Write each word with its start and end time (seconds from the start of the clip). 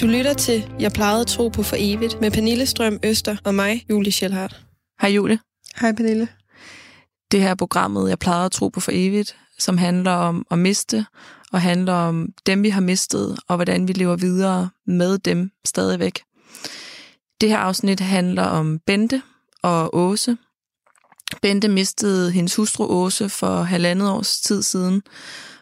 Du 0.00 0.06
lytter 0.06 0.34
til 0.34 0.70
Jeg 0.80 0.92
plejede 0.92 1.20
at 1.20 1.26
tro 1.26 1.48
på 1.48 1.62
for 1.62 1.76
evigt 1.78 2.20
med 2.20 2.30
Pernille 2.30 2.66
Strøm 2.66 2.98
Øster 3.04 3.36
og 3.44 3.54
mig, 3.54 3.84
Julie 3.90 4.12
Schellhardt. 4.12 4.64
Hej 5.00 5.10
Julie. 5.10 5.38
Hej 5.80 5.92
Pernille. 5.92 6.28
Det 7.32 7.42
her 7.42 7.50
er 7.50 7.54
programmet 7.54 8.08
Jeg 8.08 8.18
plejede 8.18 8.44
at 8.44 8.52
tro 8.52 8.68
på 8.68 8.80
for 8.80 8.92
evigt, 8.94 9.36
som 9.58 9.78
handler 9.78 10.10
om 10.10 10.46
at 10.50 10.58
miste, 10.58 11.06
og 11.52 11.62
handler 11.62 11.92
om 11.92 12.28
dem, 12.46 12.62
vi 12.62 12.68
har 12.68 12.80
mistet, 12.80 13.38
og 13.48 13.56
hvordan 13.56 13.88
vi 13.88 13.92
lever 13.92 14.16
videre 14.16 14.70
med 14.86 15.18
dem 15.18 15.50
stadigvæk. 15.64 16.20
Det 17.40 17.48
her 17.48 17.58
afsnit 17.58 18.00
handler 18.00 18.44
om 18.44 18.78
Bente 18.86 19.22
og 19.62 19.96
Åse. 19.96 20.36
Bente 21.42 21.68
mistede 21.68 22.32
hendes 22.32 22.56
hustru 22.56 22.86
Åse 22.86 23.28
for 23.28 23.62
halvandet 23.62 24.10
års 24.10 24.40
tid 24.40 24.62
siden, 24.62 25.02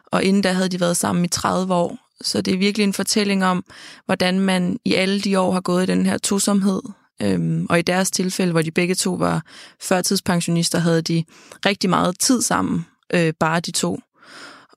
og 0.06 0.24
inden 0.24 0.42
da 0.42 0.52
havde 0.52 0.68
de 0.68 0.80
været 0.80 0.96
sammen 0.96 1.24
i 1.24 1.28
30 1.28 1.74
år. 1.74 2.03
Så 2.20 2.40
det 2.40 2.54
er 2.54 2.58
virkelig 2.58 2.84
en 2.84 2.92
fortælling 2.92 3.44
om, 3.44 3.64
hvordan 4.06 4.40
man 4.40 4.78
i 4.84 4.94
alle 4.94 5.20
de 5.20 5.40
år 5.40 5.52
har 5.52 5.60
gået 5.60 5.82
i 5.82 5.86
den 5.86 6.06
her 6.06 6.18
tosomhed. 6.18 6.82
Øhm, 7.22 7.66
og 7.70 7.78
i 7.78 7.82
deres 7.82 8.10
tilfælde, 8.10 8.52
hvor 8.52 8.62
de 8.62 8.70
begge 8.70 8.94
to 8.94 9.14
var 9.14 9.42
førtidspensionister, 9.82 10.78
havde 10.78 11.02
de 11.02 11.24
rigtig 11.66 11.90
meget 11.90 12.18
tid 12.18 12.42
sammen, 12.42 12.86
øh, 13.14 13.32
bare 13.40 13.60
de 13.60 13.70
to. 13.70 14.00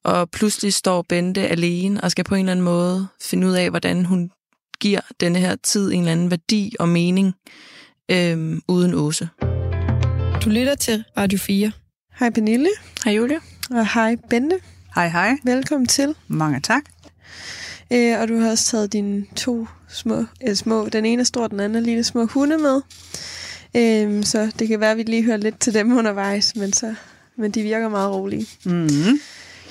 Og 0.03 0.29
pludselig 0.29 0.73
står 0.73 1.05
Bente 1.09 1.47
alene 1.47 2.01
og 2.01 2.11
skal 2.11 2.23
på 2.23 2.35
en 2.35 2.39
eller 2.39 2.51
anden 2.51 2.65
måde 2.65 3.07
finde 3.21 3.47
ud 3.47 3.53
af, 3.53 3.69
hvordan 3.69 4.05
hun 4.05 4.31
giver 4.79 4.99
denne 5.19 5.39
her 5.39 5.55
tid 5.63 5.91
en 5.91 5.99
eller 5.99 6.11
anden 6.11 6.31
værdi 6.31 6.75
og 6.79 6.89
mening 6.89 7.33
øhm, 8.11 8.61
uden 8.67 8.93
Åse. 8.93 9.29
Du 10.43 10.49
lytter 10.49 10.75
til 10.75 11.03
Radio 11.17 11.39
4. 11.39 11.71
Hej 12.19 12.29
Pernille. 12.29 12.69
Hej 13.05 13.13
Julie. 13.13 13.39
Og 13.69 13.93
hej 13.93 14.15
Bente. 14.29 14.59
Hej 14.95 15.09
hej. 15.09 15.37
Velkommen 15.43 15.87
til. 15.87 16.15
Mange 16.27 16.59
tak. 16.59 16.83
Øh, 17.93 18.19
og 18.19 18.27
du 18.27 18.39
har 18.39 18.49
også 18.49 18.65
taget 18.65 18.93
dine 18.93 19.25
to 19.35 19.67
små, 19.89 20.25
eller 20.41 20.55
små, 20.55 20.89
den 20.89 21.05
ene 21.05 21.19
er 21.19 21.23
stor, 21.23 21.47
den 21.47 21.59
anden 21.59 21.75
er 21.75 21.85
lille 21.85 22.03
små 22.03 22.25
hunde 22.25 22.57
med. 22.57 22.81
Øh, 23.75 24.23
så 24.23 24.51
det 24.59 24.67
kan 24.67 24.79
være, 24.79 24.91
at 24.91 24.97
vi 24.97 25.03
lige 25.03 25.23
hører 25.23 25.37
lidt 25.37 25.59
til 25.59 25.73
dem 25.73 25.97
undervejs, 25.97 26.55
men, 26.55 26.73
så, 26.73 26.95
men 27.35 27.51
de 27.51 27.61
virker 27.61 27.89
meget 27.89 28.11
rolige. 28.11 28.47
Mm-hmm. 28.65 29.19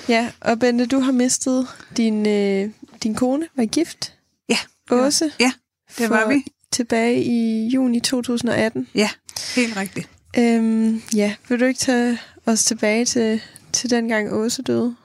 Ja, 0.09 0.31
og 0.41 0.59
Bente, 0.59 0.85
du 0.85 0.99
har 0.99 1.11
mistet 1.11 1.67
din, 1.97 2.27
øh, 2.27 2.69
din 3.03 3.15
kone, 3.15 3.47
var 3.55 3.63
I 3.63 3.65
gift? 3.65 4.13
Ja. 4.49 4.57
Åse? 4.91 5.31
Ja, 5.39 5.51
det 5.97 6.09
var 6.09 6.27
vi. 6.27 6.45
Tilbage 6.71 7.23
i 7.23 7.67
juni 7.67 7.99
2018. 7.99 8.87
Ja, 8.95 9.09
helt 9.55 9.77
rigtigt. 9.77 10.09
Øhm, 10.37 11.01
ja, 11.15 11.35
vil 11.49 11.59
du 11.59 11.65
ikke 11.65 11.79
tage 11.79 12.19
os 12.45 12.65
tilbage 12.65 13.05
til, 13.05 13.41
til 13.73 13.89
den 13.89 14.07
gang 14.07 14.33
Åse 14.33 14.61
døde? 14.61 14.95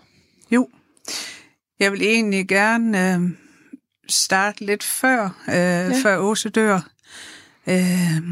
Jo. 0.50 0.69
Jeg 1.83 1.92
vil 1.92 2.02
egentlig 2.02 2.48
gerne 2.48 3.14
øh, 3.14 3.20
starte 4.08 4.64
lidt 4.64 4.83
før, 4.83 5.25
øh, 5.48 5.55
ja. 5.55 6.02
før 6.02 6.16
Åse 6.16 6.48
dør. 6.48 6.91
Øh, 7.66 8.22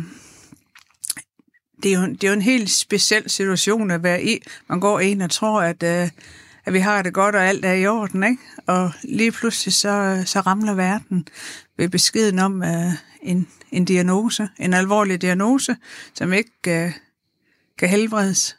det, 1.83 1.93
er 1.93 2.01
jo, 2.01 2.07
det 2.07 2.25
er 2.25 2.29
jo 2.29 2.35
en 2.35 2.43
helt 2.43 2.71
speciel 2.71 3.31
situation 3.31 3.91
at 3.91 4.03
være 4.03 4.25
i. 4.25 4.43
Man 4.69 4.81
går 4.81 5.01
ind 5.01 5.23
og 5.23 5.31
tror, 5.31 5.63
at, 5.63 5.83
øh, 5.83 6.11
at 6.65 6.73
vi 6.73 6.79
har 6.79 7.03
det 7.03 7.15
godt, 7.15 7.35
og 7.35 7.45
alt 7.45 7.65
er 7.65 7.73
i 7.73 7.87
orden, 7.87 8.23
ikke? 8.23 8.43
Og 8.67 8.93
lige 9.03 9.33
pludselig 9.33 9.75
så, 9.75 10.23
så 10.27 10.41
ramler 10.41 10.75
verden 10.75 11.29
ved 11.77 11.89
beskeden 11.89 12.39
om 12.39 12.63
øh, 12.63 12.93
en, 13.23 13.49
en 13.73 13.85
diagnose, 13.85 14.49
en 14.59 14.75
alvorlig 14.75 15.23
diagnose, 15.23 15.77
som 16.15 16.33
ikke 16.33 16.85
øh, 16.85 16.93
kan 17.79 17.89
helbredes. 17.89 18.57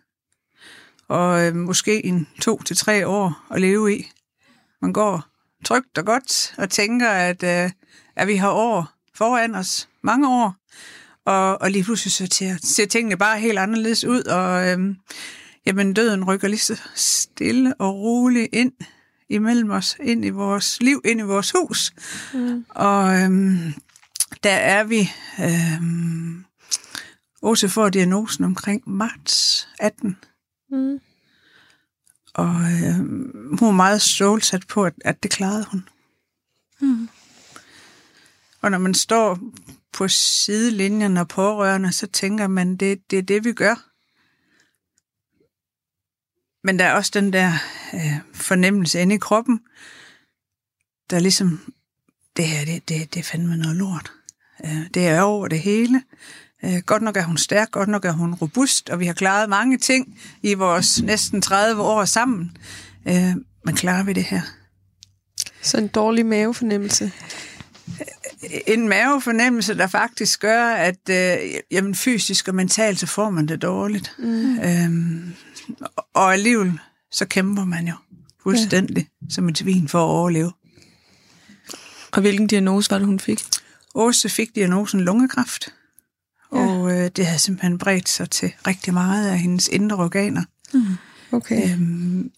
Og 1.07 1.45
øh, 1.45 1.55
måske 1.55 2.05
en 2.05 2.27
to 2.41 2.61
til 2.61 2.77
tre 2.77 3.07
år 3.07 3.45
at 3.51 3.61
leve 3.61 3.95
i. 3.95 4.11
Man 4.81 4.93
går 4.93 5.25
trygt 5.65 5.97
og 5.97 6.05
godt 6.05 6.55
og 6.57 6.69
tænker, 6.69 7.09
at, 7.09 7.43
øh, 7.43 7.71
at 8.15 8.27
vi 8.27 8.35
har 8.35 8.51
år 8.51 8.89
foran 9.13 9.55
os, 9.55 9.89
mange 10.03 10.29
år, 10.29 10.55
og, 11.25 11.61
og 11.61 11.71
lige 11.71 11.83
pludselig 11.83 12.11
så 12.11 12.27
ser, 12.31 12.55
ser 12.63 12.85
tingene 12.85 13.17
bare 13.17 13.39
helt 13.39 13.59
anderledes 13.59 14.03
ud, 14.03 14.23
og 14.23 14.67
øh, 14.67 14.95
jamen, 15.65 15.93
døden 15.93 16.23
rykker 16.23 16.47
lige 16.47 16.59
så 16.59 16.81
stille 16.95 17.73
og 17.73 17.95
roligt 17.95 18.49
ind 18.53 18.71
imellem 19.29 19.69
os, 19.69 19.97
ind 20.03 20.25
i 20.25 20.29
vores 20.29 20.81
liv, 20.81 21.01
ind 21.05 21.19
i 21.19 21.23
vores 21.23 21.51
hus. 21.51 21.93
Mm. 22.33 22.65
Og 22.69 23.15
øh, 23.15 23.31
der 24.43 24.51
er 24.51 24.83
vi... 24.83 25.09
Øh, 25.39 25.81
Åse 27.43 27.69
får 27.69 27.89
diagnosen 27.89 28.43
omkring 28.43 28.83
marts 28.87 29.67
18. 29.79 30.17
Mm. 30.71 30.99
Og 32.33 32.49
øh, 32.49 32.95
hun 33.59 33.67
var 33.67 33.71
meget 33.71 34.01
stålsat 34.01 34.67
på, 34.67 34.85
at, 34.85 34.93
at 35.05 35.23
det 35.23 35.31
klarede 35.31 35.65
hun. 35.71 35.89
Mm. 36.81 37.09
Og 38.61 38.71
når 38.71 38.77
man 38.77 38.93
står 38.93 39.39
på 39.93 40.07
sidelinjen 40.07 41.17
og 41.17 41.27
pårørende, 41.27 41.91
så 41.91 42.07
tænker 42.07 42.47
man, 42.47 42.75
det, 42.75 43.11
det 43.11 43.19
er 43.19 43.23
det, 43.23 43.45
vi 43.45 43.53
gør. 43.53 43.87
Men 46.63 46.79
der 46.79 46.85
er 46.85 46.93
også 46.93 47.11
den 47.13 47.33
der 47.33 47.53
øh, 47.93 48.33
fornemmelse 48.33 49.01
inde 49.01 49.15
i 49.15 49.17
kroppen, 49.17 49.59
der 51.09 51.15
er 51.15 51.21
ligesom, 51.21 51.73
det 52.37 52.47
her, 52.47 52.65
det, 52.65 52.89
det, 52.89 53.13
det 53.13 53.19
er 53.19 53.23
fandme 53.23 53.57
noget 53.57 53.75
lort. 53.75 54.11
Øh, 54.65 54.89
det 54.93 55.07
er 55.07 55.21
over 55.21 55.47
det 55.47 55.59
hele. 55.59 56.03
Øh, 56.65 56.77
godt 56.85 57.01
nok 57.01 57.17
er 57.17 57.23
hun 57.23 57.37
stærk, 57.37 57.71
godt 57.71 57.89
nok 57.89 58.05
er 58.05 58.11
hun 58.11 58.33
robust, 58.33 58.89
og 58.89 58.99
vi 58.99 59.05
har 59.05 59.13
klaret 59.13 59.49
mange 59.49 59.77
ting 59.77 60.19
i 60.43 60.53
vores 60.53 61.01
næsten 61.01 61.41
30 61.41 61.81
år 61.81 62.05
sammen. 62.05 62.57
Øh, 63.07 63.35
men 63.65 63.75
klarer 63.75 64.03
vi 64.03 64.13
det 64.13 64.23
her? 64.23 64.41
Så 65.61 65.77
en 65.77 65.87
dårlig 65.87 66.25
mavefornemmelse? 66.25 67.11
En 68.67 68.89
mavefornemmelse, 68.89 69.77
der 69.77 69.87
faktisk 69.87 70.39
gør, 70.39 70.65
at 70.65 71.09
øh, 71.09 71.37
jamen, 71.71 71.95
fysisk 71.95 72.47
og 72.47 72.55
mentalt, 72.55 72.99
så 72.99 73.07
får 73.07 73.29
man 73.29 73.47
det 73.47 73.61
dårligt. 73.61 74.15
Mm. 74.19 74.59
Øhm, 74.59 75.33
og 76.13 76.33
alligevel, 76.33 76.79
så 77.11 77.25
kæmper 77.25 77.65
man 77.65 77.87
jo 77.87 77.93
fuldstændig 78.43 79.09
ja. 79.21 79.27
som 79.29 79.49
et 79.49 79.57
svin 79.57 79.87
for 79.87 79.99
at 79.99 80.09
overleve. 80.09 80.51
Og 82.11 82.21
hvilken 82.21 82.47
diagnose 82.47 82.91
var 82.91 82.97
det, 82.97 83.07
hun 83.07 83.19
fik? 83.19 83.39
Åse 83.95 84.29
fik 84.29 84.55
diagnosen 84.55 85.01
lungekræft. 85.01 85.73
Ja. 86.53 86.59
Og 86.59 86.91
øh, 86.91 87.09
det 87.15 87.25
havde 87.25 87.39
simpelthen 87.39 87.77
bredt 87.77 88.09
sig 88.09 88.29
til 88.29 88.51
rigtig 88.67 88.93
meget 88.93 89.27
af 89.29 89.39
hendes 89.39 89.67
indre 89.67 89.97
organer. 89.97 90.43
Mm. 90.73 90.83
Okay. 91.31 91.73
Øhm, 91.73 92.31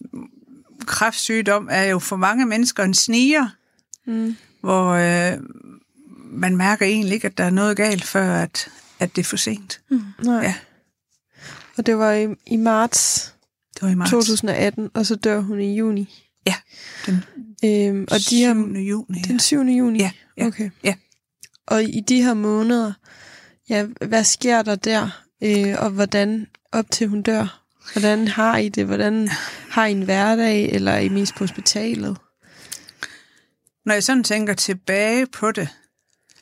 kræftsygdom 0.86 1.68
er 1.70 1.82
jo 1.84 1.98
for 1.98 2.16
mange 2.16 2.46
mennesker 2.46 2.82
en 2.82 2.94
sniger, 2.94 3.48
mm. 4.06 4.36
hvor 4.60 4.90
øh, 4.90 5.38
man 6.30 6.56
mærker 6.56 6.86
egentlig 6.86 7.14
ikke, 7.14 7.26
at 7.26 7.38
der 7.38 7.44
er 7.44 7.50
noget 7.50 7.76
galt, 7.76 8.04
før 8.04 8.34
at, 8.34 8.68
at 8.98 9.16
det 9.16 9.22
er 9.22 9.26
for 9.26 9.36
sent. 9.36 9.80
Mm. 9.90 10.00
Nej. 10.22 10.42
Ja. 10.42 10.54
Og 11.76 11.86
det 11.86 11.98
var 11.98 12.12
i, 12.12 12.26
i 12.46 12.56
marts, 12.56 13.34
det 13.74 13.82
var 13.82 13.88
i 13.88 13.94
marts 13.94 14.10
2018, 14.10 14.90
og 14.94 15.06
så 15.06 15.14
dør 15.14 15.40
hun 15.40 15.60
i 15.60 15.76
juni. 15.76 16.24
Ja, 16.46 16.54
den 17.06 17.24
øhm, 17.64 18.06
og 18.10 18.20
7. 18.20 18.36
de 18.36 18.40
her, 18.40 18.54
juni. 18.80 19.18
Den 19.18 19.40
7. 19.40 19.60
juni? 19.60 19.98
Ja, 19.98 20.10
ja, 20.36 20.46
Okay. 20.46 20.70
ja. 20.84 20.94
Og 21.66 21.82
i 21.84 22.00
de 22.08 22.22
her 22.22 22.34
måneder, 22.34 22.92
ja, 23.68 23.86
hvad 24.00 24.24
sker 24.24 24.62
der 24.62 24.74
der? 24.74 25.24
Øh, 25.42 25.74
og 25.78 25.90
hvordan 25.90 26.46
op 26.72 26.90
til 26.90 27.08
hun 27.08 27.22
dør? 27.22 27.64
Hvordan 27.92 28.28
har 28.28 28.56
I 28.56 28.68
det? 28.68 28.86
Hvordan 28.86 29.28
har 29.70 29.86
I 29.86 29.92
en 29.92 30.02
hverdag, 30.02 30.72
eller 30.72 30.92
er 30.92 30.98
I 30.98 31.08
mest 31.08 31.34
på 31.34 31.38
hospitalet? 31.44 32.16
Når 33.84 33.94
jeg 33.94 34.04
sådan 34.04 34.24
tænker 34.24 34.54
tilbage 34.54 35.26
på 35.26 35.52
det, 35.52 35.68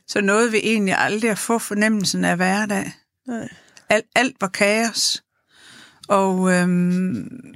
så 0.07 0.21
nåede 0.21 0.51
vi 0.51 0.59
egentlig 0.59 0.95
aldrig 0.99 1.31
at 1.31 1.39
få 1.39 1.59
fornemmelsen 1.59 2.25
af 2.25 2.37
hverdag. 2.37 2.93
Nej. 3.27 3.49
Alt, 3.89 4.07
alt 4.15 4.37
var 4.41 4.49
kaos. 4.49 5.25
Og 6.09 6.53
øhm, 6.53 7.55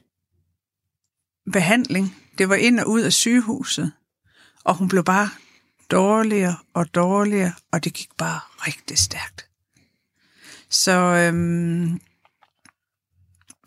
behandling, 1.53 2.17
det 2.39 2.49
var 2.49 2.55
ind 2.55 2.81
og 2.81 2.89
ud 2.89 3.01
af 3.01 3.13
sygehuset. 3.13 3.93
Og 4.65 4.75
hun 4.75 4.89
blev 4.89 5.05
bare 5.05 5.31
dårligere 5.91 6.57
og 6.75 6.95
dårligere, 6.95 7.53
og 7.73 7.85
det 7.85 7.93
gik 7.93 8.09
bare 8.19 8.41
rigtig 8.67 8.99
stærkt. 8.99 9.46
Så 10.77 10.93
øhm, 10.93 12.01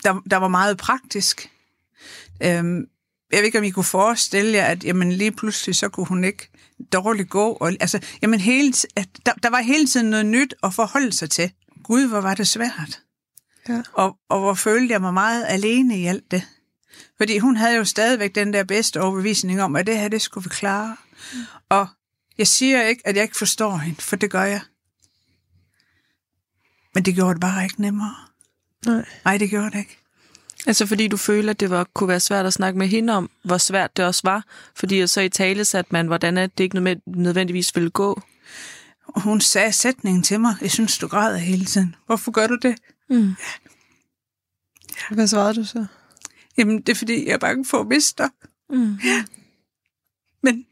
der, 0.04 0.22
der 0.32 0.38
var 0.38 0.48
meget 0.48 0.78
praktisk. 0.78 1.52
Øhm, 2.44 2.88
jeg 3.32 3.38
ved 3.38 3.46
ikke, 3.46 3.58
om 3.58 3.64
I 3.64 3.70
kunne 3.70 3.84
forestille 3.84 4.54
jer, 4.54 4.66
at 4.66 4.84
jamen, 4.84 5.12
lige 5.12 5.32
pludselig 5.32 5.76
så 5.76 5.90
kunne 5.90 6.06
hun 6.06 6.24
ikke 6.24 6.50
dårligt 6.94 7.30
gå. 7.30 7.52
Og, 7.52 7.72
altså, 7.80 8.00
jamen, 8.22 8.40
hele, 8.40 8.74
der, 9.26 9.34
der 9.44 9.50
var 9.50 9.62
hele 9.62 9.88
tiden 9.88 10.10
noget 10.10 10.26
nyt 10.26 10.54
at 10.64 10.74
forholde 10.74 11.12
sig 11.14 11.30
til. 11.30 11.52
Gud, 11.84 12.08
hvor 12.08 12.22
var 12.22 12.36
det 12.36 12.48
svært. 12.48 13.02
Ja. 13.70 13.82
Og, 13.94 14.18
og 14.30 14.40
hvor 14.40 14.54
følte 14.54 14.92
jeg 14.92 15.02
mig 15.02 15.14
meget 15.14 15.46
alene 15.48 16.00
i 16.00 16.06
alt 16.06 16.32
det. 16.32 16.48
Fordi 17.18 17.38
hun 17.38 17.56
havde 17.56 17.76
jo 17.76 17.86
stadigvæk 17.86 18.36
den 18.36 18.54
der 18.54 18.64
bedste 18.64 19.02
overbevisning 19.02 19.62
om, 19.62 19.76
at 19.76 19.88
det 19.88 19.98
her, 19.98 20.08
det 20.08 20.22
skulle 20.22 20.44
vi 20.44 20.50
klare. 20.50 20.96
Mm. 21.34 21.40
Og 21.70 21.88
jeg 22.38 22.48
siger 22.48 22.82
ikke, 22.82 23.02
at 23.06 23.16
jeg 23.16 23.24
ikke 23.24 23.38
forstår 23.38 23.78
hende, 23.78 24.02
for 24.02 24.16
det 24.16 24.32
gør 24.32 24.44
jeg. 24.44 24.62
Men 26.94 27.06
det 27.06 27.16
gjorde 27.16 27.34
det 27.34 27.42
bare 27.42 27.64
ikke 27.64 27.82
nemmere. 27.82 28.16
Nej. 28.86 29.06
Nej, 29.26 29.38
det 29.38 29.50
gjorde 29.50 29.72
det 29.72 29.78
ikke. 29.78 29.98
Altså 30.68 30.86
fordi 30.86 31.08
du 31.08 31.18
føler, 31.18 31.50
at 31.50 31.60
det 31.60 31.70
var, 31.70 31.84
kunne 31.84 32.08
være 32.08 32.20
svært 32.20 32.46
at 32.46 32.54
snakke 32.54 32.80
med 32.80 32.88
hende 32.88 33.14
om, 33.14 33.30
hvor 33.44 33.58
svært 33.58 33.98
det 33.98 34.06
også 34.06 34.22
var, 34.24 34.46
fordi 34.76 35.08
så 35.08 35.22
i 35.22 35.30
tale 35.30 35.66
satte 35.66 35.90
man, 35.94 36.08
hvordan 36.08 36.36
det 36.36 36.60
ikke 36.60 37.00
nødvendigvis 37.06 37.76
ville 37.76 37.90
gå. 37.90 38.22
Hun 39.16 39.42
sagde 39.42 39.74
sætningen 39.74 40.24
til 40.24 40.40
mig, 40.40 40.56
jeg 40.62 40.72
synes, 40.72 40.98
du 40.98 41.08
græder 41.08 41.38
hele 41.38 41.66
tiden. 41.66 41.96
Hvorfor 42.06 42.32
gør 42.32 42.48
du 42.48 42.58
det? 42.62 42.76
Mm. 43.10 43.36
Hvad 45.12 45.28
svarede 45.28 45.54
du 45.54 45.64
så? 45.64 45.86
Jamen, 46.58 46.82
det 46.82 46.90
er 46.90 46.96
fordi, 46.96 47.26
jeg 47.26 47.34
er 47.34 47.38
bange 47.38 47.66
for 47.66 47.80
at 47.80 47.88
miste 47.88 48.24
dig. 48.24 48.30
Mm. 48.70 48.98
Ja. 49.04 49.26
Men 50.44 50.66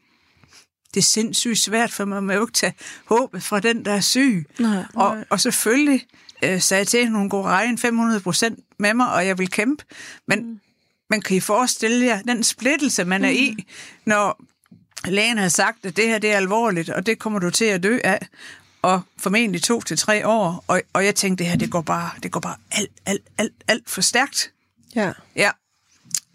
det 0.98 1.04
er 1.04 1.08
sindssygt 1.08 1.58
svært 1.58 1.92
for 1.92 2.04
mig 2.04 2.24
med 2.24 2.34
at 2.34 2.48
tage 2.52 2.74
håbet 3.04 3.42
fra 3.42 3.60
den, 3.60 3.84
der 3.84 3.92
er 3.92 4.00
syg. 4.00 4.46
Nej. 4.58 4.84
Og, 4.94 5.24
og 5.30 5.40
selvfølgelig 5.40 6.06
øh, 6.42 6.60
sagde 6.60 6.78
jeg 6.78 6.86
til 6.86 7.04
hende, 7.04 7.18
hun 7.18 7.30
kunne 7.30 7.42
regne 7.42 7.78
500 7.78 8.20
procent 8.20 8.58
med 8.78 8.94
mig, 8.94 9.12
og 9.12 9.26
jeg 9.26 9.38
vil 9.38 9.50
kæmpe. 9.50 9.84
Men 10.26 10.38
mm. 10.38 10.60
man 11.10 11.20
kan 11.20 11.36
I 11.36 11.40
forestille 11.40 12.06
jer 12.06 12.22
den 12.22 12.44
splittelse, 12.44 13.04
man 13.04 13.24
er 13.24 13.30
i, 13.30 13.66
når 14.04 14.40
lægen 15.04 15.38
har 15.38 15.48
sagt, 15.48 15.86
at 15.86 15.96
det 15.96 16.08
her 16.08 16.18
det 16.18 16.32
er 16.32 16.36
alvorligt, 16.36 16.90
og 16.90 17.06
det 17.06 17.18
kommer 17.18 17.38
du 17.38 17.50
til 17.50 17.64
at 17.64 17.82
dø 17.82 17.98
af, 18.04 18.26
og 18.82 19.00
formentlig 19.18 19.62
to 19.62 19.80
til 19.80 19.98
tre 19.98 20.26
år. 20.26 20.64
Og, 20.66 20.82
og 20.92 21.04
jeg 21.04 21.14
tænkte, 21.14 21.44
det 21.44 21.50
her 21.50 21.58
det 21.58 21.70
går 21.70 21.82
bare, 21.82 22.10
det 22.22 22.32
går 22.32 22.40
bare 22.40 22.56
alt, 22.70 22.90
alt, 23.06 23.22
alt, 23.38 23.54
alt 23.68 23.90
for 23.90 24.00
stærkt. 24.00 24.52
Ja. 24.94 25.12
Ja, 25.36 25.50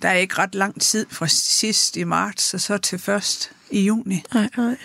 der 0.02 0.10
er 0.10 0.14
ikke 0.14 0.38
ret 0.38 0.56
lang 0.56 0.82
tid 0.82 1.06
fra 1.12 1.28
sidst 1.28 1.98
i 1.98 2.04
marts, 2.04 2.54
og 2.54 2.62
så 2.62 2.78
til 2.78 3.00
først 3.00 3.52
i 3.74 3.86
juni. 3.86 4.24
Nej. 4.34 4.50
Nej. 4.58 4.78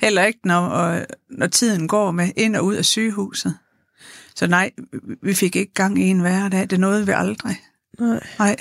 Heller 0.00 0.24
ikke, 0.24 0.40
når, 0.44 0.60
og, 0.60 1.06
når 1.30 1.46
tiden 1.46 1.88
går 1.88 2.10
med 2.10 2.30
ind 2.36 2.56
og 2.56 2.64
ud 2.64 2.74
af 2.74 2.84
sygehuset. 2.84 3.58
Så 4.34 4.46
nej, 4.46 4.70
vi 5.22 5.34
fik 5.34 5.56
ikke 5.56 5.74
gang 5.74 5.98
i 5.98 6.02
en 6.02 6.20
hverdag. 6.20 6.70
Det 6.70 6.80
nåede 6.80 7.06
vi 7.06 7.12
aldrig. 7.12 7.56
Nej. 7.98 8.20
Nej. 8.38 8.56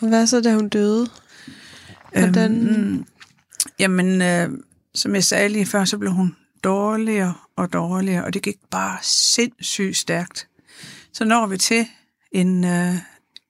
Og 0.00 0.08
hvad 0.08 0.26
så, 0.26 0.40
da 0.40 0.54
hun 0.54 0.68
døde? 0.68 1.08
Hvordan? 2.12 2.68
Øhm, 2.68 3.06
jamen, 3.78 4.22
øh, 4.22 4.50
som 4.94 5.14
jeg 5.14 5.24
sagde 5.24 5.48
lige 5.48 5.66
før, 5.66 5.84
så 5.84 5.98
blev 5.98 6.12
hun 6.12 6.36
dårligere 6.64 7.34
og 7.56 7.72
dårligere, 7.72 8.24
og 8.24 8.34
det 8.34 8.42
gik 8.42 8.56
bare 8.70 8.98
sindssygt 9.02 9.96
stærkt. 9.96 10.48
Så 11.12 11.24
når 11.24 11.46
vi 11.46 11.58
til 11.58 11.86
en, 12.32 12.64
øh, 12.64 12.94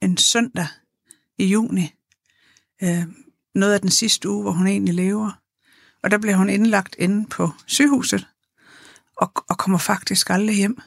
en 0.00 0.16
søndag 0.16 0.66
i 1.38 1.46
juni, 1.46 1.94
øh, 2.82 3.04
noget 3.54 3.74
af 3.74 3.80
den 3.80 3.90
sidste 3.90 4.28
uge, 4.28 4.42
hvor 4.42 4.52
hun 4.52 4.66
egentlig 4.66 4.94
lever. 4.94 5.30
Og 6.02 6.10
der 6.10 6.18
blev 6.18 6.34
hun 6.34 6.50
indlagt 6.50 6.96
inde 6.98 7.26
på 7.26 7.50
sygehuset, 7.66 8.26
og, 9.16 9.32
og 9.48 9.58
kommer 9.58 9.78
faktisk 9.78 10.30
aldrig 10.30 10.56
hjem. 10.56 10.78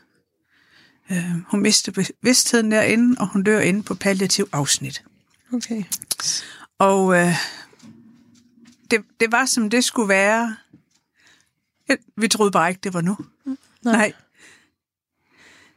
Øh, 1.11 1.35
hun 1.47 1.61
mister 1.61 1.91
bevidstheden 1.91 2.71
derinde, 2.71 3.15
og 3.19 3.27
hun 3.27 3.43
dør 3.43 3.59
inde 3.59 3.83
på 3.83 3.95
palliativ 3.95 4.49
afsnit. 4.51 5.03
Okay. 5.53 5.83
Og 6.77 7.15
øh, 7.15 7.35
det, 8.91 9.03
det 9.19 9.31
var, 9.31 9.45
som 9.45 9.69
det 9.69 9.83
skulle 9.83 10.09
være. 10.09 10.55
Vi 12.17 12.27
troede 12.27 12.51
bare 12.51 12.69
ikke, 12.69 12.81
det 12.83 12.93
var 12.93 13.01
nu. 13.01 13.17
Nej. 13.45 13.55
Nej. 13.83 14.13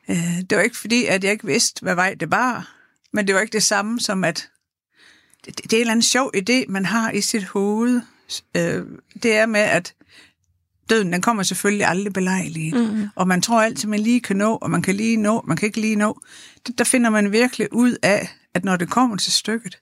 Øh, 0.08 0.40
det 0.50 0.56
var 0.56 0.62
ikke 0.62 0.76
fordi, 0.76 1.04
at 1.04 1.24
jeg 1.24 1.32
ikke 1.32 1.46
vidste, 1.46 1.82
hvad 1.82 1.94
vej 1.94 2.14
det 2.14 2.30
var. 2.30 2.74
Men 3.12 3.26
det 3.26 3.34
var 3.34 3.40
ikke 3.40 3.52
det 3.52 3.62
samme 3.62 4.00
som, 4.00 4.24
at 4.24 4.50
det, 5.56 5.56
det 5.64 5.72
er 5.72 5.76
en 5.76 5.80
eller 5.80 5.92
anden 5.92 6.02
sjov 6.02 6.32
idé, 6.36 6.64
man 6.68 6.84
har 6.86 7.10
i 7.10 7.20
sit 7.20 7.44
hoved. 7.44 8.00
Øh, 8.56 8.82
det 9.22 9.36
er 9.36 9.46
med, 9.46 9.60
at 9.60 9.94
døden, 10.90 11.12
den 11.12 11.22
kommer 11.22 11.42
selvfølgelig 11.42 11.86
aldrig 11.86 12.12
belejligt. 12.12 12.76
Mm. 12.76 13.08
Og 13.14 13.28
man 13.28 13.42
tror 13.42 13.62
altid, 13.62 13.88
man 13.88 14.00
lige 14.00 14.20
kan 14.20 14.36
nå, 14.36 14.54
og 14.54 14.70
man 14.70 14.82
kan 14.82 14.94
lige 14.94 15.16
nå, 15.16 15.44
man 15.46 15.56
kan 15.56 15.66
ikke 15.66 15.80
lige 15.80 15.96
nå. 15.96 16.20
Det, 16.66 16.78
der 16.78 16.84
finder 16.84 17.10
man 17.10 17.32
virkelig 17.32 17.68
ud 17.72 17.96
af, 18.02 18.28
at 18.54 18.64
når 18.64 18.76
det 18.76 18.90
kommer 18.90 19.16
til 19.16 19.32
stykket, 19.32 19.78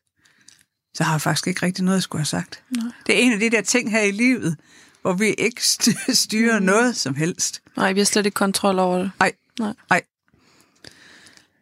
så 0.95 1.05
har 1.05 1.13
jeg 1.15 1.21
faktisk 1.21 1.47
ikke 1.47 1.67
rigtig 1.67 1.85
noget 1.85 1.97
at 1.97 2.03
skulle 2.03 2.21
have 2.21 2.27
sagt. 2.27 2.62
Nej. 2.71 2.85
Det 3.07 3.15
er 3.15 3.19
en 3.21 3.33
af 3.33 3.39
de 3.41 3.51
der 3.51 3.61
ting 3.62 3.91
her 3.91 4.01
i 4.01 4.11
livet, 4.11 4.57
hvor 5.03 5.12
vi 5.12 5.27
ikke 5.39 5.61
st- 5.73 6.12
styrer 6.12 6.59
mm. 6.59 6.65
noget 6.67 6.97
som 6.97 7.15
helst. 7.15 7.62
Nej, 7.77 7.93
vi 7.93 8.01
har 8.01 8.05
slet 8.05 8.27
ikke 8.27 8.35
kontrol 8.35 8.79
over 8.79 8.99
det. 8.99 9.11
Nej. 9.19 9.33
Nej. 9.59 9.73
Nej. 9.91 10.03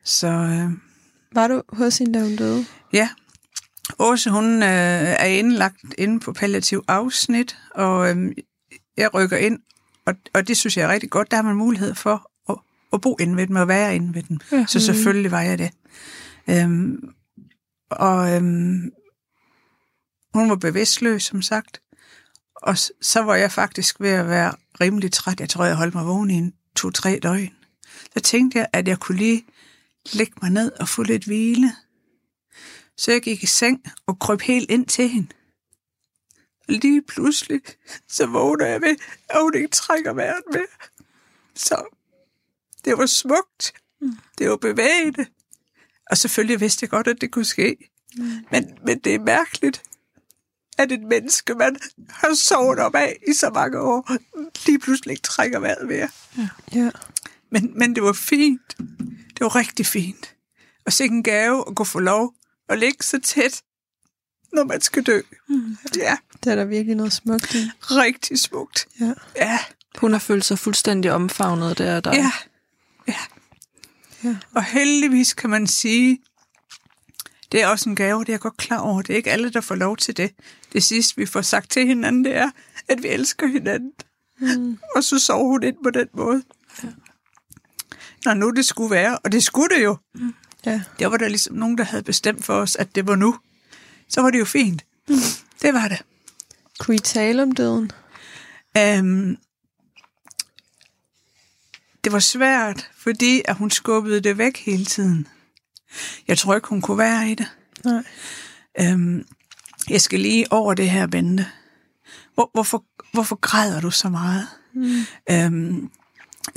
Så 0.04 0.26
øh, 0.28 0.70
Var 1.32 1.48
du 1.48 1.62
hos 1.68 1.98
hende, 1.98 2.18
da 2.18 2.24
hun 2.24 2.36
døde? 2.36 2.66
ja, 2.92 3.08
Åse, 3.98 4.30
hun 4.30 4.62
øh, 4.62 4.68
er 4.68 5.24
indlagt 5.24 5.76
inde 5.98 6.20
på 6.20 6.32
palliativ 6.32 6.84
afsnit, 6.88 7.58
og 7.74 8.10
øh, 8.10 8.32
jeg 8.96 9.14
rykker 9.14 9.36
ind, 9.36 9.58
og, 10.06 10.14
og 10.34 10.48
det 10.48 10.56
synes 10.56 10.76
jeg 10.76 10.84
er 10.84 10.88
rigtig 10.92 11.10
godt. 11.10 11.30
Der 11.30 11.36
har 11.36 11.42
man 11.42 11.56
mulighed 11.56 11.94
for 11.94 12.30
at, 12.50 12.56
at 12.92 13.00
bo 13.00 13.16
inde 13.20 13.36
ved 13.36 13.46
dem 13.46 13.56
og 13.56 13.68
være 13.68 13.96
inde 13.96 14.14
ved 14.14 14.22
dem. 14.22 14.38
Ja. 14.52 14.64
Så 14.68 14.80
selvfølgelig 14.80 15.30
var 15.30 15.40
jeg 15.40 15.58
det. 15.58 15.70
Øhm, 16.50 17.08
og 17.90 18.34
øhm, 18.34 18.92
hun 20.34 20.50
var 20.50 20.56
bevidstløs, 20.56 21.22
som 21.22 21.42
sagt. 21.42 21.80
Og 22.56 22.78
så 23.02 23.22
var 23.22 23.34
jeg 23.34 23.52
faktisk 23.52 24.00
ved 24.00 24.10
at 24.10 24.28
være 24.28 24.52
rimelig 24.80 25.12
træt. 25.12 25.40
Jeg 25.40 25.48
tror, 25.48 25.64
jeg 25.64 25.76
holdt 25.76 25.94
mig 25.94 26.06
vågen 26.06 26.30
i 26.30 26.34
en 26.34 26.54
to-tre 26.76 27.18
døgn. 27.22 27.50
Så 28.14 28.20
tænkte 28.20 28.58
jeg, 28.58 28.66
at 28.72 28.88
jeg 28.88 28.98
kunne 28.98 29.18
lige 29.18 29.44
lægge 30.12 30.32
mig 30.42 30.50
ned 30.50 30.72
og 30.80 30.88
få 30.88 31.02
lidt 31.02 31.24
hvile. 31.24 31.72
Så 32.96 33.12
jeg 33.12 33.22
gik 33.22 33.42
i 33.42 33.46
seng 33.46 33.84
og 34.06 34.18
krøb 34.18 34.40
helt 34.40 34.70
ind 34.70 34.86
til 34.86 35.08
hende. 35.08 35.28
Og 36.68 36.74
lige 36.74 37.02
pludselig, 37.02 37.60
så 38.08 38.26
vågner 38.26 38.66
jeg 38.66 38.80
ved, 38.80 38.96
at 39.30 39.42
hun 39.42 39.54
ikke 39.54 39.68
trækker 39.68 40.12
vejret 40.12 40.42
mere. 40.52 40.66
Så 41.54 41.96
det 42.84 42.98
var 42.98 43.06
smukt. 43.06 43.72
Det 44.38 44.50
var 44.50 44.56
bevægende. 44.56 45.26
Og 46.10 46.18
selvfølgelig 46.18 46.60
vidste 46.60 46.84
jeg 46.84 46.90
godt, 46.90 47.08
at 47.08 47.20
det 47.20 47.32
kunne 47.32 47.44
ske. 47.44 47.76
Men, 48.50 48.78
men 48.86 48.98
det 48.98 49.14
er 49.14 49.18
mærkeligt, 49.18 49.82
at 50.78 50.92
et 50.92 51.02
menneske, 51.02 51.54
man 51.54 51.76
har 52.10 52.34
sovet 52.34 52.78
op 52.78 52.94
af 52.94 53.18
i 53.28 53.32
så 53.32 53.50
mange 53.50 53.80
år, 53.80 54.16
lige 54.66 54.78
pludselig 54.78 55.12
ikke 55.12 55.22
trækker 55.22 55.58
vejret 55.58 55.88
mere. 55.88 56.08
Ja. 56.74 56.90
Men, 57.50 57.78
men 57.78 57.94
det 57.94 58.02
var 58.02 58.12
fint. 58.12 58.76
Det 59.28 59.40
var 59.40 59.56
rigtig 59.56 59.86
fint. 59.86 60.34
Og 60.86 60.92
se 60.92 61.04
en 61.04 61.22
gave 61.22 61.64
at 61.68 61.76
kunne 61.76 61.86
få 61.86 61.98
lov 61.98 62.34
at 62.68 62.78
ligge 62.78 62.98
så 63.04 63.20
tæt, 63.20 63.62
når 64.52 64.64
man 64.64 64.80
skal 64.80 65.02
dø. 65.02 65.20
Mm. 65.48 65.76
Ja, 65.96 66.16
Det 66.44 66.52
er 66.52 66.56
der 66.56 66.64
virkelig 66.64 66.96
noget 66.96 67.12
smukt 67.12 67.54
i. 67.54 67.70
rigtig 67.80 68.38
smukt. 68.40 68.86
Ja. 69.00 69.12
Ja, 69.36 69.58
Hun 69.98 70.12
har 70.12 70.18
følt 70.18 70.44
sig 70.44 70.58
fuldstændig 70.58 71.12
omfavnet 71.12 71.78
der. 71.78 72.00
der. 72.00 72.14
ja, 72.14 72.32
ja. 73.08 73.16
Ja. 74.24 74.36
Og 74.54 74.64
heldigvis 74.64 75.34
kan 75.34 75.50
man 75.50 75.66
sige, 75.66 76.18
det 77.52 77.62
er 77.62 77.66
også 77.66 77.88
en 77.90 77.96
gave, 77.96 78.20
det 78.20 78.28
er 78.28 78.32
jeg 78.32 78.40
godt 78.40 78.56
klar 78.56 78.78
over. 78.78 79.02
Det 79.02 79.12
er 79.12 79.16
ikke 79.16 79.30
alle, 79.32 79.50
der 79.50 79.60
får 79.60 79.74
lov 79.74 79.96
til 79.96 80.16
det. 80.16 80.30
Det 80.72 80.84
sidste, 80.84 81.16
vi 81.16 81.26
får 81.26 81.42
sagt 81.42 81.70
til 81.70 81.86
hinanden, 81.86 82.24
det 82.24 82.36
er, 82.36 82.50
at 82.88 83.02
vi 83.02 83.08
elsker 83.08 83.46
hinanden. 83.46 83.92
Mm. 84.40 84.78
Og 84.96 85.04
så 85.04 85.18
sov 85.18 85.48
hun 85.48 85.62
ind 85.62 85.76
på 85.84 85.90
den 85.90 86.08
måde. 86.12 86.42
Når 88.24 88.34
nu 88.34 88.50
det 88.50 88.66
skulle 88.66 88.90
være, 88.90 89.18
og 89.18 89.32
det 89.32 89.44
skulle 89.44 89.76
det 89.76 89.84
jo. 89.84 89.96
Ja. 90.66 90.82
Der 90.98 91.06
var 91.06 91.16
der 91.16 91.28
ligesom 91.28 91.56
nogen, 91.56 91.78
der 91.78 91.84
havde 91.84 92.02
bestemt 92.02 92.44
for 92.44 92.54
os, 92.54 92.76
at 92.76 92.94
det 92.94 93.06
var 93.06 93.16
nu. 93.16 93.38
Så 94.08 94.22
var 94.22 94.30
det 94.30 94.38
jo 94.38 94.44
fint. 94.44 94.84
Det 95.62 95.74
var 95.74 95.88
det. 95.88 96.02
Kunne 96.78 96.94
I 96.94 96.98
tale 96.98 97.42
om 97.42 97.52
døden? 97.52 97.90
Um, 98.78 99.38
det 102.04 102.12
var 102.12 102.18
svært, 102.18 102.90
fordi 102.96 103.42
at 103.44 103.56
hun 103.56 103.70
skubbede 103.70 104.20
det 104.20 104.38
væk 104.38 104.58
hele 104.58 104.84
tiden. 104.84 105.28
Jeg 106.28 106.38
tror 106.38 106.54
ikke, 106.54 106.68
hun 106.68 106.80
kunne 106.80 106.98
være 106.98 107.30
i 107.30 107.34
det. 107.34 107.46
Nej. 107.84 108.02
Um, 108.92 109.24
jeg 109.88 110.00
skal 110.00 110.20
lige 110.20 110.52
over 110.52 110.74
det 110.74 110.90
her, 110.90 111.06
Bente. 111.06 111.46
Hvor, 112.34 112.50
hvorfor, 112.52 112.84
hvorfor 113.12 113.36
græder 113.36 113.80
du 113.80 113.90
så 113.90 114.08
meget? 114.08 114.46
Mm. 114.74 115.06
Um, 115.32 115.90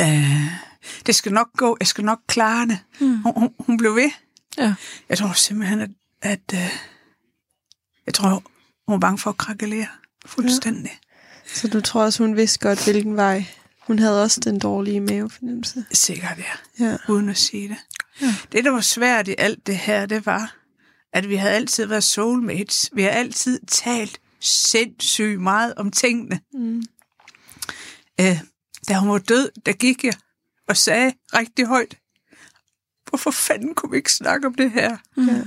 uh, 0.01 0.66
det 1.05 1.15
skal 1.15 1.33
nok 1.33 1.47
gå, 1.57 1.77
jeg 1.79 1.87
skal 1.87 2.03
nok 2.03 2.19
klare 2.27 2.67
det. 2.67 2.79
Mm. 2.99 3.17
Hun, 3.17 3.33
hun, 3.37 3.53
hun 3.59 3.77
blev 3.77 3.95
ved. 3.95 4.11
Ja. 4.57 4.75
Jeg 5.09 5.17
tror 5.17 5.33
simpelthen, 5.33 5.81
at, 5.81 5.89
at 6.21 6.53
uh, 6.53 6.77
jeg 8.05 8.13
tror, 8.13 8.29
hun 8.87 8.93
var 8.93 8.97
bange 8.97 9.17
for 9.17 9.29
at 9.29 9.37
krakelere 9.37 9.87
fuldstændig. 10.25 10.99
Så 11.53 11.67
du 11.67 11.81
tror 11.81 12.03
også, 12.03 12.23
hun 12.23 12.35
vidste 12.35 12.59
godt, 12.59 12.83
hvilken 12.83 13.15
vej. 13.15 13.45
Hun 13.87 13.99
havde 13.99 14.23
også 14.23 14.39
den 14.39 14.59
dårlige 14.59 14.99
mavefornemmelse. 14.99 15.85
Ja. 15.89 15.95
Sikkert, 15.95 16.37
ja. 16.37 16.85
Ja. 16.85 16.97
uden 17.09 17.29
at 17.29 17.37
sige 17.37 17.69
det. 17.69 17.77
Ja. 18.21 18.35
Det, 18.51 18.63
der 18.63 18.71
var 18.71 18.81
svært 18.81 19.27
i 19.27 19.35
alt 19.37 19.67
det 19.67 19.77
her, 19.77 20.05
det 20.05 20.25
var, 20.25 20.55
at 21.13 21.29
vi 21.29 21.35
havde 21.35 21.53
altid 21.53 21.85
været 21.85 22.03
soulmates. 22.03 22.89
Vi 22.93 23.01
har 23.01 23.09
altid 23.09 23.59
talt 23.67 24.19
sindssygt 24.39 25.41
meget 25.41 25.73
om 25.73 25.91
tingene. 25.91 26.39
Mm. 26.53 26.83
Øh, 28.21 28.41
da 28.89 28.97
hun 28.97 29.09
var 29.09 29.17
død, 29.17 29.51
der 29.65 29.73
gik 29.73 30.03
jeg 30.03 30.13
og 30.67 30.77
sagde 30.77 31.13
rigtig 31.33 31.65
højt, 31.65 31.95
hvorfor 33.09 33.31
fanden 33.31 33.75
kunne 33.75 33.91
vi 33.91 33.97
ikke 33.97 34.11
snakke 34.13 34.47
om 34.47 34.53
det 34.55 34.71
her? 34.71 34.97
Ja. 35.17 35.41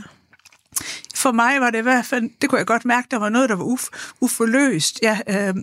For 1.14 1.32
mig 1.32 1.60
var 1.60 1.70
det 1.70 1.78
i 1.78 1.82
hvert 1.82 2.06
fald, 2.06 2.30
det 2.42 2.48
kunne 2.50 2.58
jeg 2.58 2.66
godt 2.66 2.84
mærke, 2.84 3.08
der 3.10 3.16
var 3.16 3.28
noget, 3.28 3.48
der 3.48 3.54
var 3.56 3.64
uf, 3.64 3.84
uforløst. 4.20 4.98
Jeg, 5.02 5.22
øh, 5.28 5.54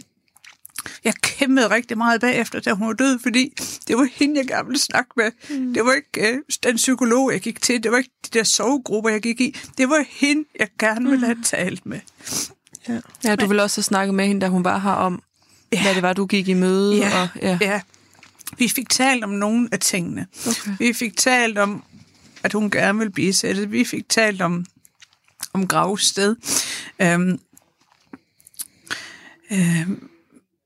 jeg 1.03 1.13
kæmpede 1.21 1.69
rigtig 1.69 1.97
meget 1.97 2.21
bagefter, 2.21 2.59
da 2.59 2.73
hun 2.73 2.87
var 2.87 2.93
død, 2.93 3.19
fordi 3.19 3.53
det 3.87 3.97
var 3.97 4.07
hende, 4.13 4.37
jeg 4.39 4.47
gerne 4.47 4.65
ville 4.65 4.79
snakke 4.79 5.11
med. 5.15 5.31
Mm. 5.49 5.73
Det 5.73 5.85
var 5.85 5.93
ikke 5.93 6.31
øh, 6.33 6.39
den 6.63 6.75
psykolog, 6.75 7.31
jeg 7.31 7.41
gik 7.41 7.61
til. 7.61 7.83
Det 7.83 7.91
var 7.91 7.97
ikke 7.97 8.11
de 8.25 8.37
der 8.39 8.43
sovegrupper, 8.43 9.09
jeg 9.09 9.21
gik 9.21 9.41
i. 9.41 9.57
Det 9.77 9.89
var 9.89 10.05
hende, 10.09 10.43
jeg 10.59 10.67
gerne 10.79 11.09
ville 11.09 11.25
have 11.25 11.43
talt 11.43 11.85
med. 11.85 11.99
Ja. 12.89 12.99
Ja, 13.23 13.35
du 13.35 13.45
vil 13.45 13.59
også 13.59 13.77
have 13.77 13.83
snakket 13.83 14.15
med 14.15 14.27
hende, 14.27 14.41
da 14.41 14.47
hun 14.47 14.63
var 14.63 14.77
her 14.79 14.91
om, 14.91 15.21
Ja. 15.71 15.81
hvad 15.81 15.95
det 15.95 16.01
var, 16.03 16.13
du 16.13 16.25
gik 16.25 16.47
i 16.47 16.53
møde. 16.53 16.95
Ja, 16.97 17.21
Og, 17.21 17.29
ja. 17.41 17.57
ja. 17.61 17.81
Vi 18.57 18.67
fik 18.67 18.89
talt 18.89 19.23
om 19.23 19.29
nogle 19.29 19.69
af 19.71 19.79
tingene. 19.79 20.27
Okay. 20.47 20.71
Vi 20.79 20.93
fik 20.93 21.17
talt 21.17 21.57
om, 21.57 21.83
at 22.43 22.53
hun 22.53 22.69
gerne 22.69 22.99
ville 22.99 23.11
bisætte. 23.11 23.69
Vi 23.69 23.83
fik 23.83 24.09
talt 24.09 24.41
om, 24.41 24.65
om 25.53 25.67
gravsted. 25.67 26.35
Øhm, 27.01 27.39
øhm, 29.51 30.09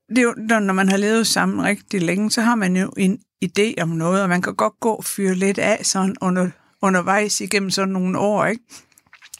det 0.08 0.18
er 0.18 0.22
jo, 0.22 0.34
når 0.36 0.58
når 0.58 0.74
man 0.74 0.88
har 0.88 0.96
levet 0.96 1.26
sammen 1.26 1.64
rigtig 1.64 2.02
længe, 2.02 2.30
så 2.30 2.40
har 2.40 2.54
man 2.54 2.76
jo 2.76 2.92
en 2.96 3.20
idé 3.44 3.82
om 3.82 3.88
noget, 3.88 4.22
og 4.22 4.28
man 4.28 4.42
kan 4.42 4.54
godt 4.54 4.80
gå 4.80 4.90
og 4.92 5.04
fyre 5.04 5.34
lidt 5.34 5.58
af 5.58 5.86
sådan 5.86 6.16
under, 6.20 6.50
undervejs 6.82 7.40
igennem 7.40 7.70
sådan 7.70 7.92
nogle 7.92 8.18
år, 8.18 8.46
ikke? 8.46 8.64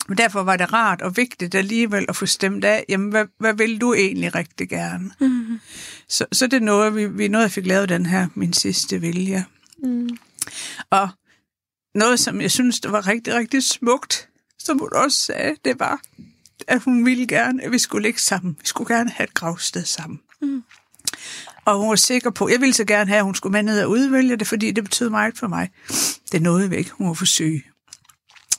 Men 0.09 0.19
derfor 0.19 0.43
var 0.43 0.57
det 0.57 0.73
rart 0.73 1.03
og 1.03 1.17
vigtigt 1.17 1.55
alligevel 1.55 2.07
at 2.09 2.17
få 2.17 2.27
stemt 2.27 2.65
af, 2.65 2.85
jamen, 2.89 3.11
hvad, 3.11 3.27
hvad 3.39 3.55
vil 3.55 3.81
du 3.81 3.95
egentlig 3.95 4.35
rigtig 4.35 4.69
gerne? 4.69 5.11
Mm-hmm. 5.21 5.61
Så, 6.09 6.27
så 6.33 6.47
det 6.47 6.57
er 6.57 6.61
noget, 6.61 6.97
vi, 6.97 7.07
vi 7.07 7.29
noget, 7.29 7.43
jeg 7.43 7.51
fik 7.51 7.67
lavet 7.67 7.89
den 7.89 8.07
her, 8.07 8.29
min 8.35 8.53
sidste 8.53 9.01
vilje. 9.01 9.45
Mm. 9.79 10.09
Og 10.91 11.09
noget, 11.95 12.21
som 12.21 12.41
jeg 12.41 12.51
synes, 12.51 12.81
der 12.81 12.91
var 12.91 13.07
rigtig, 13.07 13.35
rigtig 13.35 13.63
smukt, 13.63 14.29
som 14.59 14.79
hun 14.79 14.89
også 14.93 15.19
sagde, 15.19 15.57
det 15.65 15.81
var, 15.81 16.01
at 16.69 16.83
hun 16.83 17.07
ville 17.07 17.27
gerne, 17.27 17.65
at 17.65 17.73
vi 17.73 17.79
skulle 17.79 18.03
ligge 18.03 18.21
sammen. 18.21 18.57
Vi 18.61 18.67
skulle 18.67 18.97
gerne 18.97 19.11
have 19.11 19.25
et 19.25 19.35
gravsted 19.35 19.85
sammen. 19.85 20.21
Mm. 20.43 20.63
Og 21.65 21.79
hun 21.79 21.89
var 21.89 21.97
sikker 21.97 22.31
på, 22.31 22.49
jeg 22.49 22.61
ville 22.61 22.75
så 22.75 22.85
gerne 22.85 23.09
have, 23.09 23.19
at 23.19 23.25
hun 23.25 23.35
skulle 23.35 23.53
med 23.53 23.63
ned 23.63 23.83
og 23.83 23.91
udvælge 23.91 24.37
det, 24.37 24.47
fordi 24.47 24.71
det 24.71 24.85
betød 24.85 25.11
meget 25.11 25.39
for 25.39 25.49
mig. 25.49 25.71
Det 26.33 26.43
nåede 26.43 26.71
vi 26.71 26.77
ikke. 26.77 26.91
Hun 26.91 27.07
var 27.09 27.15
for 27.15 27.25
syg. 27.25 27.72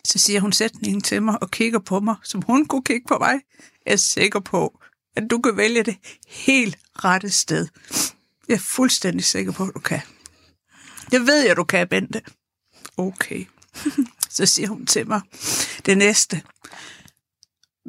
Så 0.07 0.19
siger 0.19 0.39
hun 0.39 0.53
sætningen 0.53 1.01
til 1.01 1.23
mig 1.23 1.41
og 1.41 1.51
kigger 1.51 1.79
på 1.79 1.99
mig, 1.99 2.15
som 2.23 2.41
hun 2.41 2.65
kunne 2.65 2.83
kigge 2.83 3.07
på 3.07 3.17
mig. 3.17 3.41
Jeg 3.85 3.91
er 3.91 3.95
sikker 3.95 4.39
på, 4.39 4.79
at 5.15 5.23
du 5.29 5.39
kan 5.41 5.57
vælge 5.57 5.83
det 5.83 5.97
helt 6.27 6.77
rette 6.95 7.29
sted. 7.29 7.67
Jeg 8.47 8.53
er 8.55 8.59
fuldstændig 8.59 9.25
sikker 9.25 9.51
på, 9.51 9.63
at 9.63 9.73
du 9.73 9.79
kan. 9.79 10.01
Det 11.11 11.27
ved 11.27 11.45
jeg, 11.45 11.55
du 11.55 11.63
kan, 11.63 11.87
Bente. 11.87 12.21
Okay. 12.97 13.45
Så 14.29 14.45
siger 14.45 14.67
hun 14.67 14.85
til 14.85 15.07
mig, 15.07 15.21
det 15.85 15.97
næste. 15.97 16.41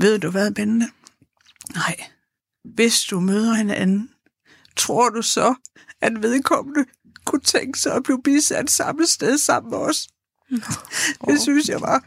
Ved 0.01 0.19
du 0.19 0.31
hvad, 0.31 0.51
Bente? 0.51 0.91
Nej. 1.75 1.97
Hvis 2.75 3.05
du 3.05 3.21
møder 3.21 3.53
en 3.53 3.71
anden, 3.71 4.11
tror 4.77 5.09
du 5.09 5.23
så, 5.23 5.55
at 6.01 6.23
vedkommende 6.23 6.85
kunne 7.25 7.41
tænke 7.41 7.79
sig 7.79 7.95
at 7.95 8.03
blive 8.03 8.23
bisat 8.23 8.71
samme 8.71 9.07
sted 9.07 9.39
sammen 9.39 9.71
med 9.71 9.79
os? 9.79 10.09
Det 11.29 11.41
synes 11.41 11.69
jeg 11.69 11.81
var, 11.81 12.05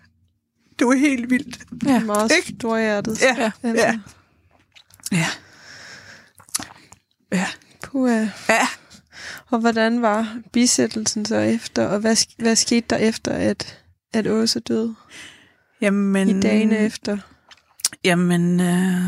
det 0.79 0.87
var 0.87 0.95
helt 0.95 1.29
vildt. 1.29 1.59
Ja. 1.85 1.99
Meget 1.99 2.31
Ikke? 2.37 2.55
storhjertet. 2.59 3.21
Ja, 3.21 3.35
Ja. 3.37 3.51
ja. 3.63 3.99
Ja. 5.11 5.27
Ja. 7.31 7.47
Puh, 7.83 8.09
Ja. 8.49 8.67
Og 9.49 9.59
hvordan 9.59 10.01
var 10.01 10.37
bisættelsen 10.53 11.25
så 11.25 11.35
efter, 11.35 11.85
og 11.87 11.99
hvad, 11.99 12.15
hvad 12.41 12.55
skete 12.55 12.85
der 12.89 12.97
efter, 12.97 13.31
at, 13.31 13.79
at 14.13 14.27
Åse 14.27 14.59
døde? 14.59 14.95
Jamen, 15.81 16.29
I 16.29 16.41
dagene 16.41 16.77
efter? 16.77 17.17
Jamen, 18.03 18.59
øh, 18.59 19.07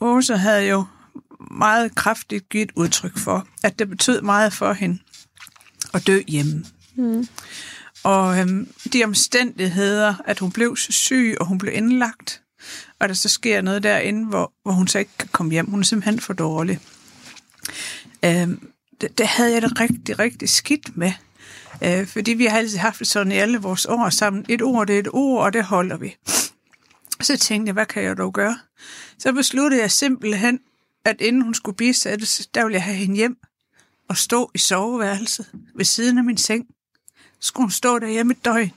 Åse 0.00 0.36
havde 0.36 0.68
jo 0.68 0.84
meget 1.50 1.94
kraftigt 1.94 2.48
givet 2.48 2.72
udtryk 2.76 3.18
for, 3.18 3.48
at 3.64 3.78
det 3.78 3.88
betød 3.88 4.20
meget 4.22 4.52
for 4.52 4.72
hende 4.72 4.98
at 5.94 6.06
dø 6.06 6.20
hjemme. 6.28 6.64
Mm. 6.96 7.28
Og 8.04 8.38
øhm, 8.38 8.72
de 8.92 9.04
omstændigheder, 9.04 10.14
at 10.24 10.38
hun 10.38 10.52
blev 10.52 10.76
så 10.76 10.92
syg, 10.92 11.36
og 11.40 11.46
hun 11.46 11.58
blev 11.58 11.74
indlagt, 11.74 12.42
og 12.98 13.08
der 13.08 13.14
så 13.14 13.28
sker 13.28 13.60
noget 13.60 13.82
derinde, 13.82 14.26
hvor, 14.26 14.52
hvor 14.62 14.72
hun 14.72 14.88
så 14.88 14.98
ikke 14.98 15.10
kan 15.18 15.28
komme 15.32 15.52
hjem. 15.52 15.70
Hun 15.70 15.80
er 15.80 15.84
simpelthen 15.84 16.20
for 16.20 16.32
dårlig. 16.32 16.80
Øhm, 18.24 18.70
det, 19.00 19.18
det 19.18 19.26
havde 19.26 19.52
jeg 19.52 19.62
det 19.62 19.80
rigtig, 19.80 20.18
rigtig 20.18 20.48
skidt 20.48 20.96
med. 20.96 21.12
Øh, 21.84 22.06
fordi 22.06 22.32
vi 22.32 22.46
har 22.46 22.58
altid 22.58 22.78
haft 22.78 22.98
det 22.98 23.06
sådan 23.06 23.32
i 23.32 23.36
alle 23.36 23.58
vores 23.58 23.86
år 23.86 24.10
sammen. 24.10 24.44
Et 24.48 24.62
ord, 24.62 24.86
det 24.86 24.94
er 24.94 25.00
et 25.00 25.08
ord, 25.12 25.44
og 25.44 25.52
det 25.52 25.64
holder 25.64 25.96
vi. 25.96 26.16
Så 27.20 27.36
tænkte 27.36 27.68
jeg, 27.68 27.72
hvad 27.72 27.86
kan 27.86 28.02
jeg 28.02 28.16
dog 28.16 28.32
gøre? 28.32 28.58
Så 29.18 29.32
besluttede 29.32 29.82
jeg 29.82 29.90
simpelthen, 29.90 30.60
at 31.04 31.20
inden 31.20 31.42
hun 31.42 31.54
skulle 31.54 31.76
bisættes, 31.76 32.46
der 32.54 32.64
ville 32.64 32.74
jeg 32.74 32.82
have 32.82 32.96
hende 32.96 33.16
hjem 33.16 33.36
og 34.08 34.16
stå 34.16 34.50
i 34.54 34.58
soveværelset 34.58 35.46
ved 35.74 35.84
siden 35.84 36.18
af 36.18 36.24
min 36.24 36.36
seng. 36.36 36.66
Så 37.40 37.46
skulle 37.48 37.64
hun 37.64 37.70
stå 37.70 37.98
derhjemme 37.98 38.32
et 38.32 38.44
døgn. 38.44 38.72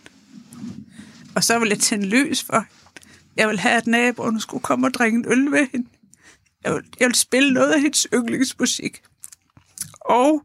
Og 1.36 1.44
så 1.44 1.60
ville 1.60 1.72
jeg 1.74 1.80
tænde 1.80 2.06
lys 2.06 2.44
for 2.44 2.54
hende. 2.54 2.68
Jeg 3.38 3.48
ville 3.48 3.60
have, 3.62 3.76
at 3.76 3.88
naboerne 3.88 4.42
skulle 4.42 4.64
komme 4.64 4.88
og 4.88 4.94
drikke 4.94 5.16
en 5.18 5.26
øl 5.28 5.50
med 5.50 5.68
hende. 5.72 5.88
Jeg 6.64 6.74
ville, 6.74 6.88
jeg 7.00 7.06
ville 7.06 7.18
spille 7.18 7.54
noget 7.54 7.72
af 7.72 7.82
hendes 7.82 8.08
yndlingsmusik. 8.14 9.02
Og 10.02 10.44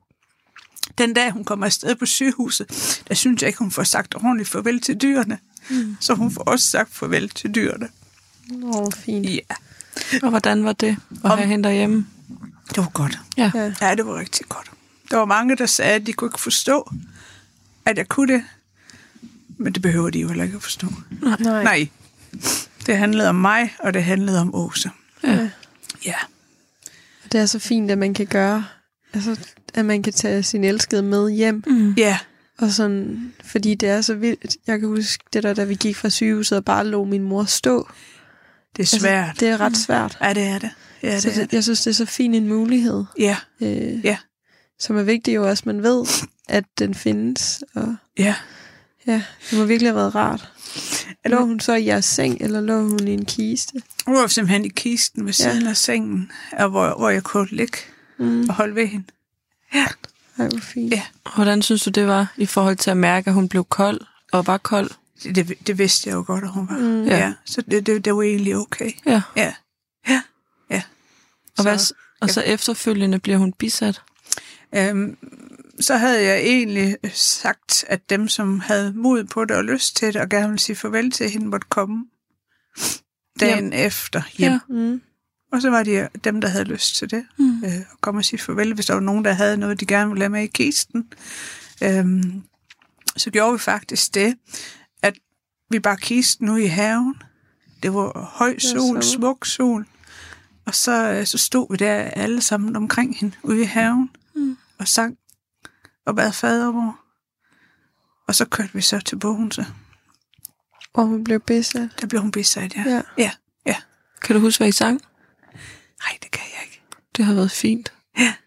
den 0.99 1.15
dag, 1.15 1.31
hun 1.31 1.45
kommer 1.45 1.67
afsted 1.67 1.95
på 1.95 2.07
sygehuset, 2.07 3.03
der 3.09 3.15
synes 3.15 3.43
jeg 3.43 3.49
ikke, 3.49 3.59
hun 3.59 3.71
får 3.71 3.83
sagt 3.85 4.15
ordentligt 4.15 4.49
farvel 4.49 4.81
til 4.81 4.97
dyrene. 5.03 5.39
Mm. 5.71 5.97
Så 6.01 6.15
hun 6.15 6.31
får 6.31 6.43
også 6.43 6.67
sagt 6.69 6.95
farvel 6.95 7.29
til 7.29 7.55
dyrene. 7.55 7.89
Åh, 8.63 8.93
fint. 8.93 9.27
Ja, 9.31 9.41
Og 10.23 10.31
hvordan 10.31 10.65
var 10.65 10.73
det 10.73 10.89
at 10.89 10.97
Om- 11.31 11.39
have 11.39 11.49
hende 11.49 11.65
derhjemme? 11.69 12.07
det 12.69 12.77
var 12.77 12.91
godt. 12.95 13.19
Ja. 13.37 13.51
Ja. 13.55 13.73
Ja, 13.81 13.95
det 13.95 14.07
var 14.07 14.15
rigtig 14.19 14.47
godt. 14.49 14.71
Der 15.11 15.17
var 15.17 15.25
mange, 15.25 15.57
der 15.57 15.67
sagde, 15.67 15.93
at 15.95 16.07
de 16.07 16.13
kunne 16.13 16.29
ikke 16.29 16.41
forstå, 16.41 16.91
at 17.87 17.99
jeg 17.99 18.09
kunne 18.09 18.33
det. 18.35 18.43
Men 19.59 19.73
det 19.73 19.83
behøver 19.83 20.11
de 20.11 20.21
jo 20.21 20.28
heller 20.28 20.45
ikke 20.45 20.57
at 20.57 20.62
forstå. 20.62 20.87
Nej. 21.23 21.62
Nej. 21.64 21.88
Det 22.87 22.97
handlede 22.97 23.28
om 23.28 23.35
mig, 23.35 23.75
og 23.78 23.95
det 23.95 24.05
handlede 24.05 24.40
om 24.40 24.55
Åse. 24.55 24.90
Ja. 25.25 25.49
Ja. 26.05 26.14
Det 27.33 27.40
er 27.40 27.47
så 27.47 27.59
fint, 27.59 27.90
at 27.90 27.99
man 27.99 28.14
kan 28.14 28.26
gøre, 28.26 28.64
altså, 29.14 29.40
at 29.75 29.85
man 29.85 30.02
kan 30.02 30.12
tage 30.12 30.43
sin 30.43 30.64
elskede 30.64 31.02
med 31.02 31.31
hjem. 31.31 31.62
Mm. 31.66 31.93
Ja, 31.97 32.19
Og 32.59 32.71
sådan, 32.73 33.33
fordi 33.45 33.75
det 33.75 33.88
er 33.88 34.00
så 34.00 34.14
vildt. 34.14 34.57
Jeg 34.66 34.81
kan 34.81 34.88
huske 34.88 35.25
det 35.33 35.43
der, 35.43 35.55
da 35.55 35.64
vi 35.64 35.75
gik 35.75 35.97
fra 35.97 36.09
sygehuset 36.11 36.59
og 36.59 36.64
bare 36.64 36.87
lå 36.87 37.05
min 37.05 37.23
mor 37.23 37.45
stå. 37.45 37.88
det 38.76 38.83
er 38.93 38.99
svært. 38.99 39.28
Altså, 39.28 39.40
det 39.45 39.49
er 39.52 39.61
ret 39.61 39.76
svært. 39.76 40.19
Ja, 40.21 40.33
det 40.33 40.43
er 40.43 40.59
det. 40.59 40.71
Ja, 41.02 41.21
så 41.21 41.28
det 41.28 41.37
er 41.37 41.40
det, 41.40 41.50
det. 41.50 41.55
jeg 41.57 41.64
synes, 41.64 41.81
det 41.83 41.90
er 41.90 41.95
så 41.95 42.05
fin 42.07 42.35
en 42.35 42.49
mulighed. 42.49 43.05
Ja, 43.19 43.37
Øh, 43.61 44.05
Ja. 44.05 44.16
Som 44.80 44.97
er 44.97 45.02
vigtigt 45.02 45.35
jo 45.35 45.49
også, 45.49 45.62
at 45.62 45.66
man 45.66 45.83
ved, 45.83 46.04
at 46.49 46.64
den 46.78 46.95
findes. 46.95 47.62
Og 47.75 47.97
ja. 48.18 48.35
ja, 49.06 49.23
det 49.50 49.59
må 49.59 49.64
virkelig 49.64 49.88
have 49.90 49.97
været 49.97 50.14
rart. 50.14 50.52
Lå 51.26 51.45
hun 51.45 51.61
så 51.61 51.75
i 51.75 51.85
jeres 51.87 52.04
seng, 52.04 52.37
eller 52.40 52.61
lå 52.61 52.83
hun 52.88 53.09
i 53.09 53.12
en 53.12 53.25
kiste? 53.25 53.83
Hun 54.06 54.14
var 54.14 54.26
simpelthen 54.26 54.64
i 54.64 54.68
kisten 54.68 55.26
ved 55.26 55.33
siden 55.33 55.66
af 55.66 55.76
sengen, 55.76 56.30
og 56.52 56.68
hvor, 56.68 56.95
hvor 56.99 57.11
jeg 57.11 57.23
kunne 57.23 57.49
ligge 57.50 57.78
Mm. 58.18 58.49
og 58.49 58.54
holde 58.54 58.75
ved 58.75 58.87
hende. 58.87 59.04
Ja, 59.75 59.87
Ej, 60.38 60.49
hvor 60.49 60.59
fint. 60.61 60.92
Ja. 60.92 61.02
Hvordan 61.35 61.62
synes 61.62 61.83
du, 61.83 61.90
det 61.90 62.06
var 62.06 62.33
i 62.37 62.47
forhold 62.47 62.76
til 62.76 62.90
at 62.90 62.97
mærke, 62.97 63.28
at 63.28 63.35
hun 63.35 63.49
blev 63.49 63.64
kold 63.64 64.00
og 64.33 64.47
var 64.47 64.59
kold? 64.59 64.90
det, 65.23 65.37
det, 65.37 65.66
det 65.66 65.78
vidste 65.78 66.09
jeg 66.09 66.14
jo 66.16 66.25
godt, 66.26 66.45
at 66.45 66.50
hun 66.50 66.68
var. 66.71 66.78
Mm. 66.78 67.04
Ja. 67.04 67.18
Ja. 67.18 67.33
Så 67.45 67.62
det, 67.62 67.87
det, 67.87 68.04
det 68.04 68.14
var 68.16 68.23
egentlig 68.23 68.56
okay. 68.56 68.90
Ja. 69.06 69.23
Ja, 69.37 69.54
ja, 70.09 70.23
ja. 70.71 70.83
Og, 71.59 71.62
hvad, 71.64 71.78
Så- 71.78 71.95
og 72.21 72.30
så 72.30 72.40
efterfølgende 72.40 73.18
bliver 73.18 73.38
hun 73.38 73.52
bisat? 73.52 74.02
Øhm, 74.75 75.17
så 75.81 75.97
havde 75.97 76.23
jeg 76.25 76.39
egentlig 76.39 76.97
sagt, 77.15 77.85
at 77.89 78.11
dem, 78.11 78.29
som 78.29 78.61
havde 78.61 78.93
mod 78.93 79.25
på 79.25 79.45
det 79.45 79.57
og 79.57 79.65
lyst 79.65 79.97
til 79.97 80.15
det, 80.15 80.21
og 80.23 80.29
gerne 80.29 80.49
ville 80.49 80.59
sige 80.59 80.77
farvel 80.77 81.11
til 81.11 81.31
hende, 81.31 81.47
måtte 81.47 81.67
komme 81.71 82.05
dagen 83.41 83.73
hjem. 83.73 83.87
efter 83.87 84.23
hjem. 84.39 84.53
Ja. 84.53 84.61
Ja. 84.71 84.75
Mm. 84.91 85.01
Og 85.53 85.63
så 85.63 85.71
var 85.71 85.83
det 85.83 86.09
dem, 86.25 86.41
der 86.41 86.49
havde 86.49 86.65
lyst 86.65 86.97
til 86.97 87.11
det, 87.11 87.27
Mm. 87.39 87.65
øh, 87.65 87.77
at 87.77 87.87
komme 88.01 88.21
og 88.21 88.25
sige 88.25 88.41
farvel, 88.41 88.75
hvis 88.75 88.87
der 88.87 88.95
var 88.95 89.01
nogen, 89.01 89.25
der 89.25 89.33
havde 89.33 89.57
noget, 89.57 89.81
de 89.81 89.87
gerne 89.87 90.11
ville 90.11 90.23
have 90.23 90.31
med 90.31 90.43
i 90.43 90.47
kisten. 90.47 91.13
Øhm, 91.83 92.43
så 93.17 93.31
gjorde 93.31 93.53
vi 93.53 93.59
faktisk 93.59 94.15
det, 94.15 94.35
at 95.03 95.15
vi 95.71 95.79
bare 95.81 95.97
kisten 95.97 96.49
ud 96.49 96.59
i 96.59 96.67
haven. 96.67 97.15
Det 97.83 97.95
var 97.95 98.31
høj 98.35 98.59
sol, 98.59 99.03
smuk 99.03 99.47
sol. 99.47 99.87
Og 100.65 100.75
så, 100.75 101.11
øh, 101.13 101.27
så 101.27 101.39
stod 101.39 101.67
vi 101.71 101.77
der 101.77 101.95
alle 101.95 102.43
sammen 102.43 102.77
omkring 102.77 103.17
hende 103.19 103.37
ude 103.43 103.61
i 103.63 103.65
haven 103.65 104.11
Mm. 104.37 104.57
og 104.78 104.88
sang 104.88 105.19
og 106.07 106.16
bad 106.16 106.33
fadervor. 106.33 107.00
Og 108.28 108.35
så 108.35 108.45
kørte 108.45 108.73
vi 108.73 108.81
så 108.81 108.99
til 109.00 109.19
Bogense. 109.19 109.66
Og 110.95 111.07
hun 111.07 111.25
blev 111.25 111.40
besat. 111.40 111.88
Der 112.00 112.07
blev 112.07 112.21
hun 112.21 112.31
besat, 112.31 112.76
ja. 112.76 112.83
Ja. 112.87 113.02
Ja, 113.19 113.31
ja. 113.66 113.76
Kan 114.23 114.37
du 114.37 114.40
huske, 114.40 114.61
hvad 114.61 114.69
I 114.69 114.73
sang? 114.73 115.00
Nej, 116.02 116.19
det 116.23 116.31
kan 116.31 116.43
jeg 116.55 116.62
ikke. 116.64 116.83
Det 117.16 117.25
har 117.25 117.35
været 117.35 117.50
fint. 117.50 117.93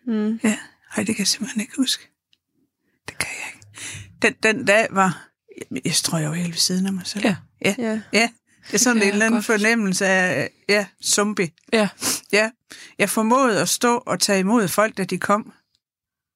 Mm. 0.08 0.39
Ja, 0.43 0.58
nej, 0.98 1.05
det 1.05 1.05
kan 1.05 1.17
jeg 1.19 1.27
simpelthen 1.27 1.62
ikke 1.62 1.74
huske. 1.77 2.10
Det 3.08 3.17
kan 3.17 3.29
jeg 3.39 3.53
ikke. 3.55 3.67
Den, 4.22 4.34
den 4.43 4.65
dag 4.65 4.88
var... 4.91 5.25
Jeg 5.86 5.93
tror, 5.93 6.17
jeg 6.17 6.29
var 6.29 6.36
helt 6.36 6.50
ved 6.50 6.58
siden 6.58 6.86
af 6.86 6.93
mig 6.93 7.08
selv. 7.08 7.25
Ja. 7.25 7.36
Ja, 7.65 7.75
Ja. 7.77 8.01
ja. 8.13 8.29
Det 8.67 8.74
er 8.74 8.77
sådan 8.77 8.98
kan 8.98 9.08
en 9.08 9.13
eller 9.13 9.25
anden 9.25 9.38
godt 9.38 9.46
fornemmelse 9.46 10.05
af, 10.05 10.50
ja, 10.69 10.86
zombie. 11.03 11.51
Ja. 11.74 11.89
Ja, 12.31 12.51
jeg 12.98 13.10
formåede 13.10 13.62
at 13.62 13.69
stå 13.69 13.98
og 13.98 14.19
tage 14.19 14.39
imod 14.39 14.67
folk, 14.67 14.98
da 14.98 15.03
de 15.03 15.17
kom 15.17 15.53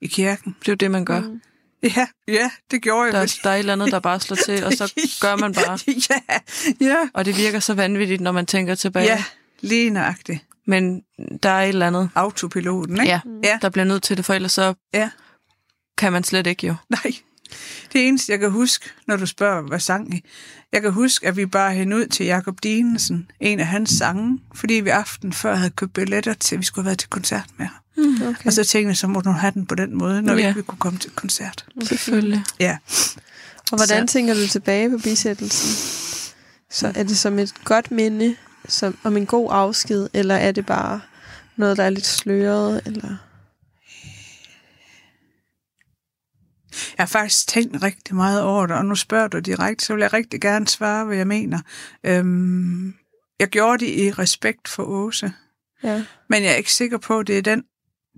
i 0.04 0.08
kirken. 0.08 0.56
Det 0.60 0.68
er 0.68 0.72
jo 0.72 0.76
det, 0.76 0.92
man 0.92 1.06
gør. 1.06 1.20
Mm. 1.20 1.42
Ja, 1.84 2.08
ja, 2.28 2.52
det 2.72 2.82
gjorde 2.82 3.04
jeg. 3.06 3.14
Der, 3.14 3.40
der 3.44 3.50
er 3.50 3.54
et 3.56 3.60
eller 3.60 3.74
andet, 3.74 3.92
der 3.92 4.00
bare 4.00 4.20
slår 4.20 4.36
til, 4.46 4.66
og 4.66 4.74
så 4.74 4.94
gør 5.22 5.36
man 5.36 5.54
bare. 5.54 5.80
ja, 6.10 6.40
ja, 6.88 6.96
Og 7.14 7.26
det 7.26 7.38
virker 7.38 7.60
så 7.60 7.74
vanvittigt, 7.74 8.22
når 8.22 8.32
man 8.32 8.46
tænker 8.46 8.76
tilbage. 8.76 9.06
ja, 9.06 9.24
lige 9.62 9.90
nøjagtigt. 9.90 10.40
Men 10.68 11.02
der 11.44 11.50
er 11.50 11.62
et 11.64 11.70
eller 11.70 11.88
andet, 11.88 12.10
Autopiloten, 12.16 12.94
ikke? 13.02 13.06
ja, 13.06 13.20
Ja. 13.44 13.60
der 13.62 13.70
bliver 13.70 13.86
nødt 13.86 14.04
til 14.04 14.18
det, 14.18 14.26
for 14.26 14.34
ellers 14.34 14.52
så 14.52 14.74
ja. 14.94 15.10
kan 15.98 16.12
man 16.12 16.24
slet 16.24 16.48
ikke 16.48 16.68
jo. 16.68 16.76
Nej. 16.90 17.14
Det 17.94 18.08
eneste, 18.08 18.32
jeg 18.32 18.40
kan 18.40 18.52
huske, 18.52 18.90
når 19.08 19.16
du 19.18 19.26
spørger, 19.26 19.62
hvad 19.62 19.80
sang 19.80 20.14
I, 20.16 20.24
jeg 20.72 20.82
kan 20.82 20.92
huske, 20.92 21.28
at 21.28 21.38
vi 21.38 21.46
bare 21.46 21.74
hen 21.74 21.94
ud 21.94 22.06
til 22.06 22.26
Jakob 22.26 22.64
Dinesen, 22.64 23.32
en 23.40 23.60
af 23.60 23.68
hans 23.68 23.90
sange, 23.90 24.40
fordi 24.56 24.74
vi 24.74 24.90
aften 24.90 25.34
før 25.34 25.56
havde 25.56 25.70
købt 25.70 25.94
billetter 25.94 26.34
til, 26.34 26.56
at 26.56 26.60
vi 26.60 26.66
skulle 26.66 26.84
have 26.84 26.88
været 26.90 27.00
til 27.00 27.10
koncert 27.10 27.46
med 27.58 27.66
ham. 27.66 28.28
Okay. 28.28 28.46
Og 28.46 28.54
så 28.54 28.64
tænkte 28.64 28.88
jeg, 28.90 28.98
så 28.98 29.08
må 29.08 29.22
du 29.22 29.30
have 29.30 29.52
den 29.54 29.66
på 29.66 29.76
den 29.76 29.98
måde, 29.98 30.22
når 30.22 30.34
vi 30.36 30.42
Ja. 30.42 30.48
ikke 30.48 30.56
ville 30.56 30.68
kunne 30.68 30.80
komme 30.80 31.00
til 31.00 31.12
koncert. 31.12 31.66
Selvfølgelig. 31.84 32.44
Ja. 32.60 32.78
Og 33.72 33.78
hvordan 33.78 34.08
Så- 34.08 34.14
tænker 34.14 34.34
du 34.34 34.48
tilbage 34.48 34.90
på 34.90 34.98
bisættelsen? 34.98 35.70
Så 36.72 36.92
er 36.96 37.04
det 37.04 37.18
som 37.18 37.40
et 37.40 37.54
godt 37.64 37.92
minde, 37.92 38.36
som, 38.68 38.98
om 39.04 39.18
en 39.18 39.26
god 39.26 39.50
afsked, 39.52 40.08
eller 40.14 40.36
er 40.36 40.52
det 40.52 40.66
bare 40.66 41.02
noget, 41.58 41.78
der 41.78 41.84
er 41.84 41.90
lidt 41.90 42.06
sløret? 42.06 42.82
Eller? 42.86 43.16
Jeg 46.98 47.02
har 47.04 47.06
faktisk 47.06 47.48
tænkt 47.48 47.84
rigtig 47.84 48.16
meget 48.16 48.42
over 48.42 48.66
det, 48.66 48.76
og 48.76 48.86
nu 48.86 48.96
spørger 48.96 49.28
du 49.28 49.40
direkte, 49.40 49.86
så 49.86 49.94
vil 49.94 50.02
jeg 50.02 50.14
rigtig 50.14 50.42
gerne 50.42 50.68
svare, 50.68 51.06
hvad 51.06 51.18
jeg 51.18 51.28
mener. 51.28 51.60
Øhm, 52.04 52.94
jeg 53.40 53.48
gjorde 53.48 53.86
det 53.86 53.92
i 54.00 54.12
respekt 54.12 54.68
for 54.68 54.84
Åse, 54.84 55.34
Ja. 55.84 56.04
men 56.30 56.44
jeg 56.44 56.52
er 56.52 56.56
ikke 56.56 56.74
sikker 56.74 56.98
på, 56.98 57.20
at 57.20 57.28
det 57.28 57.38
er 57.38 57.42
den 57.42 57.64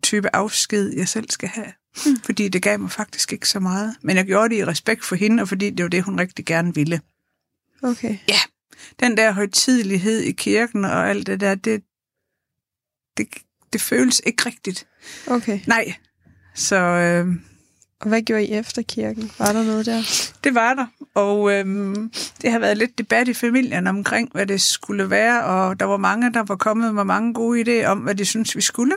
type 0.04 0.36
afsked, 0.36 0.94
jeg 0.98 1.08
selv 1.08 1.30
skal 1.30 1.50
have. 1.50 1.72
Hmm. 2.04 2.20
Fordi 2.24 2.48
det 2.50 2.62
gav 2.62 2.80
mig 2.80 2.92
faktisk 2.92 3.34
ikke 3.34 3.50
så 3.50 3.60
meget. 3.60 3.96
Men 4.02 4.18
jeg 4.18 4.26
gjorde 4.26 4.50
det 4.50 4.62
i 4.62 4.66
respekt 4.66 5.06
for 5.06 5.16
hende, 5.16 5.42
og 5.42 5.48
fordi 5.50 5.70
det 5.70 5.84
var 5.84 5.90
det, 5.90 6.04
hun 6.04 6.20
rigtig 6.20 6.46
gerne 6.46 6.76
ville. 6.76 7.02
Okay. 7.84 8.18
Den 9.00 9.18
der 9.18 9.32
højtidelighed 9.32 10.20
i 10.22 10.32
kirken 10.32 10.86
og 10.86 11.10
alt 11.10 11.28
det 11.28 11.40
der, 11.40 11.56
det, 11.56 11.84
det, 13.18 13.28
det 13.74 13.82
føles 13.82 14.22
ikke 14.26 14.46
rigtigt. 14.46 14.88
Okay. 15.28 15.60
Nej. 15.68 15.94
Så 16.56 16.76
øh, 16.76 17.36
og 18.06 18.10
hvad 18.10 18.22
gjorde 18.22 18.46
I 18.46 18.52
efter 18.52 18.82
kirken? 18.82 19.32
Var 19.40 19.52
der 19.52 19.64
noget 19.64 19.86
der? 19.86 20.02
det 20.44 20.56
var 20.56 20.74
der. 20.74 20.86
Og 21.16 21.52
øhm, 21.54 22.12
det 22.42 22.52
har 22.52 22.60
været 22.60 22.78
lidt 22.78 22.98
debat 22.98 23.28
i 23.28 23.34
familien 23.34 23.88
omkring, 23.88 24.30
hvad 24.32 24.46
det 24.46 24.62
skulle 24.62 25.10
være. 25.10 25.44
Og 25.44 25.80
der 25.80 25.86
var 25.86 25.98
mange, 25.98 26.34
der 26.34 26.44
var 26.44 26.56
kommet 26.56 26.96
med 26.96 27.04
mange 27.04 27.34
gode 27.34 27.62
idéer 27.62 27.88
om, 27.88 27.98
hvad 27.98 28.16
de 28.16 28.26
synes 28.26 28.56
vi 28.56 28.62
skulle. 28.62 28.96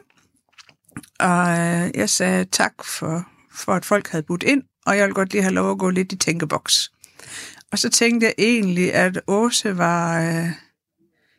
Og 1.20 1.50
øh, 1.50 1.90
jeg 1.94 2.10
sagde 2.10 2.44
tak 2.44 2.84
for, 2.84 3.26
for, 3.52 3.72
at 3.72 3.84
folk 3.84 4.08
havde 4.08 4.22
budt 4.22 4.42
ind, 4.42 4.62
og 4.86 4.96
jeg 4.96 5.04
ville 5.04 5.14
godt 5.14 5.32
lige 5.32 5.42
have 5.42 5.54
lov 5.54 5.70
at 5.70 5.78
gå 5.78 5.90
lidt 5.90 6.12
i 6.12 6.16
tænkeboks. 6.16 6.90
Og 7.72 7.78
så 7.78 7.88
tænkte 7.88 8.26
jeg 8.26 8.34
egentlig, 8.38 8.94
at 8.94 9.20
Åse 9.26 9.78
var, 9.78 10.20
øh, 10.20 10.50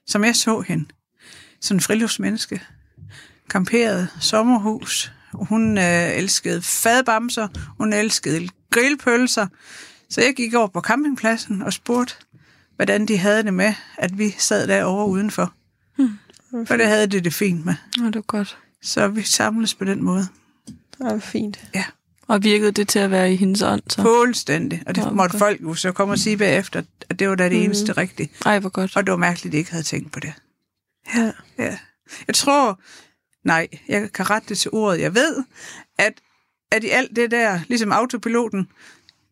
som 0.08 0.24
jeg 0.24 0.36
så 0.36 0.60
hende, 0.62 0.86
sådan 1.62 1.78
en 1.78 1.82
friluftsmenneske. 1.82 2.62
Kamperet, 3.50 4.08
sommerhus. 4.20 5.12
Hun 5.34 5.78
øh, 5.78 6.18
elskede 6.18 6.62
fadbamser, 6.62 7.48
hun 7.78 7.94
elskede 7.94 8.50
grillpølser. 8.72 9.48
Så 10.10 10.22
jeg 10.22 10.34
gik 10.36 10.54
over 10.54 10.68
på 10.68 10.82
campingpladsen 10.82 11.62
og 11.62 11.74
spurgte, 11.74 12.14
hvordan 12.76 13.06
de 13.06 13.18
havde 13.18 13.44
det 13.44 13.54
med, 13.54 13.74
at 13.98 14.18
vi 14.18 14.36
sad 14.38 14.68
derovre 14.68 15.08
udenfor. 15.08 15.54
For 16.68 16.78
det 16.78 16.86
havde 16.88 17.08
det 17.08 17.24
det 17.24 17.34
fint 17.34 17.66
med. 17.66 17.74
Nå, 17.98 18.06
det 18.06 18.16
var 18.16 18.22
godt. 18.22 18.58
Så 18.82 19.08
vi 19.08 19.22
samles 19.24 19.74
på 19.74 19.86
den 19.86 20.04
måde. 20.04 20.28
Det 20.68 20.76
var 21.00 21.20
fint. 21.20 21.60
Ja, 21.76 21.84
Og 22.28 22.44
virkede 22.44 22.72
det 22.72 22.88
til 22.88 23.00
at 23.00 23.12
være 23.12 23.34
i 23.34 23.36
hendes 23.36 23.62
ånd, 23.62 23.82
så? 23.90 24.02
fuldstændig. 24.02 24.84
Og 24.88 24.96
det 24.96 25.04
Nå, 25.06 25.12
måtte 25.12 25.32
godt. 25.32 25.40
folk 25.40 25.62
jo 25.62 25.74
så 25.74 25.92
komme 25.92 26.14
og 26.14 26.20
sige 26.20 26.38
bagefter, 26.38 26.82
at 27.10 27.20
det 27.20 27.30
var 27.30 27.36
da 27.36 27.50
det 27.50 27.64
eneste 27.64 27.92
rigtige. 27.94 28.30
Ej, 28.46 28.60
hvor 28.60 28.70
godt. 28.70 28.96
Og 28.98 29.06
det 29.06 29.12
var 29.12 29.18
mærkeligt, 29.18 29.46
at 29.46 29.52
de 29.52 29.58
ikke 29.58 29.72
havde 29.72 29.84
tænkt 29.84 30.12
på 30.12 30.20
det. 30.20 30.34
Ja. 31.16 31.32
Ja. 31.58 31.78
Jeg 32.28 32.36
tror, 32.36 32.80
nej, 33.44 33.68
jeg 33.88 34.12
kan 34.14 34.30
rette 34.30 34.50
det 34.50 34.58
til 34.58 34.72
ordet, 34.74 35.02
jeg 35.02 35.16
ved, 35.16 35.44
at, 35.98 36.14
at 36.72 36.84
i 36.84 36.90
alt 36.90 37.16
det 37.16 37.32
der, 37.32 37.60
ligesom 37.68 37.92
autopiloten, 37.92 38.68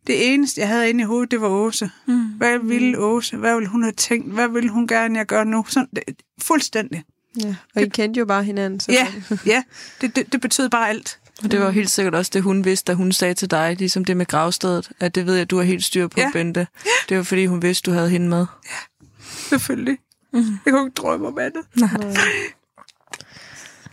det 0.08 0.34
eneste, 0.34 0.62
jeg 0.62 0.68
havde 0.68 0.90
inde 0.90 1.02
i 1.02 1.06
hovedet, 1.06 1.32
det 1.32 1.42
var 1.42 1.48
Åse. 1.48 1.90
Mm. 2.06 2.26
Hvad 2.26 2.60
ville 2.60 3.00
Åse? 3.00 3.38
Hvad 3.38 3.54
ville 3.56 3.70
hun 3.70 3.84
have 3.84 3.94
tænkt? 3.94 4.34
Hvad 4.34 4.48
ville 4.48 4.70
hun 4.70 4.88
gerne, 4.88 5.18
jeg 5.18 5.26
gør 5.26 5.44
nu? 5.44 5.66
Sådan, 5.70 5.90
det, 5.96 6.04
fuldstændig. 6.42 7.04
ja. 7.44 7.56
Og 7.76 7.82
I 7.82 7.90
kendte 7.90 8.18
jo 8.20 8.26
bare 8.26 8.44
hinanden. 8.44 8.80
Så 8.80 8.92
Ja, 8.92 9.08
ja. 9.46 9.64
Det, 10.02 10.16
det, 10.16 10.32
det 10.34 10.42
betød 10.42 10.70
bare 10.70 10.90
alt. 10.90 11.20
Og 11.44 11.52
det 11.52 11.60
var 11.60 11.70
helt 11.70 11.90
sikkert 11.90 12.16
også 12.16 12.32
det, 12.34 12.44
hun 12.44 12.66
vidste, 12.66 12.92
da 12.92 12.96
hun 12.96 13.12
sagde 13.12 13.34
til 13.34 13.52
dig, 13.52 13.76
ligesom 13.80 14.06
det 14.06 14.18
med 14.18 14.26
gravstedet, 14.26 14.92
at 15.00 15.16
det 15.16 15.26
ved 15.26 15.36
jeg, 15.36 15.50
du 15.50 15.58
har 15.58 15.64
helt 15.64 15.84
styr 15.84 16.08
på, 16.08 16.14
Ja. 16.18 16.24
ja. 16.24 16.32
Bente. 16.34 16.68
Det 17.10 17.18
var 17.18 17.24
fordi, 17.24 17.46
hun 17.46 17.62
vidste, 17.62 17.92
du 17.92 17.96
havde 17.96 18.10
hende 18.10 18.28
med. 18.30 18.46
Selvfølgelig. 19.50 19.98
Mm. 20.34 20.40
Jeg 20.66 20.74
kunne 20.74 20.88
ikke 20.88 20.96
drømme 20.96 21.28
om 21.28 21.38
andet. 21.40 21.64
Nej. 21.76 22.16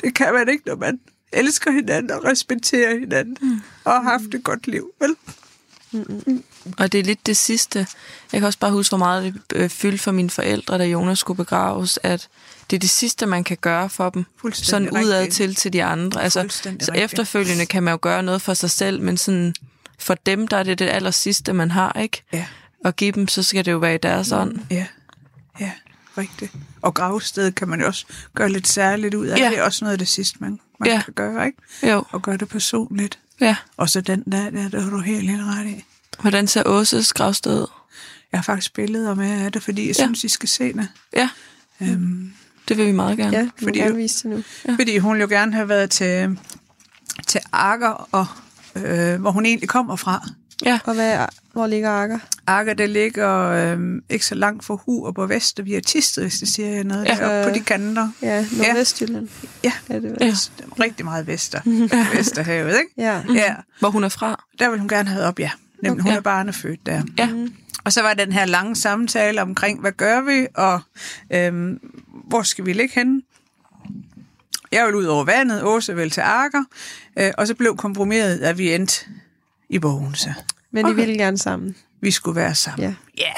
Det 0.05 0.15
kan 0.15 0.35
man 0.35 0.49
ikke, 0.49 0.63
når 0.67 0.77
man 0.77 1.01
elsker 1.33 1.71
hinanden 1.71 2.11
og 2.11 2.25
respekterer 2.25 2.99
hinanden 2.99 3.37
mm. 3.41 3.61
og 3.85 3.93
har 3.93 4.03
haft 4.03 4.35
et 4.35 4.45
godt 4.45 4.67
liv. 4.67 4.91
Vel? 5.01 5.17
Og 6.79 6.93
det 6.93 7.01
er 7.01 7.05
lidt 7.05 7.27
det 7.27 7.37
sidste. 7.37 7.87
Jeg 8.33 8.41
kan 8.41 8.47
også 8.47 8.59
bare 8.59 8.73
huske, 8.73 8.91
hvor 8.91 8.99
meget 8.99 9.35
det 9.51 9.57
øh, 9.57 9.71
fyldte 9.71 9.99
for 9.99 10.13
mine 10.13 10.31
forældre, 10.31 10.79
da 10.79 10.85
Jonas 10.85 11.19
skulle 11.19 11.37
begraves, 11.37 11.99
at 12.03 12.29
det 12.71 12.77
er 12.77 12.81
det 12.81 12.91
sidste, 12.91 13.27
man 13.27 13.45
kan 13.45 13.57
gøre 13.61 13.89
for 13.89 14.11
dem. 14.11 14.25
Sådan 14.53 14.91
udad 14.91 15.21
rigtigt. 15.21 15.37
til 15.37 15.55
til 15.55 15.73
de 15.73 15.85
andre. 15.85 16.23
Altså, 16.23 16.47
så 16.49 16.69
rigtigt. 16.69 16.91
efterfølgende 16.91 17.67
kan 17.67 17.83
man 17.83 17.93
jo 17.93 17.99
gøre 18.03 18.23
noget 18.23 18.43
for 18.43 18.55
sig 18.55 18.71
selv, 18.71 19.03
men 19.03 19.17
sådan, 19.17 19.55
for 19.99 20.15
dem, 20.15 20.49
der 20.49 20.57
er 20.57 20.63
det 20.63 20.79
det 20.79 20.89
aller 20.89 21.11
sidste, 21.11 21.53
man 21.53 21.71
har, 21.71 22.01
ikke? 22.01 22.23
Ja. 22.33 22.47
Og 22.85 22.97
give 22.97 23.13
dem, 23.13 23.29
så 23.29 23.43
skal 23.43 23.65
det 23.65 23.73
jo 23.73 23.79
være 23.79 23.95
i 23.95 23.99
deres 23.99 24.33
ånd. 24.33 24.59
Ja, 24.71 24.87
rigtigt. 26.19 26.53
Og 26.83 26.95
gravstedet 26.95 27.55
kan 27.55 27.69
man 27.69 27.81
jo 27.81 27.87
også 27.87 28.07
gøre 28.35 28.49
lidt 28.49 28.69
særligt 28.69 29.15
ud 29.15 29.27
af. 29.27 29.39
Ja. 29.39 29.49
Det 29.51 29.59
er 29.59 29.63
også 29.63 29.85
noget 29.85 29.93
af 29.93 29.99
det 29.99 30.09
sidste, 30.09 30.37
man, 30.41 30.61
man 30.81 30.89
Ja. 30.89 31.03
kan 31.05 31.15
gøre, 31.15 31.47
ikke? 31.47 31.59
Jo, 31.93 32.05
Og 32.11 32.23
gøre 32.23 32.37
det 32.37 32.49
personligt. 32.49 33.19
ja. 33.41 33.57
Og 33.77 33.91
så 33.91 34.01
den 34.01 34.23
der, 34.33 34.51
der, 34.51 34.69
der 34.69 34.81
har 34.81 34.91
du 34.91 34.99
helt, 34.99 35.31
helt 35.31 35.43
ret 35.45 35.67
i. 35.67 35.85
Hvordan 36.21 36.47
ser 36.47 36.63
Åses 36.67 37.13
gravsted 37.13 37.63
ud? 37.63 37.67
Jeg 38.33 38.39
har 38.39 38.43
faktisk 38.43 38.75
billeder 38.75 39.15
med 39.15 39.45
af 39.45 39.53
det, 39.53 39.63
fordi 39.63 39.89
jeg 39.89 39.97
Ja. 39.99 40.05
synes, 40.05 40.25
I 40.25 40.29
skal 40.29 40.49
se 40.49 40.73
det. 40.73 40.89
Ja, 41.17 41.29
Øhm, 41.83 42.33
det 42.69 42.77
vil 42.79 42.87
vi 42.87 42.93
meget 42.93 43.17
gerne. 43.19 43.37
Ja, 43.37 43.49
Fordi 43.63 43.79
gerne 43.79 43.97
vise 43.97 44.29
det 44.29 44.37
nu. 44.37 44.43
ja. 44.69 44.75
Fordi 44.79 44.99
hun 44.99 45.21
jo 45.21 45.27
gerne 45.31 45.55
have 45.55 45.69
været 45.69 45.91
til, 45.91 46.39
til 47.27 47.41
Akker, 47.53 48.09
og, 48.13 48.27
øh, 48.75 49.21
hvor 49.21 49.31
hun 49.31 49.47
egentlig 49.47 49.69
kommer 49.69 49.97
fra. 49.97 50.29
Ja. 50.65 50.79
Og 50.85 50.95
hvad 50.95 51.19
hvor 51.53 51.67
ligger 51.67 51.91
Akker? 51.91 52.19
Akker, 52.47 52.75
det 52.75 52.91
ligger 52.91 53.31
øh, 53.51 53.79
ikke 54.11 54.27
så 54.27 54.35
langt 54.35 54.65
fra 54.65 54.75
Hu 54.87 55.07
og 55.07 55.15
på 55.15 55.27
Vester. 55.27 55.63
Vi 55.63 55.75
er 55.75 55.81
tistet, 55.81 56.25
hvis 56.25 56.39
det 56.39 56.49
siger 56.49 56.69
jeg 56.69 56.85
noget. 56.85 57.05
Ja. 57.05 57.17
Ja. 57.17 57.29
Deroppe 57.35 57.51
på 57.53 57.59
de 57.59 57.65
kanter. 57.65 58.09
Ja, 58.23 58.47
Nordvestjylland. 58.53 59.29
Ja, 59.65 59.73
Er 59.89 59.95
det 60.01 60.03
vel? 60.11 60.17
Ja. 60.21 60.27
ja. 60.27 60.85
rigtig 60.85 61.05
meget 61.05 61.27
Vester. 61.27 61.61
Vesterhavet, 62.17 62.69
ikke? 62.79 62.91
Ja. 62.97 63.21
Ja, 63.35 63.55
Hvor 63.81 63.91
hun 63.91 64.05
er 64.05 64.09
fra. 64.09 64.45
der 64.59 64.71
vil 64.71 64.79
hun 64.79 64.89
gerne 64.89 65.09
have 65.09 65.25
op, 65.25 65.39
ja. 65.41 65.51
Nemlig, 65.83 66.03
hun 66.03 66.13
Ja. 66.13 66.17
er 66.17 66.21
barnefødt 66.23 66.87
der. 66.87 67.03
Ja. 67.19 67.29
Og 67.85 67.93
så 67.93 68.03
var 68.03 68.15
den 68.15 68.33
her 68.33 68.45
lange 68.45 68.77
samtale 68.77 69.43
omkring, 69.43 69.81
hvad 69.81 69.93
gør 69.93 70.21
vi, 70.21 70.47
og 70.55 70.81
øhm, 71.31 71.79
hvor 72.29 72.43
skal 72.43 72.67
vi 72.67 72.73
ligge 72.73 72.95
henne? 72.95 73.23
Jeg 74.73 74.87
vil 74.87 74.95
ud 74.95 75.05
over 75.05 75.25
vandet, 75.25 75.63
Åse 75.65 75.95
vil 75.97 76.11
til 76.11 76.21
Akker, 76.21 76.65
øh, 77.19 77.31
og 77.39 77.47
så 77.47 77.55
blev 77.55 77.77
kompromiset, 77.77 78.39
at 78.39 78.59
vi 78.59 78.75
endte 78.75 79.05
i 79.69 79.79
Bogense. 79.79 80.35
Men 80.71 80.87
Okay. 80.87 80.95
ville 80.97 81.15
gerne 81.19 81.39
sammen. 81.39 81.77
Vi 82.01 82.11
skulle 82.11 82.37
være 82.37 82.55
sammen. 82.55 82.89
Ja. 82.89 82.95
Ja. 83.19 83.33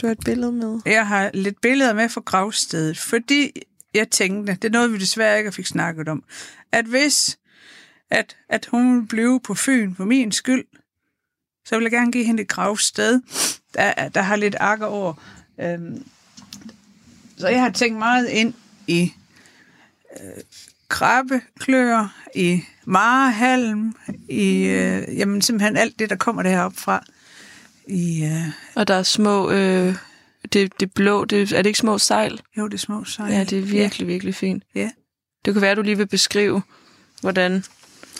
Du 0.00 0.06
har 0.06 0.12
et 0.12 0.20
billede 0.24 0.52
med. 0.52 0.80
Jeg 0.86 1.06
har 1.06 1.30
lidt 1.34 1.60
billeder 1.60 1.92
med 1.94 2.08
fra 2.08 2.20
gravstedet, 2.20 2.98
fordi 2.98 3.52
jeg 3.94 4.10
tænkte, 4.10 4.52
det 4.54 4.64
er 4.64 4.72
noget, 4.72 4.92
vi 4.92 4.98
desværre 4.98 5.38
ikke 5.38 5.52
fik 5.52 5.66
snakket 5.66 6.08
om, 6.08 6.24
at 6.72 6.84
hvis 6.84 7.38
at, 8.10 8.36
at 8.48 8.66
hun 8.66 8.94
ville 8.94 9.06
blive 9.08 9.40
på 9.40 9.54
Fyn 9.54 9.94
for 9.94 10.04
min 10.04 10.32
skyld, 10.32 10.64
så 11.64 11.76
vil 11.76 11.82
jeg 11.82 11.92
gerne 11.92 12.12
give 12.12 12.24
hende 12.24 12.42
et 12.42 12.48
gravsted, 12.48 13.20
der, 13.74 14.08
der 14.08 14.22
har 14.22 14.36
lidt 14.36 14.56
akker 14.60 14.86
over. 14.86 15.14
Øhm, 15.60 16.06
så 17.38 17.48
jeg 17.48 17.60
har 17.60 17.70
tænkt 17.70 17.98
meget 17.98 18.28
ind 18.28 18.54
i 18.86 19.12
øh, 20.20 20.42
krabbeklør, 20.88 22.14
i 22.34 22.62
marehalm, 22.86 23.94
i 24.28 24.64
øh, 24.64 25.18
jamen, 25.18 25.42
simpelthen 25.42 25.76
alt 25.76 25.98
det, 25.98 26.10
der 26.10 26.16
kommer 26.16 26.42
deroppe 26.42 26.80
fra. 26.80 27.04
I, 27.88 28.24
øh, 28.24 28.48
Og 28.74 28.88
der 28.88 28.94
er 28.94 29.02
små... 29.02 29.50
Øh, 29.50 29.94
det, 30.52 30.80
det 30.80 30.92
blå, 30.92 31.24
det, 31.24 31.52
er 31.52 31.56
det 31.56 31.66
ikke 31.66 31.78
små 31.78 31.98
sejl? 31.98 32.40
jo, 32.58 32.68
det 32.68 32.74
er 32.74 32.78
små 32.78 33.04
sejl. 33.04 33.32
Ja, 33.32 33.44
det 33.44 33.58
er 33.58 33.62
virkelig, 33.62 34.08
virkelig 34.08 34.34
fint. 34.34 34.62
Ja. 34.74 34.90
Det 35.44 35.52
kan 35.52 35.62
være, 35.62 35.74
du 35.74 35.82
lige 35.82 35.96
vil 35.96 36.06
beskrive, 36.06 36.62
hvordan... 37.20 37.64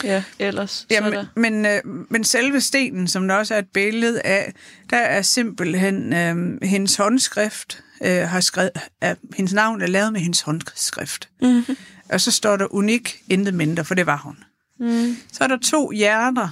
Ja, 0.04 0.22
ellers. 0.38 0.86
Ja, 0.90 1.10
men, 1.10 1.26
men, 1.36 1.66
øh, 1.66 1.80
men 2.10 2.24
selve 2.24 2.60
stenen, 2.60 3.08
som 3.08 3.28
der 3.28 3.34
også 3.34 3.54
er 3.54 3.58
et 3.58 3.68
billede 3.74 4.22
af, 4.22 4.52
der 4.90 4.96
er 4.96 5.22
simpelthen 5.22 6.12
øh, 6.12 6.58
hendes 6.62 6.96
håndskrift, 6.96 7.82
øh, 8.02 8.28
har 8.28 8.40
skrevet, 8.40 8.70
at 9.00 9.16
hendes 9.36 9.52
navn 9.52 9.82
er 9.82 9.86
lavet 9.86 10.12
med 10.12 10.20
hendes 10.20 10.40
håndskrift. 10.40 11.28
Mm-hmm. 11.42 11.76
Og 12.08 12.20
så 12.20 12.30
står 12.30 12.56
der 12.56 12.74
unik, 12.74 13.22
intet 13.28 13.54
mindre, 13.54 13.84
for 13.84 13.94
det 13.94 14.06
var 14.06 14.16
hun. 14.16 14.36
Mm. 14.80 15.16
Så 15.32 15.44
er 15.44 15.48
der 15.48 15.56
to 15.56 15.90
hjerter. 15.90 16.48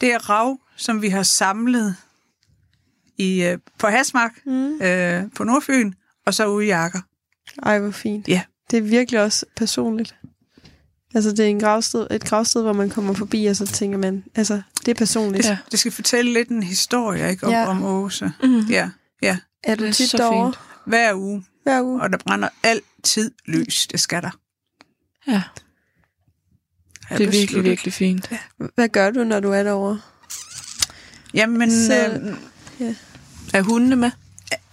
Det 0.00 0.12
er 0.12 0.30
rav, 0.30 0.58
som 0.76 1.02
vi 1.02 1.08
har 1.08 1.22
samlet 1.22 1.96
i, 3.18 3.42
øh, 3.42 3.58
på 3.78 3.86
Hasmark, 3.86 4.32
Mm. 4.46 4.82
øh, 4.82 5.24
på 5.36 5.44
Nordfyn, 5.44 5.92
og 6.26 6.34
så 6.34 6.46
ude 6.46 6.64
i 6.64 6.68
Jakker. 6.68 7.00
Ej, 7.62 7.78
hvor 7.78 7.90
fint. 7.90 8.28
Ja. 8.28 8.42
Det 8.70 8.76
er 8.76 8.82
virkelig 8.82 9.20
også 9.22 9.46
personligt. 9.56 10.16
Altså, 11.14 11.30
det 11.30 11.40
er 11.40 11.44
en 11.48 11.60
gravsted, 11.60 12.06
et 12.10 12.24
gravsted, 12.24 12.62
hvor 12.62 12.72
man 12.72 12.90
kommer 12.90 13.14
forbi, 13.14 13.46
og 13.46 13.56
så 13.56 13.66
tænker 13.66 13.98
man, 13.98 14.24
altså, 14.34 14.62
det 14.86 14.88
er 14.88 14.94
personligt. 14.94 15.46
Ja. 15.46 15.58
Det 15.70 15.78
skal 15.78 15.92
fortælle 15.92 16.32
lidt 16.32 16.48
en 16.48 16.62
historie 16.62 17.30
ikke, 17.30 17.46
om, 17.46 17.52
Ja. 17.52 17.66
om 17.66 17.82
Åse. 17.84 18.32
Mm. 18.42 18.60
Ja, 18.60 18.90
ja. 19.22 19.38
Er 19.64 19.74
du 19.74 19.84
Det 19.84 19.94
tit 19.96 20.10
så 20.10 20.16
derovre 20.16 20.52
fint. 20.52 20.60
Hver 20.86 21.14
uge. 21.14 21.44
hver 21.62 21.82
uge? 21.82 22.02
Og 22.02 22.10
der 22.10 22.18
brænder 22.18 22.48
altid 22.62 23.30
lys. 23.46 23.86
Det 23.86 24.00
skal 24.00 24.22
der. 24.22 24.30
Ja, 25.26 25.42
Jeg 27.10 27.18
det 27.18 27.26
er 27.26 27.30
virkelig, 27.30 27.64
virkelig 27.64 27.92
fint. 27.92 28.30
Hvad 28.74 28.88
gør 28.88 29.10
du, 29.10 29.24
når 29.24 29.40
du 29.40 29.50
er 29.52 29.62
derovre? 29.62 30.00
Jamen, 31.34 31.70
Så- 31.86 32.20
øh, 32.80 32.94
Er 33.54 33.62
hundene 33.62 33.96
med? 33.96 34.10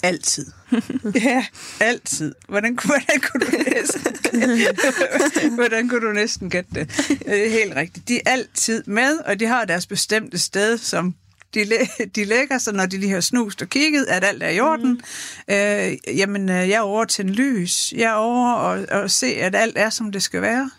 altid. 0.03 0.45
ja, 1.25 1.45
altid. 1.79 2.35
Hvordan, 2.49 2.75
kunne- 2.75 2.87
hvordan 2.89 3.21
kunne 3.21 3.45
du 3.45 3.51
næsten 3.75 5.55
Hvordan 5.55 5.89
kunne 5.89 6.07
du 6.07 6.11
næsten 6.13 6.49
gætte 6.49 6.69
det? 6.73 6.89
Er 7.25 7.49
helt 7.49 7.75
rigtigt. 7.75 8.07
De 8.07 8.15
er 8.25 8.31
altid 8.31 8.83
med, 8.87 9.17
og 9.25 9.39
de 9.39 9.45
har 9.45 9.65
deres 9.65 9.87
bestemte 9.87 10.37
sted, 10.37 10.77
som 10.77 11.15
de, 11.53 11.63
læ- 11.63 12.05
de 12.15 12.23
lægger 12.23 12.57
sig, 12.57 12.73
når 12.73 12.85
de 12.85 12.97
lige 12.97 13.11
har 13.11 13.21
snust 13.21 13.61
og 13.61 13.69
kigget, 13.69 14.05
at 14.05 14.23
alt 14.23 14.43
er 14.43 14.49
i 14.49 14.59
orden. 14.59 15.01
Mm. 15.47 15.53
Øh, 15.55 16.17
jamen, 16.17 16.49
øh, 16.49 16.55
jeg 16.55 16.75
er 16.75 16.79
over 16.79 17.05
til 17.05 17.25
en 17.25 17.31
lys. 17.31 17.93
Jeg 17.97 18.03
er 18.09 18.13
over 18.13 18.51
og, 18.53 18.85
og 19.01 19.11
se, 19.11 19.27
at 19.27 19.55
alt 19.55 19.77
er, 19.77 19.89
som 19.89 20.11
det 20.11 20.23
skal 20.23 20.41
være. 20.41 20.71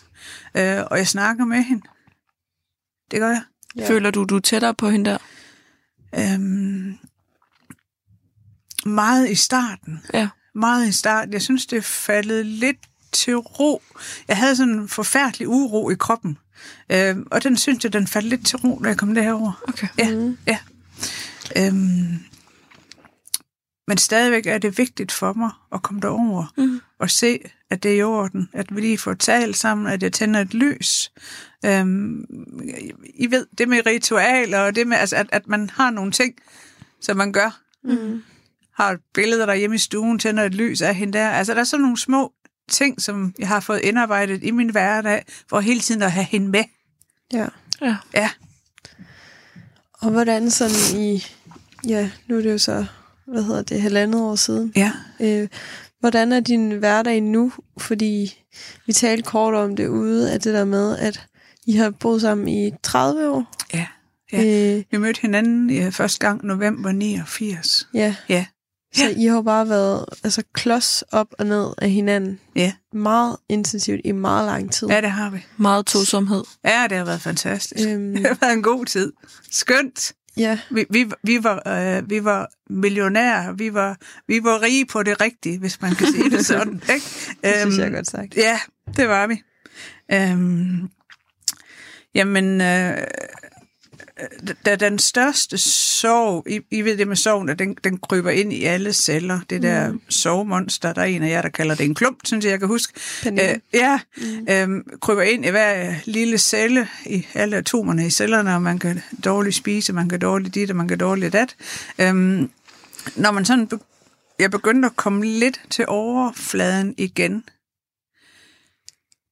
Øh, 0.55 0.85
og 0.91 0.99
jeg 0.99 1.09
snakker 1.09 1.45
med 1.45 1.63
hende. 1.63 1.83
Det 3.11 3.21
gør 3.21 3.29
jeg. 3.29 3.43
Ja. 3.77 3.89
Føler 3.89 4.11
du, 4.11 4.25
du 4.25 4.37
er 4.37 4.41
tættere 4.41 4.75
på 4.75 4.91
hende 4.91 5.11
der? 5.11 5.19
Øhm, 6.19 6.99
meget 8.87 9.31
i 9.31 9.35
starten. 9.35 10.01
Ja. 10.15 10.29
Meget 10.55 10.89
i 10.89 10.93
starten. 10.93 11.33
Jeg 11.33 11.43
synes, 11.43 11.67
det 11.67 11.77
er 11.77 11.83
faldet 11.83 12.47
lidt 12.47 12.77
til 13.13 13.37
ro. 13.37 13.83
Jeg 14.29 14.37
havde 14.37 14.57
sådan 14.57 14.73
en 14.75 14.89
forfærdelig 14.89 15.49
uro 15.49 15.91
i 15.91 15.95
kroppen. 15.95 16.39
Øhm, 16.93 17.27
og 17.31 17.43
den 17.43 17.57
synes 17.57 17.85
jeg, 17.85 17.93
den 17.93 18.07
faldt 18.07 18.29
lidt 18.29 18.47
til 18.47 18.59
ro, 18.59 18.81
da 18.85 18.89
jeg 18.89 18.99
kom 18.99 19.15
derover. 19.15 19.63
Okay. 19.69 19.89
Ja, 19.99 20.15
Mm. 20.15 20.39
ja. 20.47 20.59
Øhm, 21.57 22.19
men 23.89 23.99
stadigvæk 23.99 24.47
er 24.47 24.59
det 24.59 24.79
vigtigt 24.79 25.13
for 25.13 25.33
mig 25.33 25.51
at 25.73 25.83
komme 25.83 26.01
derover 26.01 26.53
Mm. 26.57 26.81
og 26.99 27.11
se, 27.11 27.39
at 27.71 27.83
det 27.83 27.93
er 27.93 27.97
i 27.97 28.03
orden, 28.03 28.49
at 28.53 28.77
vi 28.77 28.81
lige 28.81 28.99
får 28.99 29.15
talt 29.15 29.57
sammen, 29.57 29.87
at 29.87 30.03
jeg 30.03 30.13
tænder 30.13 30.41
et 30.41 30.55
lys. 30.55 31.13
Øhm, 31.65 32.25
I 33.15 33.31
ved, 33.31 33.47
det 33.59 33.69
med 33.69 33.87
ritualer, 33.87 34.59
og 34.59 34.77
det 34.77 34.87
med, 34.87 34.97
altså, 34.97 35.17
at, 35.17 35.27
at 35.33 35.49
man 35.49 35.71
har 35.71 35.91
nogle 35.91 36.13
ting, 36.13 36.35
som 37.01 37.17
man 37.17 37.33
gør. 37.33 37.61
Mm. 37.85 38.23
Har 38.75 38.91
et 38.91 39.01
billede 39.15 39.41
derhjemme 39.41 39.77
i 39.77 39.79
stuen, 39.79 40.19
tænder 40.19 40.45
et 40.45 40.55
lys 40.55 40.83
af 40.83 40.95
hende 40.95 41.19
der. 41.19 41.31
Altså, 41.31 41.55
der 41.55 41.61
er 41.61 41.65
sådan 41.65 41.83
nogle 41.83 41.99
små 41.99 42.33
ting, 42.69 43.03
som 43.03 43.35
jeg 43.39 43.49
har 43.49 43.61
fået 43.61 43.81
indarbejdet 43.81 44.43
i 44.43 44.51
min 44.51 44.71
hverdag, 44.71 45.25
for 45.49 45.61
hele 45.61 45.81
tiden 45.81 46.03
at 46.03 46.13
have 46.13 46.25
hende 46.25 46.49
med. 46.49 46.65
Ja. 47.33 47.47
Ja. 47.81 47.97
Ja. 48.15 48.31
Og 49.93 50.11
hvordan 50.11 50.51
sådan 50.51 51.01
i, 51.01 51.27
ja, 51.87 52.11
nu 52.29 52.37
er 52.37 52.41
det 52.41 52.53
jo 52.53 52.59
så, 52.59 52.87
hvad 53.27 53.43
hedder 53.43 53.63
det, 53.63 53.83
halvandet 53.83 54.21
år 54.21 54.35
siden. 54.35 54.73
Ja. 54.77 54.93
Øh, 55.21 55.49
hvordan 56.01 56.33
er 56.33 56.41
din 56.41 56.71
hverdag 56.71 57.21
nu? 57.21 57.53
Fordi 57.79 58.45
vi 58.87 58.93
talte 58.93 59.23
kort 59.23 59.55
om 59.55 59.77
det 59.77 59.87
ude, 59.89 60.33
at 60.33 60.45
det 60.45 60.55
der 60.55 60.65
med, 60.65 60.97
at 60.99 61.27
I 61.67 61.73
har 61.73 61.91
boet 61.91 62.21
sammen 62.21 62.49
i 62.49 62.71
30 62.83 63.29
år. 63.31 63.55
Ja. 63.75 63.87
Ja. 64.33 64.45
Øh, 64.77 64.85
Vi 64.91 64.97
mødte 64.99 65.21
hinanden 65.21 65.71
ja, 65.71 65.89
første 65.89 66.19
gang 66.19 66.45
november 66.45 66.93
89. 66.93 67.89
ja. 67.95 68.15
Ja. 68.29 68.47
Så 68.95 69.05
Ja. 69.05 69.15
I 69.17 69.25
har 69.27 69.43
bare 69.43 69.69
været 69.69 70.05
altså, 70.25 70.43
klods 70.53 71.03
op 71.13 71.27
og 71.39 71.47
ned 71.47 71.67
af 71.79 71.91
hinanden. 71.91 72.41
Ja. 72.57 72.73
Meget 72.93 73.37
intensivt 73.49 74.01
i 74.05 74.13
meget 74.13 74.47
lang 74.47 74.73
tid. 74.73 74.89
Ja, 74.89 75.01
det 75.01 75.11
har 75.11 75.31
vi. 75.31 75.39
Meget 75.57 75.87
tosomhed. 75.87 76.45
Ja, 76.65 76.87
det 76.91 76.99
har 76.99 77.05
været 77.05 77.21
fantastisk. 77.21 77.89
Øhm, 77.89 78.13
Det 78.15 78.27
har 78.27 78.37
været 78.41 78.53
en 78.53 78.63
god 78.63 78.87
tid. 78.87 79.13
Skønt. 79.51 80.13
Ja. 80.39 80.59
Vi, 80.71 80.85
vi, 80.91 81.07
vi, 81.23 81.45
var, 81.45 81.63
øh, 81.99 82.11
vi 82.11 82.25
var 82.25 82.51
millionærer. 82.71 83.53
Vi 83.53 83.75
var, 83.75 83.97
vi 84.29 84.45
var 84.45 84.63
rige 84.63 84.87
på 84.87 85.03
det 85.03 85.21
rigtige, 85.21 85.59
hvis 85.59 85.81
man 85.83 85.95
kan 85.95 86.07
sige 86.13 86.31
det 86.31 86.47
sådan. 86.53 86.75
Ikke? 86.75 87.07
Det 87.45 87.55
synes 87.61 87.77
jeg 87.79 87.83
er 87.83 87.87
Øhm, 87.87 87.95
godt 87.95 88.11
sagt. 88.11 88.37
Ja, 88.37 88.61
det 88.97 89.09
var 89.09 89.27
vi. 89.27 89.43
Øhm, 90.13 90.89
jamen, 92.15 92.61
øh, 92.61 92.97
da 94.67 94.77
den 94.77 94.99
største 94.99 95.59
sorg, 95.59 96.51
I, 96.51 96.61
I 96.71 96.83
ved 96.83 96.97
det 96.97 97.09
med 97.09 97.17
sorgen, 97.17 97.49
at 97.49 97.59
den, 97.59 97.77
den 97.85 97.99
kryber 97.99 98.31
ind 98.31 98.53
i 98.53 98.65
alle 98.65 98.93
celler. 98.93 99.41
Det 99.51 99.63
der 99.63 99.93
mm. 99.93 100.01
sovemonster, 100.09 100.93
der 100.93 101.03
er 101.03 101.07
en 101.07 101.23
af 101.23 101.29
jer, 101.29 101.43
der 101.43 101.49
kalder 101.49 101.75
det 101.75 101.85
en 101.85 101.95
klump, 101.95 102.19
synes 102.25 102.45
jeg, 102.45 102.51
jeg 102.51 102.59
kan 102.59 102.69
huske. 102.69 102.93
Pernille. 103.23 103.51
Øh, 103.51 103.59
ja, 103.75 104.01
mm. 104.17 104.47
øhm, 104.51 104.85
kryber 105.01 105.23
ind 105.23 105.45
i 105.47 105.49
hver 105.49 105.95
lille 106.05 106.39
celle, 106.39 106.89
i 107.07 107.27
alle 107.35 107.57
atomerne 107.57 108.07
i 108.07 108.11
cellerne, 108.11 108.55
og 108.55 108.63
man 108.63 108.79
kan 108.79 109.03
dårligt 109.25 109.57
spise, 109.57 109.93
man 109.93 110.09
kan 110.09 110.21
dårligt 110.21 110.55
dit, 110.55 110.71
og 110.71 110.77
man 110.77 110.89
kan 110.89 110.99
dårligt 110.99 111.33
dat. 111.33 111.57
Øhm, 111.99 112.51
når 113.17 113.31
man 113.31 113.45
sådan, 113.45 113.67
be- 113.67 113.79
jeg 114.39 114.51
begyndte 114.51 114.87
at 114.87 114.97
komme 114.97 115.27
lidt 115.27 115.61
til 115.71 115.85
overfladen 115.89 116.95
igen, 116.99 117.45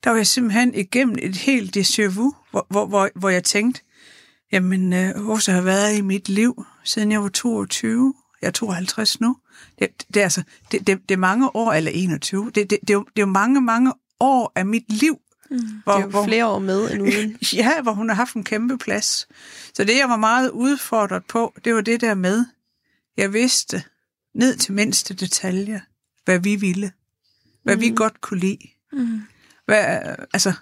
der 0.05 0.11
var 0.11 0.16
jeg 0.16 0.27
simpelthen 0.27 0.75
igennem 0.75 1.16
et 1.22 1.37
helt 1.37 1.77
déjà 1.77 2.07
vu, 2.07 2.35
hvor, 2.51 2.66
hvor, 2.70 2.87
hvor, 2.87 3.11
hvor 3.14 3.29
jeg 3.29 3.44
tænkte, 3.44 3.81
jamen, 4.53 4.93
øh, 4.93 5.29
Åsa 5.29 5.53
har 5.53 5.63
været 5.63 5.97
i 5.97 6.01
mit 6.01 6.29
liv, 6.29 6.65
siden 6.85 7.13
jeg 7.13 7.23
var 7.23 7.29
22. 7.29 8.15
Jeg 8.43 8.47
er 8.47 8.53
52 8.53 9.21
nu. 9.21 9.37
Det, 9.79 9.89
det, 10.15 10.21
er, 10.21 10.25
altså, 10.25 10.43
det, 10.73 10.87
det, 10.87 11.09
det 11.09 11.15
er 11.15 11.19
mange 11.19 11.57
år, 11.57 11.73
eller 11.73 11.91
21. 11.95 12.51
Det, 12.55 12.55
det, 12.55 12.71
det, 12.71 12.91
er 12.91 12.95
jo, 12.95 13.03
det 13.03 13.23
er 13.23 13.27
jo 13.27 13.33
mange, 13.33 13.61
mange 13.61 13.93
år 14.21 14.53
af 14.55 14.67
mit 14.67 14.93
liv. 14.93 15.19
Mm. 15.51 15.59
Hvor, 15.85 15.93
Det 15.93 16.15
er 16.15 16.19
jo 16.19 16.25
flere 16.25 16.47
år 16.47 16.59
med 16.59 16.91
end 16.93 17.03
uden. 17.03 17.39
Ja, 17.53 17.83
hvor 17.83 17.93
hun 17.93 18.09
har 18.09 18.17
haft 18.17 18.35
en 18.35 18.45
kæmpe 18.45 18.79
plads. 18.79 19.29
Så 19.75 19.85
det, 19.85 19.97
jeg 19.97 20.09
var 20.09 20.17
meget 20.17 20.51
udfordret 20.51 21.25
på, 21.25 21.55
det 21.65 21.75
var 21.75 21.81
det 21.81 22.01
der 22.01 22.15
med, 22.15 22.45
jeg 23.17 23.33
vidste 23.33 23.83
ned 24.35 24.57
til 24.57 24.73
mindste 24.73 25.15
detalje, 25.15 25.83
hvad 26.25 26.39
vi 26.39 26.57
ville. 26.57 26.93
Hvad 27.63 27.77
mm. 27.77 27.81
vi 27.81 27.93
godt 27.97 28.21
kunne 28.21 28.41
lide. 28.41 28.59
Mm. 28.93 29.21
Hvad, 29.65 29.85
altså, 30.33 30.53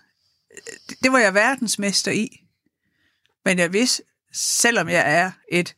det, 0.89 0.97
det 1.03 1.13
var 1.13 1.19
jeg 1.19 1.35
verdensmester 1.35 2.13
i. 2.13 2.44
Men 3.45 3.59
jeg 3.59 3.73
vidste, 3.73 4.03
selvom 4.33 4.89
jeg 4.89 5.03
er 5.07 5.31
et 5.53 5.75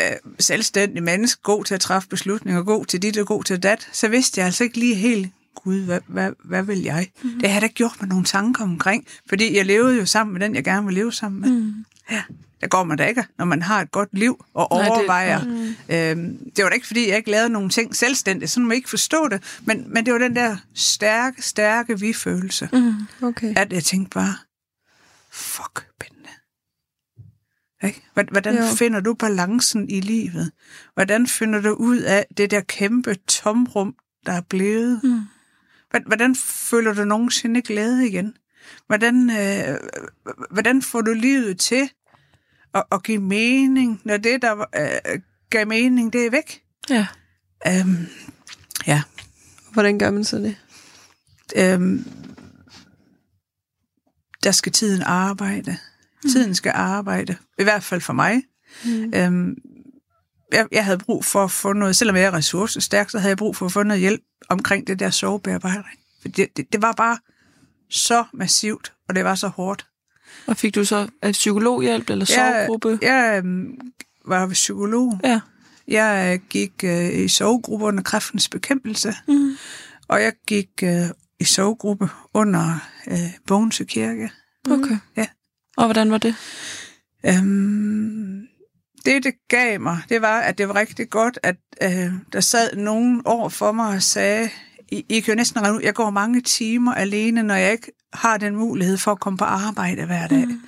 øh, 0.00 0.32
selvstændigt 0.40 1.04
menneske, 1.04 1.42
god 1.42 1.64
til 1.64 1.74
at 1.74 1.80
træffe 1.80 2.08
beslutninger, 2.08 2.62
god 2.62 2.86
til 2.86 3.02
dit 3.02 3.18
og 3.18 3.26
god 3.26 3.44
til 3.44 3.62
dat, 3.62 3.88
så 3.92 4.08
vidste 4.08 4.38
jeg 4.38 4.46
altså 4.46 4.64
ikke 4.64 4.78
lige 4.78 4.94
helt, 4.94 5.28
gud, 5.54 5.84
hvad, 5.84 6.00
hvad, 6.06 6.30
hvad 6.44 6.62
vil 6.62 6.82
jeg? 6.82 7.08
Mm. 7.22 7.30
Det 7.40 7.48
har 7.48 7.54
jeg 7.54 7.62
da 7.62 7.66
gjort 7.66 7.96
mig 8.00 8.08
nogle 8.08 8.24
tanker 8.24 8.62
omkring, 8.64 9.06
fordi 9.28 9.56
jeg 9.56 9.66
levede 9.66 9.96
jo 9.96 10.06
sammen 10.06 10.32
med 10.32 10.40
den, 10.40 10.54
jeg 10.54 10.64
gerne 10.64 10.86
vil 10.86 10.94
leve 10.94 11.12
sammen 11.12 11.40
med. 11.40 11.50
Mm. 11.50 11.84
Ja, 12.10 12.22
der 12.60 12.66
går 12.66 12.84
man 12.84 12.98
da 12.98 13.06
ikke, 13.06 13.24
når 13.38 13.44
man 13.44 13.62
har 13.62 13.80
et 13.80 13.90
godt 13.90 14.08
liv 14.12 14.44
og 14.54 14.68
Nej, 14.70 14.82
det- 14.82 14.90
overvejer. 14.90 15.40
Det, 15.88 16.10
øhm, 16.10 16.50
det 16.56 16.64
var 16.64 16.68
da 16.70 16.74
ikke, 16.74 16.86
fordi 16.86 17.08
jeg 17.08 17.16
ikke 17.16 17.30
lavede 17.30 17.48
nogle 17.48 17.70
ting 17.70 17.96
selvstændigt, 17.96 18.50
sådan 18.50 18.64
må 18.64 18.70
jeg 18.70 18.76
ikke 18.76 18.90
forstå 18.90 19.28
det, 19.28 19.42
men, 19.64 19.84
men 19.92 20.04
det 20.06 20.12
var 20.12 20.18
den 20.18 20.36
der 20.36 20.56
stærke, 20.74 21.42
stærke 21.42 22.00
vi-følelse, 22.00 22.68
Mm. 22.72 22.94
Okay. 23.26 23.52
at 23.56 23.72
jeg 23.72 23.84
tænkte 23.84 24.10
bare, 24.14 24.34
fuck. 25.32 25.86
Ikke? 27.86 28.02
Hvordan 28.30 28.56
Jo. 28.56 28.74
finder 28.78 29.00
du 29.00 29.14
balancen 29.14 29.90
i 29.90 30.00
livet? 30.00 30.52
Hvordan 30.94 31.26
finder 31.26 31.60
du 31.60 31.72
ud 31.72 31.98
af 31.98 32.26
det 32.36 32.50
der 32.50 32.60
kæmpe 32.60 33.14
tomrum, 33.14 33.94
der 34.26 34.32
er 34.32 34.40
blevet? 34.40 35.00
Mm. 35.04 35.20
Hvordan 36.06 36.36
føler 36.36 36.94
du 36.94 37.04
nogensinde 37.04 37.62
glæde 37.62 38.08
igen? 38.08 38.36
Hvordan, 38.86 39.30
øh, 39.30 39.78
hvordan 40.50 40.82
får 40.82 41.00
du 41.00 41.12
livet 41.12 41.60
til 41.60 41.90
at, 42.74 42.84
at 42.92 43.02
give 43.02 43.22
mening, 43.22 44.00
når 44.04 44.16
det, 44.16 44.42
der 44.42 44.64
øh, 44.76 45.20
gav 45.50 45.66
mening, 45.66 46.12
det 46.12 46.26
er 46.26 46.30
væk? 46.30 46.62
Ja. 46.90 47.06
Øhm, 47.66 48.06
ja. 48.86 49.02
Hvordan 49.72 49.98
gør 49.98 50.10
man 50.10 50.24
så 50.24 50.36
det? 50.36 50.56
Øhm, 51.56 52.04
der 54.44 54.52
skal 54.52 54.72
tiden 54.72 55.02
arbejde. 55.02 55.76
Tiden 56.32 56.54
skal 56.54 56.72
arbejde. 56.74 57.36
I 57.58 57.62
hvert 57.62 57.82
fald 57.82 58.00
for 58.00 58.12
mig. 58.12 58.42
Mm. 58.84 59.12
Øhm, 59.14 59.54
jeg, 60.52 60.66
jeg 60.72 60.84
havde 60.84 60.98
brug 60.98 61.24
for 61.24 61.44
at 61.44 61.50
få 61.50 61.72
noget, 61.72 61.96
selvom 61.96 62.16
jeg 62.16 62.24
er 62.24 62.34
ressourcestærk, 62.34 63.10
så 63.10 63.18
havde 63.18 63.30
jeg 63.30 63.36
brug 63.38 63.56
for 63.56 63.66
at 63.66 63.72
få 63.72 63.82
noget 63.82 64.00
hjælp 64.00 64.20
omkring 64.48 64.86
det 64.86 64.98
der 64.98 65.10
sovebearbejdning. 65.10 65.98
For 66.22 66.28
det, 66.28 66.56
det, 66.56 66.72
det 66.72 66.82
var 66.82 66.92
bare 66.92 67.18
så 67.90 68.24
massivt, 68.34 68.92
og 69.08 69.14
det 69.14 69.24
var 69.24 69.34
så 69.34 69.48
hårdt. 69.48 69.86
Og 70.46 70.56
fik 70.56 70.74
du 70.74 70.84
så 70.84 71.08
et 71.24 71.32
psykologhjælp 71.32 72.10
eller 72.10 72.26
Jeg, 72.36 72.64
sovegruppe? 72.68 72.98
jeg 73.02 73.38
øhm, 73.44 73.74
var 74.26 74.48
psykolog 74.48 75.20
Ja. 75.24 75.40
Jeg 75.88 76.32
øh, 76.34 76.48
gik 76.48 76.72
øh, 76.84 77.18
i 77.18 77.28
sovegruppe 77.28 77.86
under 77.86 78.02
kræftens 78.02 78.48
bekæmpelse, 78.48 79.14
Mm. 79.28 79.56
og 80.08 80.22
jeg 80.22 80.32
gik 80.46 80.68
øh, 80.82 80.90
i 81.40 81.44
sovegruppe 81.44 82.08
under 82.34 82.88
øh, 83.06 83.18
Bogense 83.46 83.84
Kirke. 83.84 84.30
Okay. 84.70 84.96
Ja. 85.16 85.26
Og 85.76 85.84
hvordan 85.84 86.10
var 86.10 86.18
det? 86.18 86.34
Øhm, 87.26 88.46
det, 89.04 89.24
det 89.24 89.34
gav 89.48 89.80
mig, 89.80 89.98
det 90.08 90.22
var, 90.22 90.40
at 90.40 90.58
det 90.58 90.68
var 90.68 90.76
rigtig 90.76 91.10
godt, 91.10 91.38
at 91.42 91.56
øh, 91.82 92.12
der 92.32 92.40
sad 92.40 92.76
nogen 92.76 93.22
over 93.24 93.48
for 93.48 93.72
mig 93.72 93.94
og 93.94 94.02
sagde, 94.02 94.50
I, 94.88 95.06
I 95.08 95.20
kan 95.20 95.32
jo 95.34 95.36
næsten 95.36 95.62
regne 95.62 95.76
ud, 95.76 95.82
jeg 95.82 95.94
går 95.94 96.10
mange 96.10 96.40
timer 96.40 96.94
alene, 96.94 97.42
når 97.42 97.54
jeg 97.54 97.72
ikke 97.72 97.92
har 98.12 98.36
den 98.36 98.56
mulighed 98.56 98.98
for 98.98 99.10
at 99.10 99.20
komme 99.20 99.36
på 99.36 99.44
arbejde 99.44 100.06
hver 100.06 100.26
dag. 100.26 100.46
Mm. 100.46 100.60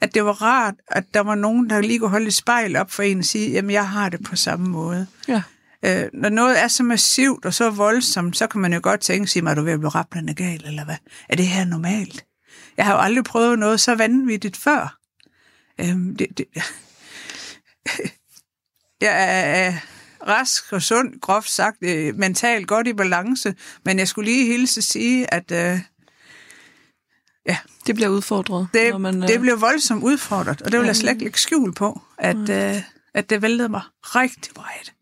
At 0.00 0.14
det 0.14 0.24
var 0.24 0.42
rart, 0.42 0.74
at 0.88 1.04
der 1.14 1.20
var 1.20 1.34
nogen, 1.34 1.70
der 1.70 1.80
lige 1.80 1.98
kunne 1.98 2.10
holde 2.10 2.26
et 2.26 2.34
spejl 2.34 2.76
op 2.76 2.90
for 2.90 3.02
en 3.02 3.18
og 3.18 3.24
sige, 3.24 3.50
jamen 3.50 3.70
jeg 3.70 3.88
har 3.88 4.08
det 4.08 4.24
på 4.24 4.36
samme 4.36 4.68
måde. 4.68 5.06
Ja. 5.28 5.42
Øh, 5.84 6.08
når 6.12 6.28
noget 6.28 6.62
er 6.62 6.68
så 6.68 6.82
massivt 6.82 7.44
og 7.44 7.54
så 7.54 7.70
voldsomt, 7.70 8.36
så 8.36 8.46
kan 8.46 8.60
man 8.60 8.72
jo 8.72 8.80
godt 8.82 9.00
tænke, 9.00 9.26
sig 9.26 9.42
er 9.42 9.54
du 9.54 9.62
ved 9.62 9.72
at 9.72 9.78
blive 9.78 9.88
rappelende 9.88 10.34
gal, 10.34 10.62
eller 10.66 10.84
hvad? 10.84 10.96
Er 11.28 11.36
det 11.36 11.46
her 11.46 11.64
normalt? 11.64 12.24
Jeg 12.76 12.84
har 12.84 12.92
jo 12.92 13.00
aldrig 13.00 13.24
prøvet 13.24 13.58
noget 13.58 13.80
så 13.80 13.94
vanvittigt 13.94 14.56
før. 14.56 14.98
Øhm, 15.80 16.16
det, 16.16 16.38
det, 16.38 16.46
jeg 19.00 19.14
er 19.66 19.74
rask 20.26 20.72
og 20.72 20.82
sund, 20.82 21.20
groft 21.20 21.50
sagt, 21.50 21.76
øh, 21.80 22.14
mentalt 22.14 22.68
godt 22.68 22.86
i 22.86 22.92
balance, 22.92 23.54
men 23.84 23.98
jeg 23.98 24.08
skulle 24.08 24.30
lige 24.30 24.46
hilse 24.46 24.82
sige, 24.82 25.34
at 25.34 25.52
øh, 25.52 25.80
Det 27.86 27.94
bliver 27.94 28.08
udfordret. 28.08 28.68
det, 28.74 28.90
når 28.90 28.98
man, 28.98 29.22
øh, 29.22 29.28
det 29.28 29.40
blev 29.40 29.60
voldsomt 29.60 30.02
udfordret, 30.04 30.62
og 30.62 30.72
det 30.72 30.80
vil 30.80 30.86
jeg 30.86 30.96
slet 30.96 31.10
ikke 31.10 31.24
lægge 31.24 31.38
skjul 31.38 31.74
på, 31.74 32.00
at, 32.18 32.48
øh, 32.50 32.82
at 33.14 33.30
det 33.30 33.42
væltede 33.42 33.68
mig 33.68 33.82
rigtig 34.02 34.54
bredt. 34.54 34.94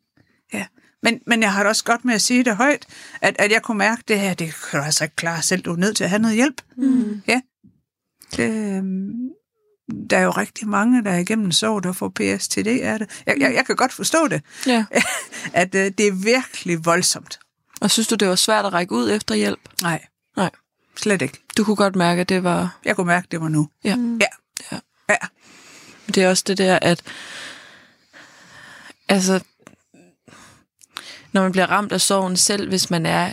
Ja. 0.53 0.67
Men, 1.03 1.21
men 1.27 1.43
jeg 1.43 1.53
har 1.53 1.63
det 1.63 1.69
også 1.69 1.85
godt 1.85 2.05
med 2.05 2.15
at 2.15 2.23
sige 2.23 2.45
det 2.45 2.57
højt, 2.57 2.87
at, 3.21 3.37
at 3.39 3.51
jeg 3.53 3.63
kunne 3.63 3.79
mærke, 3.79 4.03
det 4.09 4.21
her, 4.21 4.35
det 4.35 4.55
kan 4.71 4.81
du 4.81 4.85
altså 4.85 5.05
ikke 5.05 5.17
klare 5.17 5.43
selv, 5.43 5.63
du 5.63 5.73
er 5.73 5.77
nødt 5.77 5.97
til 5.97 6.05
at 6.05 6.11
have 6.11 6.23
noget 6.23 6.37
hjælp. 6.37 6.63
Mm. 6.77 7.23
Ja. 7.27 7.41
Det, 8.37 8.51
øhm, 8.51 9.13
der 10.11 10.19
er 10.19 10.23
jo 10.23 10.31
rigtig 10.31 10.69
mange, 10.69 11.05
der 11.05 11.11
er 11.11 11.19
igennem 11.19 11.53
sorg, 11.53 11.83
der 11.83 11.93
får 11.93 12.09
PSTD 12.09 12.67
af 12.67 12.99
det. 12.99 13.23
Jeg, 13.27 13.37
jeg, 13.39 13.55
jeg 13.55 13.67
kan 13.67 13.77
godt 13.77 13.93
forstå 13.93 14.29
det, 14.29 14.43
Ja. 14.67 14.85
at 15.63 15.75
øh, 15.75 15.91
det 15.99 16.07
er 16.07 16.13
virkelig 16.13 16.85
voldsomt. 16.85 17.39
Og 17.81 17.91
synes 17.91 18.09
du, 18.09 18.15
det 18.15 18.29
var 18.29 18.35
svært 18.35 18.65
at 18.65 18.73
række 18.73 18.93
ud 18.93 19.11
efter 19.11 19.35
hjælp? 19.35 19.61
Nej. 19.83 20.07
Nej. 20.37 20.51
Slet 20.97 21.23
ikke. 21.23 21.39
Du 21.57 21.65
kunne 21.65 21.77
godt 21.77 21.97
mærke, 21.97 22.21
at 22.21 22.29
det 22.29 22.45
var... 22.45 22.79
Jeg 22.85 22.97
kunne 22.97 23.07
mærke, 23.07 23.29
det 23.31 23.41
var 23.41 23.49
nu. 23.49 23.69
Ja. 23.85 23.97
Ja. 24.21 24.27
Ja. 24.73 24.79
Ja. 25.09 25.17
Det 26.07 26.23
er 26.23 26.29
også 26.29 26.45
det 26.47 26.59
der, 26.59 26.79
at... 26.83 27.03
Altså... 29.09 29.41
Når 31.33 31.43
man 31.43 31.53
bliver 31.53 31.67
ramt 31.67 31.93
af 31.93 32.01
sorgen 32.01 32.37
selv, 32.37 32.69
hvis 32.69 32.91
man 32.91 33.07
er... 33.07 33.33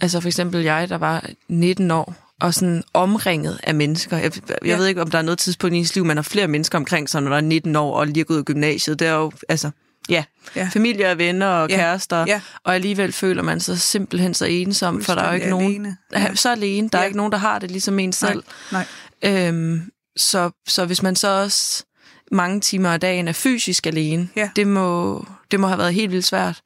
Altså 0.00 0.20
for 0.20 0.28
eksempel 0.28 0.62
jeg, 0.62 0.88
der 0.88 0.98
var 0.98 1.30
19 1.48 1.90
år, 1.90 2.27
og 2.40 2.54
sådan 2.54 2.82
omringet 2.94 3.60
af 3.62 3.74
mennesker. 3.74 4.16
Jeg, 4.16 4.32
jeg 4.48 4.56
Ja. 4.64 4.76
ved 4.76 4.86
ikke, 4.86 5.02
om 5.02 5.10
der 5.10 5.18
er 5.18 5.22
noget 5.22 5.38
tidspunkt 5.38 5.74
i 5.74 5.78
ens 5.78 5.94
liv, 5.94 6.04
man 6.04 6.16
har 6.16 6.22
flere 6.22 6.48
mennesker 6.48 6.78
omkring 6.78 7.08
sig, 7.08 7.22
når 7.22 7.30
der 7.30 7.36
er 7.36 7.40
19 7.40 7.76
år 7.76 7.96
og 7.98 8.06
lige 8.06 8.20
er 8.20 8.24
gået 8.24 8.40
i 8.40 8.42
gymnasiet. 8.42 8.98
Det 8.98 9.08
er 9.08 9.12
jo, 9.14 9.32
altså, 9.48 9.70
ja, 10.08 10.24
Ja. 10.56 10.68
familie 10.72 11.10
og 11.10 11.18
venner 11.18 11.46
og 11.46 11.70
Ja. 11.70 11.76
kærester, 11.76 12.24
Ja. 12.28 12.40
og 12.64 12.74
alligevel 12.74 13.12
føler 13.12 13.42
man 13.42 13.60
sig 13.60 13.80
simpelthen 13.80 14.34
så 14.34 14.44
ensom, 14.44 15.02
for 15.02 15.14
der 15.14 15.22
er 15.22 15.28
jo 15.28 15.34
ikke 15.34 15.44
Fuldstændig 15.50 15.80
nogen... 15.80 15.96
alene. 16.12 16.28
Ja. 16.28 16.34
Så 16.34 16.50
alene. 16.52 16.88
Der 16.88 16.98
er 16.98 17.02
Ja. 17.02 17.06
ikke 17.06 17.16
nogen, 17.16 17.32
der 17.32 17.38
har 17.38 17.58
det 17.58 17.70
ligesom 17.70 17.98
en 17.98 18.12
selv. 18.12 18.42
Nej. 18.72 18.86
Øhm, 19.24 19.90
så, 20.16 20.50
så 20.68 20.84
hvis 20.84 21.02
man 21.02 21.16
så 21.16 21.28
også 21.42 21.84
mange 22.32 22.60
timer 22.60 22.90
af 22.90 23.00
dagen 23.00 23.28
er 23.28 23.32
fysisk 23.32 23.86
alene, 23.86 24.28
Ja. 24.36 24.50
det, 24.56 24.66
må, 24.66 25.24
det 25.50 25.60
må 25.60 25.66
have 25.66 25.78
været 25.78 25.94
helt 25.94 26.12
vildt 26.12 26.24
svært. 26.26 26.60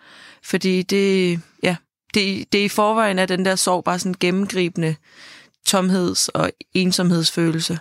Fordi 0.45 0.83
det, 0.83 1.41
ja, 1.63 1.77
det, 2.15 2.53
det 2.53 2.61
er 2.61 2.65
i 2.65 2.69
forvejen 2.69 3.19
af 3.19 3.29
den 3.29 3.45
der 3.45 3.57
sorg 3.57 3.85
bare 3.85 3.99
sådan 3.99 4.11
en 4.11 4.17
gennemgribende 4.21 4.95
tomheds- 5.69 6.29
og 6.35 6.53
ensomhedsfølelse. 6.75 7.79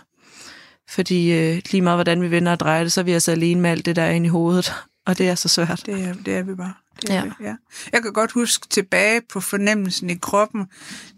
Fordi 0.88 1.32
øh, 1.32 1.62
lige 1.70 1.82
meget 1.82 1.96
hvordan 1.96 2.22
vi 2.22 2.30
vender 2.30 2.52
og 2.52 2.60
drejer 2.60 2.82
det, 2.82 2.92
så 2.92 3.00
er 3.00 3.04
vi 3.04 3.12
altså 3.12 3.30
alene 3.32 3.60
med 3.60 3.70
alt 3.70 3.86
det, 3.86 3.96
der 3.96 4.02
er 4.02 4.10
inde 4.10 4.26
i 4.26 4.30
hovedet. 4.30 4.72
Og 5.06 5.18
det 5.18 5.28
er 5.28 5.34
så 5.34 5.48
svært. 5.48 5.82
Det 5.86 6.04
er, 6.04 6.14
det 6.14 6.36
er 6.36 6.42
vi 6.42 6.54
bare. 6.54 6.74
Det 7.02 7.10
er 7.10 7.14
Ja. 7.14 7.22
vi, 7.24 7.30
ja. 7.40 7.54
Jeg 7.92 8.02
kan 8.02 8.12
godt 8.12 8.32
huske 8.32 8.68
tilbage 8.68 9.20
på 9.20 9.40
fornemmelsen 9.40 10.10
i 10.10 10.14
kroppen, 10.14 10.66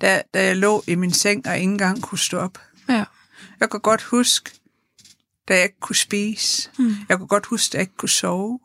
da, 0.00 0.22
da 0.34 0.44
jeg 0.44 0.56
lå 0.56 0.84
i 0.86 0.94
min 0.94 1.12
seng 1.12 1.46
og 1.46 1.54
ikke 1.58 1.64
engang 1.72 2.02
kunne 2.02 2.18
stå 2.18 2.38
op. 2.38 2.58
Ja. 2.88 3.04
Jeg 3.60 3.70
kan 3.70 3.80
godt 3.80 4.02
huske, 4.02 4.50
da 5.48 5.54
jeg 5.54 5.62
ikke 5.62 5.80
kunne 5.80 5.96
spise. 5.96 6.70
Mm. 6.78 6.94
Jeg 7.08 7.18
kunne 7.18 7.26
godt 7.28 7.46
huske, 7.46 7.72
da 7.72 7.76
jeg 7.78 7.82
ikke 7.82 7.96
kunne 7.96 8.08
sove. 8.08 8.60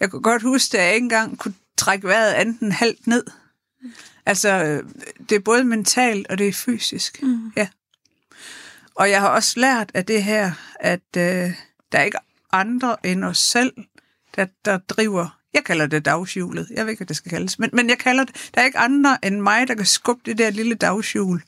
Jeg 0.00 0.10
kunne 0.10 0.22
godt 0.22 0.42
huske, 0.42 0.76
da 0.76 0.84
jeg 0.84 0.94
ikke 0.94 1.04
engang 1.04 1.38
kunne 1.38 1.54
trække 1.76 2.08
vejret 2.08 2.32
andet 2.32 2.60
end 2.60 2.72
halvt 2.72 3.06
ned. 3.06 3.24
Altså, 4.26 4.48
øh, 4.48 4.82
det 5.28 5.36
er 5.36 5.40
både 5.40 5.64
mentalt 5.64 6.26
og 6.26 6.38
det 6.38 6.48
er 6.48 6.52
fysisk. 6.52 7.22
Mm. 7.22 7.52
Ja. 7.56 7.68
Og 8.94 9.10
jeg 9.10 9.20
har 9.20 9.28
også 9.28 9.60
lært 9.60 9.90
af 9.94 10.06
det 10.06 10.22
her, 10.24 10.52
at 10.80 11.16
øh, 11.16 11.22
der 11.92 11.98
er 11.98 12.02
ikke 12.02 12.18
andre 12.52 12.96
end 13.06 13.24
os 13.24 13.38
selv, 13.38 13.72
der, 14.36 14.46
der 14.64 14.78
driver, 14.78 15.38
jeg 15.54 15.64
kalder 15.64 15.86
det 15.86 16.04
dagshjulet, 16.04 16.68
jeg 16.70 16.84
ved 16.84 16.90
ikke, 16.90 17.00
hvad 17.00 17.06
det 17.06 17.16
skal 17.16 17.30
kaldes, 17.30 17.58
men, 17.58 17.70
men 17.72 17.88
jeg 17.88 17.98
kalder 17.98 18.24
det, 18.24 18.50
der 18.54 18.60
er 18.60 18.64
ikke 18.64 18.78
andre 18.78 19.24
end 19.24 19.40
mig, 19.40 19.68
der 19.68 19.74
kan 19.74 19.86
skubbe 19.86 20.22
det 20.26 20.38
der 20.38 20.50
lille 20.50 20.74
dagshjul. 20.74 21.42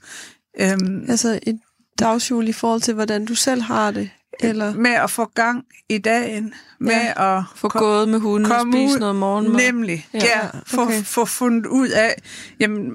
Øhm, 0.60 1.04
Altså 1.08 1.40
et 1.42 1.60
dagshjul 1.98 2.48
i 2.48 2.52
forhold 2.52 2.80
til, 2.80 2.94
hvordan 2.94 3.24
du 3.24 3.34
selv 3.34 3.62
har 3.62 3.90
det? 3.90 4.10
Eller? 4.42 4.74
med 4.74 4.90
at 4.90 5.10
få 5.10 5.24
gang 5.34 5.64
i 5.88 5.98
dagen, 5.98 6.54
med 6.80 6.90
Ja. 7.16 7.36
at 7.38 7.44
Få 7.56 7.68
ko- 7.68 7.78
gået 7.78 8.08
med 8.08 8.18
hunden 8.18 8.52
og 8.52 8.60
spise 8.72 8.94
ud, 8.94 8.98
noget 8.98 9.16
morgenmad. 9.16 9.60
Nemlig, 9.72 10.08
Ja. 10.14 10.18
ja. 10.18 10.46
få, 10.66 10.82
Okay. 10.82 10.92
okay. 10.94 11.04
få 11.04 11.24
fundet 11.24 11.66
ud 11.66 11.88
af, 11.88 12.14
jamen, 12.60 12.92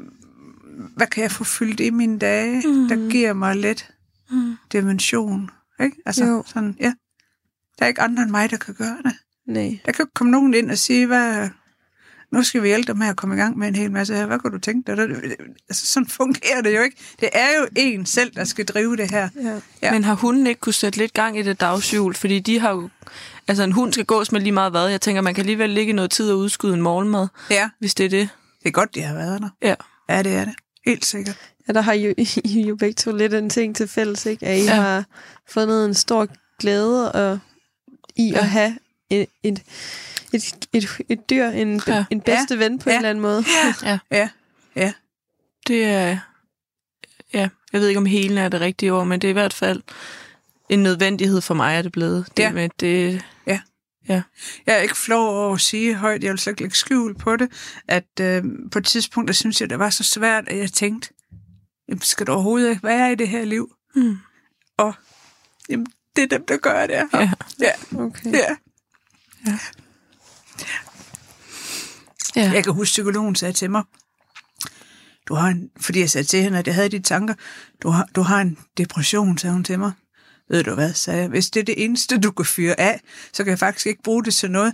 hvad 0.96 1.08
kan 1.08 1.24
jeg 1.24 1.32
få 1.32 1.44
fyldt 1.44 1.80
i 1.80 1.90
mine 1.90 2.20
dage, 2.20 2.64
mm. 2.68 2.88
der 2.90 3.10
giver 3.10 3.34
mig 3.34 3.56
lidt 3.56 3.90
Mm. 4.32 4.56
dimension. 4.74 5.50
Ikke? 5.80 5.96
Altså, 6.06 6.26
Jo. 6.26 6.44
sådan, 6.46 6.76
ja. 6.80 6.94
Der 7.80 7.86
er 7.86 7.88
ikke 7.88 8.02
andre 8.02 8.24
end 8.24 8.32
mig, 8.32 8.52
der 8.52 8.58
kan 8.58 8.74
gøre 8.74 8.98
det. 9.06 9.14
Nej. 9.48 9.80
Der 9.86 9.92
kan 9.92 10.06
jo 10.06 10.10
komme 10.16 10.32
nogen 10.32 10.54
ind 10.54 10.72
og 10.72 10.78
sige, 10.78 11.06
hvad, 11.06 11.50
nu 12.32 12.44
skal 12.44 12.64
vi 12.64 12.68
hjælpe 12.68 12.88
dig 12.88 12.98
med 12.98 13.08
at 13.08 13.16
komme 13.16 13.36
i 13.36 13.38
gang 13.38 13.58
med 13.58 13.68
en 13.68 13.76
hel 13.76 13.92
masse 13.92 14.16
her. 14.16 14.26
Hvad 14.26 14.40
kunne 14.40 14.54
du 14.54 14.60
tænke 14.60 14.96
dig? 14.96 15.00
Altså, 15.70 15.86
sådan 15.86 16.08
fungerer 16.08 16.62
det 16.62 16.76
jo 16.78 16.82
ikke. 16.82 16.98
Det 17.20 17.30
er 17.34 17.48
jo 17.60 17.68
en 17.76 18.06
selv, 18.06 18.32
der 18.36 18.44
skal 18.44 18.66
drive 18.66 18.98
det 18.98 19.12
her. 19.12 19.30
Ja. 19.44 19.60
Ja. 19.82 19.92
Men 19.92 20.04
har 20.04 20.14
hunden 20.14 20.48
ikke 20.48 20.60
kunne 20.62 20.74
sætte 20.74 20.98
lidt 21.00 21.14
gang 21.14 21.40
i 21.40 21.42
det 21.42 21.60
dagshjul? 21.60 22.14
Fordi 22.16 22.40
de 22.40 22.60
har 22.60 22.72
jo... 22.72 22.90
Altså, 23.48 23.64
en 23.64 23.72
hund 23.72 23.94
skal 23.94 24.06
gås 24.06 24.32
med 24.32 24.42
lige 24.42 24.52
meget 24.52 24.72
hvad. 24.72 24.88
Jeg 24.88 25.02
tænker, 25.02 25.22
man 25.22 25.34
kan 25.34 25.42
alligevel 25.42 25.70
ligge 25.70 25.94
noget 25.94 26.12
tid 26.12 26.32
og 26.32 26.38
udskyde 26.38 26.74
en 26.74 26.82
morgenmad, 26.82 27.28
Ja, 27.50 27.70
hvis 27.80 27.96
det 27.96 28.06
er 28.06 28.10
det. 28.10 28.30
det 28.64 28.68
er 28.68 28.72
godt, 28.72 28.96
de 28.96 29.02
har 29.02 29.14
været 29.16 29.42
der. 29.42 29.50
Ja. 29.62 29.76
Ja, 30.10 30.24
det 30.24 30.36
er 30.36 30.46
det. 30.46 30.54
Helt 30.86 31.06
sikkert. 31.06 31.38
Ja, 31.68 31.74
der 31.74 31.82
har 31.82 31.94
jo, 31.94 32.14
I 32.44 32.68
jo 32.68 32.76
begge 32.76 32.94
to 32.94 33.12
lidt 33.12 33.34
en 33.34 33.50
ting 33.50 33.76
til 33.76 33.88
fælles, 33.88 34.26
ikke? 34.26 34.46
At 34.46 34.60
I 34.60 34.64
ja. 34.64 34.74
har 34.74 35.06
fundet 35.50 35.86
en 35.86 35.94
stor 35.94 36.28
glæde 36.60 37.12
og, 37.12 37.40
i 38.16 38.30
Ja. 38.30 38.38
at 38.40 38.48
have 38.50 38.78
et, 39.10 39.26
et, 39.44 39.62
et, 40.34 40.68
et, 40.74 40.88
et 41.10 41.30
dyr, 41.30 41.46
en, 41.48 41.82
Ja. 41.88 41.94
ja. 41.96 42.06
en 42.10 42.22
bedste 42.22 42.54
ja. 42.56 42.60
ven 42.60 42.80
på 42.80 42.90
Ja. 42.90 42.94
en 42.96 42.98
eller 43.00 43.10
anden 43.10 43.22
måde. 43.22 43.44
Ja. 43.84 44.00
Ja, 44.12 44.30
ja. 44.76 44.94
Det 45.68 45.84
er... 45.86 46.18
Ja, 47.34 47.50
jeg 47.74 47.82
ved 47.82 47.88
ikke, 47.88 47.98
om 47.98 48.06
helen 48.06 48.38
er 48.38 48.50
det 48.50 48.62
rigtige 48.62 48.94
ord, 48.94 49.08
men 49.08 49.22
det 49.22 49.28
er 49.28 49.30
i 49.30 49.34
hvert 49.34 49.54
fald 49.54 49.82
en 50.70 50.84
nødvendighed 50.84 51.42
for 51.42 51.54
mig, 51.54 51.76
er 51.78 51.82
det 51.82 51.92
blevet. 51.92 52.28
Det 52.38 52.44
Ja. 52.44 52.52
med 52.52 52.70
det... 52.80 53.26
Jeg 54.08 54.22
er 54.68 54.78
ikke 54.78 54.98
flov 54.98 55.28
over 55.30 55.56
at 55.56 55.62
sige 55.62 55.96
højt, 55.96 56.24
jeg 56.24 56.32
vil 56.32 56.40
slet 56.40 56.52
ikke 56.52 56.62
lægge 56.62 56.76
skjul 56.76 57.16
på 57.16 57.36
det, 57.36 57.52
at 57.88 58.20
øh, 58.22 58.44
på 58.72 58.80
et 58.80 58.86
tidspunkt, 58.86 59.28
der 59.28 59.34
synes 59.34 59.62
jeg, 59.62 59.70
det 59.70 59.80
var 59.80 59.90
så 59.90 60.04
svært, 60.04 60.48
at 60.48 60.58
jeg 60.58 60.72
tænkte, 60.72 61.10
jamen, 61.90 62.02
skal 62.02 62.28
du 62.28 62.32
overhovedet 62.32 62.70
ikke 62.70 62.84
være 62.84 63.12
i 63.12 63.16
det 63.16 63.28
her 63.28 63.46
liv? 63.46 63.76
Mm. 63.96 64.18
Og 64.78 64.94
jamen, 65.70 65.88
det 66.16 66.24
er 66.24 66.28
dem, 66.28 66.46
der 66.46 66.58
gør 66.58 66.88
det 66.88 66.96
her. 66.96 67.08
Ja. 67.22 67.32
Ja, 67.62 68.00
Okay. 68.00 68.34
ja. 68.34 68.56
Ja. 69.48 69.58
Jeg 72.36 72.64
kan 72.64 72.74
huske, 72.74 72.92
psykologen 72.92 73.36
sagde 73.36 73.54
til 73.54 73.72
mig, 73.72 73.84
du 75.28 75.34
har 75.36 75.48
en, 75.48 75.70
fordi 75.82 76.00
jeg 76.00 76.10
sagde 76.10 76.28
til 76.28 76.42
hende, 76.42 76.60
at 76.60 76.68
jeg 76.68 76.76
havde 76.76 76.90
de 76.90 77.00
tanker, 77.00 77.34
du 77.84 77.90
har, 77.90 78.08
du 78.16 78.22
har 78.22 78.42
en 78.42 78.58
depression, 78.78 79.38
sagde 79.38 79.54
hun 79.54 79.64
til 79.64 79.80
mig. 79.80 79.92
Ved 80.50 80.64
du 80.64 80.74
hvad, 80.74 80.94
sagde 80.94 81.20
jeg, 81.20 81.30
hvis 81.30 81.50
det 81.50 81.60
er 81.60 81.64
det 81.64 81.84
eneste, 81.84 82.18
du 82.18 82.32
kan 82.32 82.46
fyre 82.46 82.80
af, 82.80 83.02
så 83.34 83.44
kan 83.44 83.52
jeg 83.52 83.60
faktisk 83.60 83.88
ikke 83.88 84.04
bruge 84.04 84.24
det 84.24 84.34
til 84.34 84.52
noget. 84.52 84.74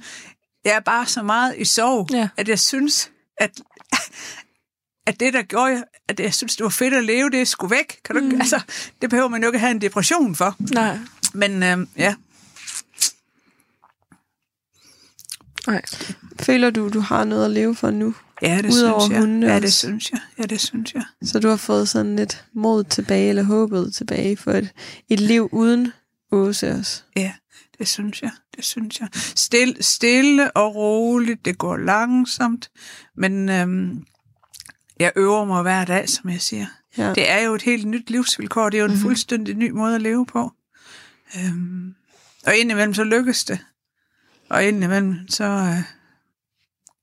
Jeg 0.65 0.74
er 0.74 0.80
bare 0.80 1.06
så 1.06 1.24
meget 1.24 1.56
i 1.58 1.65
sorg, 1.65 2.12
Ja. 2.12 2.30
at 2.38 2.48
jeg 2.50 2.60
synes, 2.60 3.12
at, 3.38 3.52
at 5.08 5.19
det, 5.19 5.34
der 5.34 5.41
gjorde 5.41 5.84
at 6.10 6.19
jeg 6.19 6.34
synes, 6.34 6.56
det 6.56 6.63
var 6.63 6.69
fedt 6.69 6.93
at 6.93 7.04
leve, 7.04 7.30
det 7.30 7.48
skulle 7.48 7.76
væk. 7.76 8.00
Kan 8.06 8.15
du, 8.15 8.22
mm. 8.22 8.41
altså, 8.41 8.62
det 9.02 9.10
behøver 9.10 9.28
man 9.30 9.41
jo 9.41 9.48
ikke 9.48 9.60
have 9.60 9.72
en 9.72 9.82
depression 9.82 10.36
for. 10.36 10.56
Nej. 10.60 10.98
Men 11.34 11.63
øh, 11.63 11.88
ja, 11.98 12.15
Nej. 15.67 15.82
Føler 16.39 16.69
du, 16.69 16.89
du 16.89 16.99
har 16.99 17.23
noget 17.23 17.45
at 17.45 17.52
leve 17.52 17.76
for 17.76 17.91
nu? 17.91 18.15
ja 18.41 18.62
det 18.62 18.73
Udover 18.73 18.99
synes 18.99 19.12
jeg. 19.12 19.19
hundene 19.19 19.47
Ja, 19.47 19.60
det 19.60 19.73
synes 19.73 20.12
jeg. 20.12 20.19
Ja, 20.38 20.43
det 20.43 20.62
synes 20.62 20.93
jeg. 20.93 21.04
Så 21.23 21.39
du 21.39 21.47
har 21.47 21.56
fået 21.56 21.89
sådan 21.89 22.15
lidt 22.15 22.45
mod 22.54 22.84
tilbage, 22.84 23.30
eller 23.30 23.43
håbet 23.43 23.93
tilbage 23.93 24.38
for 24.38 24.52
et, 24.52 24.69
et 25.10 25.19
liv 25.19 25.49
uden 25.52 25.93
Åse 26.32 26.71
også? 26.71 27.02
Ja, 27.15 27.34
det 27.80 27.88
synes 27.88 28.21
jeg. 28.21 28.32
Det 28.56 28.65
synes 28.65 28.99
jeg. 28.99 29.08
Stille, 29.13 29.84
stille 29.84 30.52
og 30.52 30.76
roligt. 30.76 31.45
Det 31.45 31.58
går 31.58 31.78
langsomt. 31.78 32.71
Men 33.17 33.49
øhm, 33.49 34.06
jeg 34.99 35.12
øver 35.15 35.45
mig 35.45 35.62
hver 35.62 35.86
dag, 35.86 36.10
som 36.10 36.30
jeg 36.30 36.41
siger. 36.41 36.65
Ja. 36.97 37.13
Det 37.13 37.32
er 37.32 37.39
jo 37.39 37.56
et 37.56 37.62
helt 37.62 37.88
nyt 37.88 38.10
livsvilkår. 38.10 38.69
Det 38.69 38.78
er 38.78 38.82
jo 38.82 38.86
en 38.86 38.91
mm-hmm. 38.91 39.02
fuldstændig 39.02 39.56
ny 39.56 39.69
måde 39.69 39.95
at 39.95 40.02
leve 40.02 40.26
på. 40.26 40.52
Øhm, 41.38 41.95
og 42.45 42.56
indimellem 42.56 42.93
så 42.93 43.04
lykkes 43.04 43.43
det. 43.43 43.60
Og 44.54 44.63
indimellem 44.63 45.16
så 45.30 45.44
øh, 45.44 45.84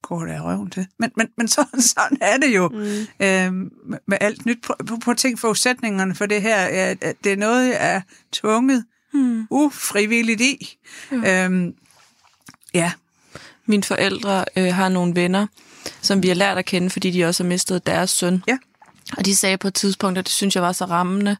går 0.02 0.24
det 0.24 0.32
af 0.32 0.42
røven 0.42 0.70
til. 0.70 0.86
Men, 0.98 1.10
men, 1.16 1.28
men 1.36 1.48
så, 1.54 1.64
sådan 1.78 2.18
er 2.20 2.36
det 2.36 2.56
jo 2.56 2.68
mm. 2.68 3.26
øhm, 3.26 3.72
med, 3.86 3.98
med 4.06 4.18
alt 4.20 4.46
nyt. 4.46 4.62
Prøv, 4.62 4.76
prøv, 4.86 5.00
prøv 5.00 5.12
at 5.12 5.18
tænke 5.18 5.40
forudsætningerne 5.40 6.14
for 6.14 6.26
det 6.26 6.42
her. 6.42 6.56
At 7.00 7.16
det 7.24 7.32
er 7.32 7.36
noget, 7.36 7.68
jeg 7.68 7.94
er 7.94 8.00
tvunget 8.32 8.84
mm. 9.12 9.46
ufrivilligt 9.50 10.40
i. 10.40 10.78
Ja. 11.12 11.44
Øhm, 11.44 11.74
ja. 12.74 12.92
Mine 13.66 13.82
forældre 13.82 14.44
øh, 14.56 14.74
har 14.74 14.88
nogle 14.88 15.14
venner, 15.14 15.46
som 16.00 16.22
vi 16.22 16.28
har 16.28 16.34
lært 16.34 16.58
at 16.58 16.64
kende, 16.64 16.90
fordi 16.90 17.10
de 17.10 17.24
også 17.24 17.42
har 17.42 17.48
mistet 17.48 17.86
deres 17.86 18.10
søn. 18.10 18.42
Ja. 18.48 18.58
Og 19.16 19.24
de 19.24 19.36
sagde 19.36 19.58
på 19.58 19.68
et 19.68 19.74
tidspunkt, 19.74 20.18
at 20.18 20.24
det 20.24 20.32
synes 20.32 20.54
jeg 20.54 20.62
var 20.62 20.72
så 20.72 20.84
rammende, 20.84 21.36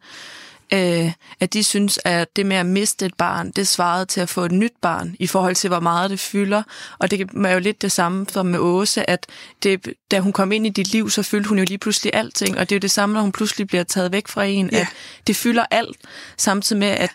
øh, 0.75 1.13
at 1.41 1.53
de 1.53 1.65
synes, 1.65 1.99
at 2.05 2.37
det 2.37 2.47
med 2.47 2.57
at 2.57 2.67
miste 2.67 3.07
et 3.07 3.15
barn, 3.15 3.51
det 3.51 3.69
svarede 3.69 4.07
til 4.07 4.21
at 4.21 4.29
få 4.29 4.45
et 4.45 4.53
nyt 4.53 4.73
barn, 4.83 5.17
i 5.19 5.27
forhold 5.27 5.55
til, 5.55 5.69
hvor 5.69 5.81
meget 5.81 6.11
det 6.11 6.21
fylder. 6.21 6.63
Og 6.99 7.11
det 7.11 7.31
er 7.45 7.53
jo 7.53 7.59
lidt 7.59 7.83
det 7.83 7.93
samme 7.93 8.27
som 8.29 8.47
med 8.47 8.59
Åse, 8.59 9.11
at 9.11 9.27
det, 9.63 9.93
da 10.11 10.21
hun 10.21 10.33
kom 10.33 10.53
ind 10.53 10.67
i 10.67 10.71
dit 10.71 10.93
liv, 10.93 11.11
så 11.11 11.23
fyldte 11.23 11.49
hun 11.49 11.59
jo 11.59 11.65
lige 11.69 11.79
pludselig 11.79 12.15
alting. 12.15 12.59
Og 12.59 12.69
det 12.69 12.75
er 12.75 12.77
jo 12.77 12.81
det 12.81 12.91
samme, 12.91 13.13
når 13.13 13.21
hun 13.21 13.33
pludselig 13.33 13.67
bliver 13.67 13.85
taget 13.85 14.13
væk 14.13 14.29
fra 14.29 14.45
en, 14.45 14.71
Ja. 14.73 14.79
at 14.81 14.87
det 15.27 15.37
fylder 15.37 15.65
alt, 15.71 15.97
samtidig 16.37 16.81
med, 16.81 16.89
at 16.89 17.11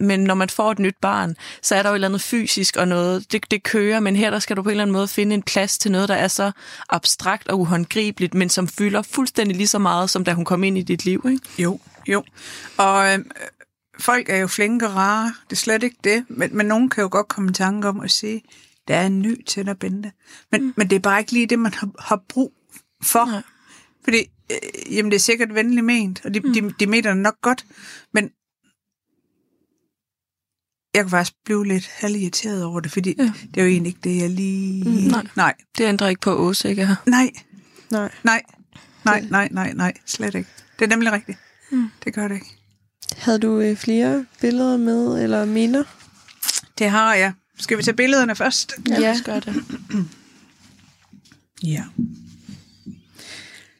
men 0.00 0.20
når 0.24 0.34
man 0.34 0.48
får 0.48 0.70
et 0.70 0.78
nyt 0.78 0.96
barn, 1.02 1.36
så 1.62 1.74
er 1.74 1.82
der 1.82 1.88
jo 1.90 1.94
et 1.94 1.96
eller 1.96 2.08
andet 2.08 2.20
fysisk 2.22 2.76
og 2.76 2.88
noget, 2.88 3.32
det, 3.32 3.50
det 3.50 3.62
kører, 3.62 4.00
men 4.00 4.16
her 4.16 4.30
der 4.30 4.38
skal 4.38 4.56
du 4.56 4.62
på 4.62 4.68
en 4.68 4.70
eller 4.70 4.82
anden 4.82 4.92
måde 4.92 5.08
finde 5.08 5.34
en 5.34 5.42
plads 5.42 5.78
til 5.78 5.92
noget, 5.92 6.08
der 6.08 6.14
er 6.14 6.28
så 6.28 6.50
abstrakt 6.88 7.48
og 7.48 7.60
uhåndgribeligt, 7.60 8.34
men 8.34 8.48
som 8.48 8.68
fylder 8.68 9.02
fuldstændig 9.02 9.56
lige 9.56 9.68
så 9.68 9.78
meget, 9.78 10.10
som 10.10 10.24
da 10.24 10.32
hun 10.32 10.44
kom 10.44 10.64
ind 10.64 10.78
i 10.78 10.82
dit 10.82 11.04
liv, 11.04 11.26
ikke? 11.30 11.62
Jo, 11.62 11.80
jo. 12.08 12.24
Og 12.76 13.12
øh, 13.12 13.18
folk 13.98 14.28
er 14.28 14.36
jo 14.36 14.46
flinke 14.46 14.86
og 14.86 14.94
rare. 14.94 15.34
Det 15.50 15.56
er 15.56 15.60
slet 15.60 15.82
ikke 15.82 15.96
det. 16.04 16.24
Men, 16.28 16.56
men 16.56 16.66
nogen 16.66 16.90
kan 16.90 17.02
jo 17.02 17.08
godt 17.12 17.28
komme 17.28 17.50
i 17.50 17.52
tanke 17.52 17.88
om 17.88 18.00
at 18.00 18.10
sige, 18.10 18.42
der 18.88 18.96
er 18.96 19.06
en 19.06 19.22
ny 19.22 19.44
til 19.44 19.66
dig, 19.66 19.78
Bente. 19.78 20.12
Men, 20.52 20.62
mm. 20.62 20.74
men 20.76 20.90
det 20.90 20.96
er 20.96 21.00
bare 21.00 21.20
ikke 21.20 21.32
lige 21.32 21.46
det, 21.46 21.58
man 21.58 21.74
har, 21.74 21.88
har 21.98 22.22
brug 22.28 22.52
for. 23.02 23.24
Nej. 23.24 23.42
Fordi, 24.04 24.18
øh, 24.50 24.94
jamen 24.96 25.10
det 25.10 25.16
er 25.16 25.20
sikkert 25.20 25.54
venligt 25.54 25.84
ment, 25.84 26.24
og 26.24 26.34
de, 26.34 26.40
mm. 26.40 26.52
de, 26.52 26.74
de 26.80 26.86
mener 26.86 27.14
det 27.14 27.22
nok 27.22 27.40
godt, 27.40 27.66
men 28.12 28.30
jeg 30.94 31.02
kan 31.04 31.10
faktisk 31.10 31.36
blive 31.44 31.66
lidt 31.66 31.86
halvirriteret 31.86 32.64
over 32.64 32.80
det, 32.80 32.92
fordi 32.92 33.14
ja. 33.18 33.32
det 33.54 33.60
er 33.60 33.62
jo 33.62 33.68
egentlig 33.68 33.90
ikke 33.90 34.00
det, 34.04 34.22
jeg 34.22 34.30
lige... 34.30 34.84
Mm, 34.84 34.90
nej. 34.90 35.26
nej. 35.36 35.54
Det 35.78 35.84
ændrer 35.84 36.08
ikke 36.08 36.20
på 36.20 36.30
Åse, 36.30 36.70
ikke? 36.70 36.86
her. 36.86 36.96
Nej, 37.06 37.30
Nej. 37.90 38.10
nej, 38.22 38.42
nej, 39.04 39.26
nej, 39.30 39.48
nej, 39.52 39.72
nej, 39.72 39.92
slet 40.06 40.34
ikke. 40.34 40.48
Det 40.78 40.84
er 40.84 40.88
nemlig 40.88 41.12
rigtigt. 41.12 41.38
Mm. 41.72 41.88
Det 42.04 42.14
gør 42.14 42.28
det 42.28 42.34
ikke. 42.34 42.56
Havde 43.16 43.38
du 43.38 43.60
øh, 43.60 43.76
flere 43.76 44.26
billeder 44.40 44.76
med, 44.76 45.22
eller 45.22 45.44
minder? 45.44 45.84
Det 46.78 46.90
har 46.90 47.14
jeg. 47.14 47.32
Skal 47.58 47.78
vi 47.78 47.82
tage 47.82 47.96
billederne 47.96 48.36
først? 48.36 48.74
Ja, 48.88 49.10
os 49.10 49.22
gøre 49.22 49.40
det. 49.40 49.54
Ja. 51.64 51.84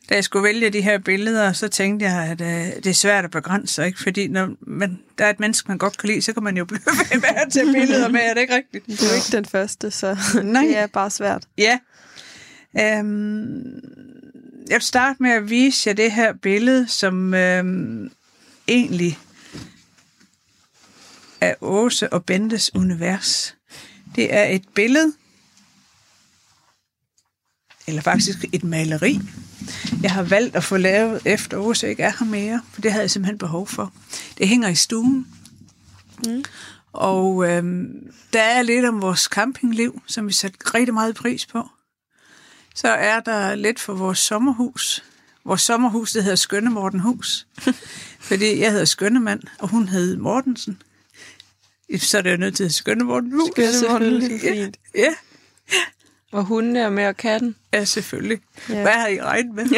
Da 0.08 0.14
jeg 0.14 0.24
skulle 0.24 0.42
vælge 0.42 0.70
de 0.70 0.80
her 0.80 0.98
billeder, 0.98 1.52
så 1.52 1.68
tænkte 1.68 2.06
jeg, 2.06 2.22
at 2.22 2.40
øh, 2.40 2.76
det 2.76 2.86
er 2.86 2.92
svært 2.94 3.24
at 3.24 3.30
begrænse 3.30 3.74
sig, 3.74 3.86
ikke? 3.86 4.02
Fordi 4.02 4.28
når 4.28 4.50
man, 4.60 4.98
der 5.18 5.24
er 5.24 5.30
et 5.30 5.40
menneske, 5.40 5.68
man 5.68 5.78
godt 5.78 5.98
kan 5.98 6.08
lide, 6.08 6.22
så 6.22 6.32
kan 6.32 6.42
man 6.42 6.56
jo 6.56 6.64
blive 6.64 6.80
ved 6.86 7.20
med 7.20 7.28
at 7.28 7.52
tage 7.52 7.72
billeder 7.72 8.08
med, 8.08 8.20
er 8.20 8.34
det 8.34 8.40
ikke 8.40 8.54
rigtigt? 8.54 8.86
Du 8.86 9.06
er 9.06 9.14
ikke 9.14 9.36
den 9.36 9.44
første, 9.44 9.90
så 9.90 10.16
Nej. 10.42 10.62
det 10.66 10.78
er 10.78 10.86
bare 10.86 11.10
svært. 11.10 11.48
Ja. 11.58 11.78
Øhm, 12.80 13.80
jeg 14.68 14.74
vil 14.74 14.82
starte 14.82 15.22
med 15.22 15.30
at 15.30 15.50
vise 15.50 15.88
jer 15.88 15.94
det 15.94 16.12
her 16.12 16.32
billede, 16.32 16.88
som 16.88 17.34
øhm, 17.34 18.12
egentlig 18.68 19.18
er 21.40 21.54
Åse 21.60 22.12
og 22.12 22.24
Bentes 22.24 22.74
univers. 22.74 23.56
Det 24.14 24.34
er 24.34 24.44
et 24.44 24.64
billede, 24.74 25.12
eller 27.86 28.02
faktisk 28.02 28.44
et 28.52 28.64
maleri, 28.64 29.20
jeg 30.02 30.12
har 30.12 30.22
valgt 30.22 30.56
at 30.56 30.64
få 30.64 30.76
lavet 30.76 31.20
efter 31.24 31.56
Åse 31.56 31.88
ikke 31.88 32.02
er 32.02 32.12
her 32.18 32.26
mere, 32.26 32.62
for 32.72 32.80
det 32.80 32.92
havde 32.92 33.02
jeg 33.02 33.10
simpelthen 33.10 33.38
behov 33.38 33.66
for. 33.66 33.92
Det 34.38 34.48
hænger 34.48 34.68
i 34.68 34.74
stuen, 34.74 35.26
Mm. 36.26 36.44
og 36.92 37.48
øhm, 37.50 38.12
der 38.32 38.42
er 38.42 38.62
lidt 38.62 38.84
om 38.84 39.02
vores 39.02 39.20
campingliv, 39.20 40.02
som 40.06 40.26
vi 40.28 40.32
sætter 40.32 40.74
rigtig 40.74 40.94
meget 40.94 41.14
pris 41.14 41.46
på. 41.46 41.68
Så 42.74 42.88
er 42.88 43.20
der 43.20 43.54
lidt 43.54 43.80
for 43.80 43.94
vores 43.94 44.18
sommerhus. 44.18 45.04
Vores 45.44 45.60
sommerhus, 45.60 46.12
det 46.12 46.22
hedder 46.22 46.36
Skønne 46.36 46.70
Mortenhus. 46.70 47.46
fordi 48.28 48.60
jeg 48.60 48.70
hedder 48.70 48.84
Skønnemand, 48.84 49.40
og 49.58 49.68
hun 49.68 49.88
hed 49.88 50.16
Mortensen. 50.16 50.82
Så 51.98 52.18
er 52.18 52.22
det 52.22 52.32
jo 52.32 52.36
nødt 52.36 52.56
til 52.56 52.64
at 52.64 52.74
Skønne 52.74 53.04
Mortenhus. 53.04 53.50
Skønne 53.52 53.88
Mortenhus, 53.88 54.42
Ja, 54.44 54.52
fint. 54.52 54.76
ja, 54.94 55.14
Og 56.32 56.44
hunden 56.44 56.76
er 56.76 56.90
med 56.90 57.06
og 57.06 57.16
katten. 57.16 57.56
ja, 57.72 57.84
selvfølgelig. 57.84 58.38
Ja. 58.68 58.82
Hvad 58.82 58.92
har 58.92 59.06
I 59.08 59.20
regnet 59.20 59.54
med? 59.54 59.64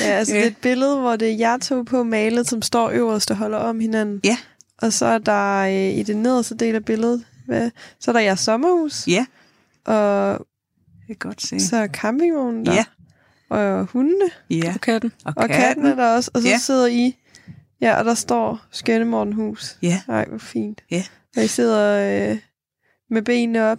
Ja, 0.00 0.06
altså 0.06 0.34
det 0.34 0.42
er 0.42 0.46
et 0.46 0.56
billede, 0.56 0.96
hvor 1.00 1.16
det 1.16 1.28
er 1.32 1.36
jer 1.36 1.58
to 1.58 1.82
på 1.82 2.02
malet, 2.02 2.48
som 2.48 2.62
står 2.62 2.90
øverst 2.90 3.30
og 3.30 3.36
holder 3.36 3.58
om 3.58 3.80
hinanden. 3.80 4.20
ja, 4.24 4.38
Og 4.78 4.92
så 4.92 5.06
er 5.06 5.18
der 5.18 5.56
øh, 5.58 5.98
i 5.98 6.02
det 6.02 6.16
nederste 6.16 6.54
del 6.54 6.74
af 6.74 6.84
billedet, 6.84 7.24
hvad, 7.46 7.70
så 8.00 8.10
er 8.10 8.12
der 8.12 8.20
jeres 8.20 8.40
sommerhus, 8.40 9.06
ja, 9.08 9.26
og 9.84 10.46
kan 11.06 11.16
godt 11.28 11.42
se. 11.42 11.60
så 11.60 11.76
er 11.76 11.86
campingvognen 11.86 12.66
der, 12.66 12.72
Ja. 12.74 12.84
og 13.50 13.84
hundene, 13.86 14.30
Ja, 14.50 14.72
Og 14.74 14.80
katten. 14.80 15.12
og 15.24 15.48
katten 15.48 15.86
er 15.86 15.94
der 15.94 16.14
også, 16.14 16.30
og 16.34 16.42
så 16.42 16.48
Ja. 16.48 16.58
sidder 16.58 16.86
I, 16.86 17.16
ja, 17.80 17.98
og 17.98 18.04
der 18.04 18.14
står 18.14 18.60
Skønne 18.70 19.04
Mortenhus. 19.04 19.76
Ja, 19.82 20.00
Nej, 20.08 20.24
hvor 20.28 20.38
fint. 20.38 20.82
Ja. 20.90 21.04
Og 21.36 21.44
I 21.44 21.46
sidder 21.46 22.30
øh, 22.32 22.38
med 23.10 23.22
benene 23.22 23.64
op, 23.64 23.78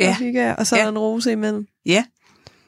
Ja. 0.00 0.08
og 0.08 0.16
hygger 0.16 0.54
og 0.54 0.66
så 0.66 0.74
er 0.76 0.78
Ja. 0.80 0.84
der 0.84 0.90
en 0.92 0.98
rose 0.98 1.32
imellem. 1.32 1.66
ja. 1.86 2.04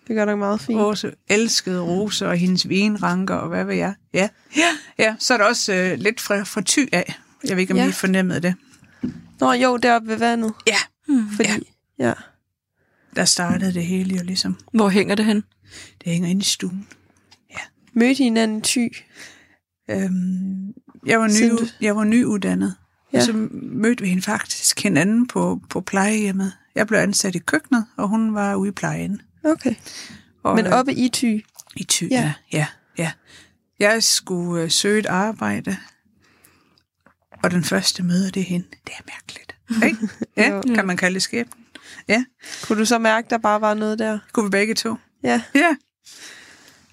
Det 0.09 0.17
gør 0.17 0.25
nok 0.25 0.39
meget 0.39 0.61
fint. 0.61 0.81
Åse 0.81 1.13
elskede 1.29 1.81
Rose 1.81 2.29
og 2.29 2.37
hendes 2.37 2.69
vinranker, 2.69 3.35
og 3.35 3.49
hvad 3.49 3.65
ved 3.65 3.75
jeg. 3.75 3.95
Ja, 4.15 4.29
ja, 4.57 4.69
ja. 4.99 5.15
så 5.19 5.35
er 5.35 5.39
der 5.39 5.45
også 5.45 5.73
øh, 5.75 5.99
lidt 5.99 6.21
fra, 6.21 6.43
fra 6.43 6.61
ty 6.61 6.79
af. 6.93 7.15
Jeg 7.45 7.57
ved 7.57 7.61
ikke, 7.61 7.73
om 7.73 7.77
Ja. 7.77 7.83
ja. 7.83 7.89
I 7.89 7.93
fornemmede 7.93 8.41
det. 8.41 8.55
Nå 9.41 9.53
jo, 9.53 9.77
deroppe 9.77 10.09
ved 10.09 10.17
vandet. 10.17 10.53
Ja, 10.67 10.77
Fordi, 11.37 11.49
Ja. 11.99 12.07
ja. 12.09 12.13
Ja. 13.17 13.21
der 13.21 13.25
startede 13.27 13.75
det 13.75 13.87
hele 13.87 14.17
jo 14.17 14.23
ligesom. 14.23 14.57
Hvor 14.75 14.89
hænger 14.89 15.15
det 15.15 15.25
hen? 15.25 15.37
Det 16.05 16.13
hænger 16.13 16.29
inde 16.29 16.41
i 16.41 16.45
stuen. 16.45 16.89
Mødte 17.95 18.11
I 18.21 18.25
hinanden 18.25 18.59
i 18.59 18.61
ty? 18.61 18.79
Øhm, 19.91 20.73
jeg, 21.07 21.21
var 21.21 21.27
ny, 21.29 21.51
du- 21.51 21.67
jeg 21.81 21.97
var 21.97 22.05
nyuddannet, 22.05 22.75
ja. 23.13 23.17
Ja. 23.19 23.21
og 23.23 23.27
så 23.27 23.33
mødte 23.53 24.03
vi 24.03 24.09
hende 24.09 24.23
faktisk 24.23 24.83
hinanden 24.83 25.27
på, 25.27 25.61
på 25.71 25.81
plejehjemmet. 25.81 26.53
Jeg 26.75 26.87
blev 26.87 26.99
ansat 26.99 27.35
i 27.35 27.39
køkkenet, 27.39 27.87
og 27.97 28.09
hun 28.09 28.35
var 28.35 28.55
ude 28.55 28.69
i 28.69 28.73
plejen. 28.73 29.23
Okay. 29.45 29.75
Og, 30.43 30.57
Men 30.57 30.67
øh, 30.67 30.73
oppe 30.73 30.95
i 30.95 31.09
ty? 31.09 31.39
I 31.77 31.85
Thy, 31.91 32.11
Ja. 32.11 32.17
ja. 32.53 32.59
ja, 32.59 32.67
ja. 32.99 33.13
Jeg 33.79 34.03
skulle 34.03 34.63
øh, 34.65 34.71
søge 34.71 34.99
et 34.99 35.07
arbejde, 35.07 35.77
og 37.43 37.51
den 37.51 37.65
første 37.65 38.03
møde, 38.03 38.31
det 38.31 38.41
er 38.41 38.45
hende. 38.45 38.67
Det 38.87 38.93
er 38.99 39.03
mærkeligt. 39.13 39.57
Ikke? 39.85 40.09
Ja, 40.37 40.61
kan 40.75 40.87
man 40.87 40.97
kalde 40.97 41.15
det 41.15 41.23
skæbnen. 41.23 41.62
Ja, 42.09 42.25
Kunne 42.63 42.79
du 42.81 42.85
så 42.85 42.99
mærke, 42.99 43.27
der 43.31 43.39
bare 43.39 43.61
var 43.61 43.75
noget 43.75 43.99
der? 43.99 44.19
kunne 44.33 44.45
vi 44.47 44.51
begge 44.51 44.75
to. 44.75 44.97
Ja. 45.23 45.43
Ja. 45.55 45.77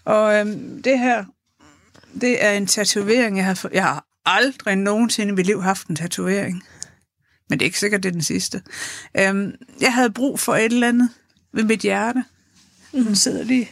Og 0.06 0.36
øhm, 0.36 0.84
det 0.84 1.00
her, 1.00 1.26
det 2.22 2.44
er 2.46 2.52
en 2.52 2.68
tatovering, 2.68 3.38
jeg 3.38 3.46
har 3.46 3.54
fået. 3.54 3.74
Jeg 3.74 3.84
har 3.84 4.06
aldrig 4.26 4.76
nogensinde 4.76 5.32
i 5.32 5.36
mit 5.36 5.46
liv 5.46 5.62
haft 5.62 5.88
en 5.88 5.96
tatovering. 5.96 6.64
Men 7.50 7.60
det 7.60 7.66
er 7.66 7.68
ikke 7.68 7.80
sikkert, 7.80 8.04
det 8.04 8.10
er 8.10 8.14
den 8.14 8.22
sidste. 8.24 8.62
Øhm, 9.18 9.52
jeg 9.82 9.94
havde 9.94 10.12
brug 10.12 10.40
for 10.40 10.56
et 10.56 10.66
eller 10.66 10.88
andet 10.88 11.10
ved 11.54 11.64
mit 11.64 11.80
hjerte. 11.80 12.24
Den 12.92 13.16
sidder 13.16 13.44
lige. 13.44 13.72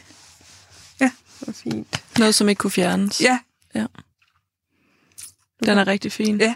Hvor 1.40 1.52
fint. 1.52 2.02
Noget, 2.18 2.34
som 2.34 2.48
ikke 2.48 2.58
kunne 2.60 2.70
fjernes. 2.70 3.20
Ja, 3.20 3.38
Den 5.64 5.78
er 5.78 5.86
rigtig 5.86 6.12
fin. 6.12 6.40
ja. 6.40 6.54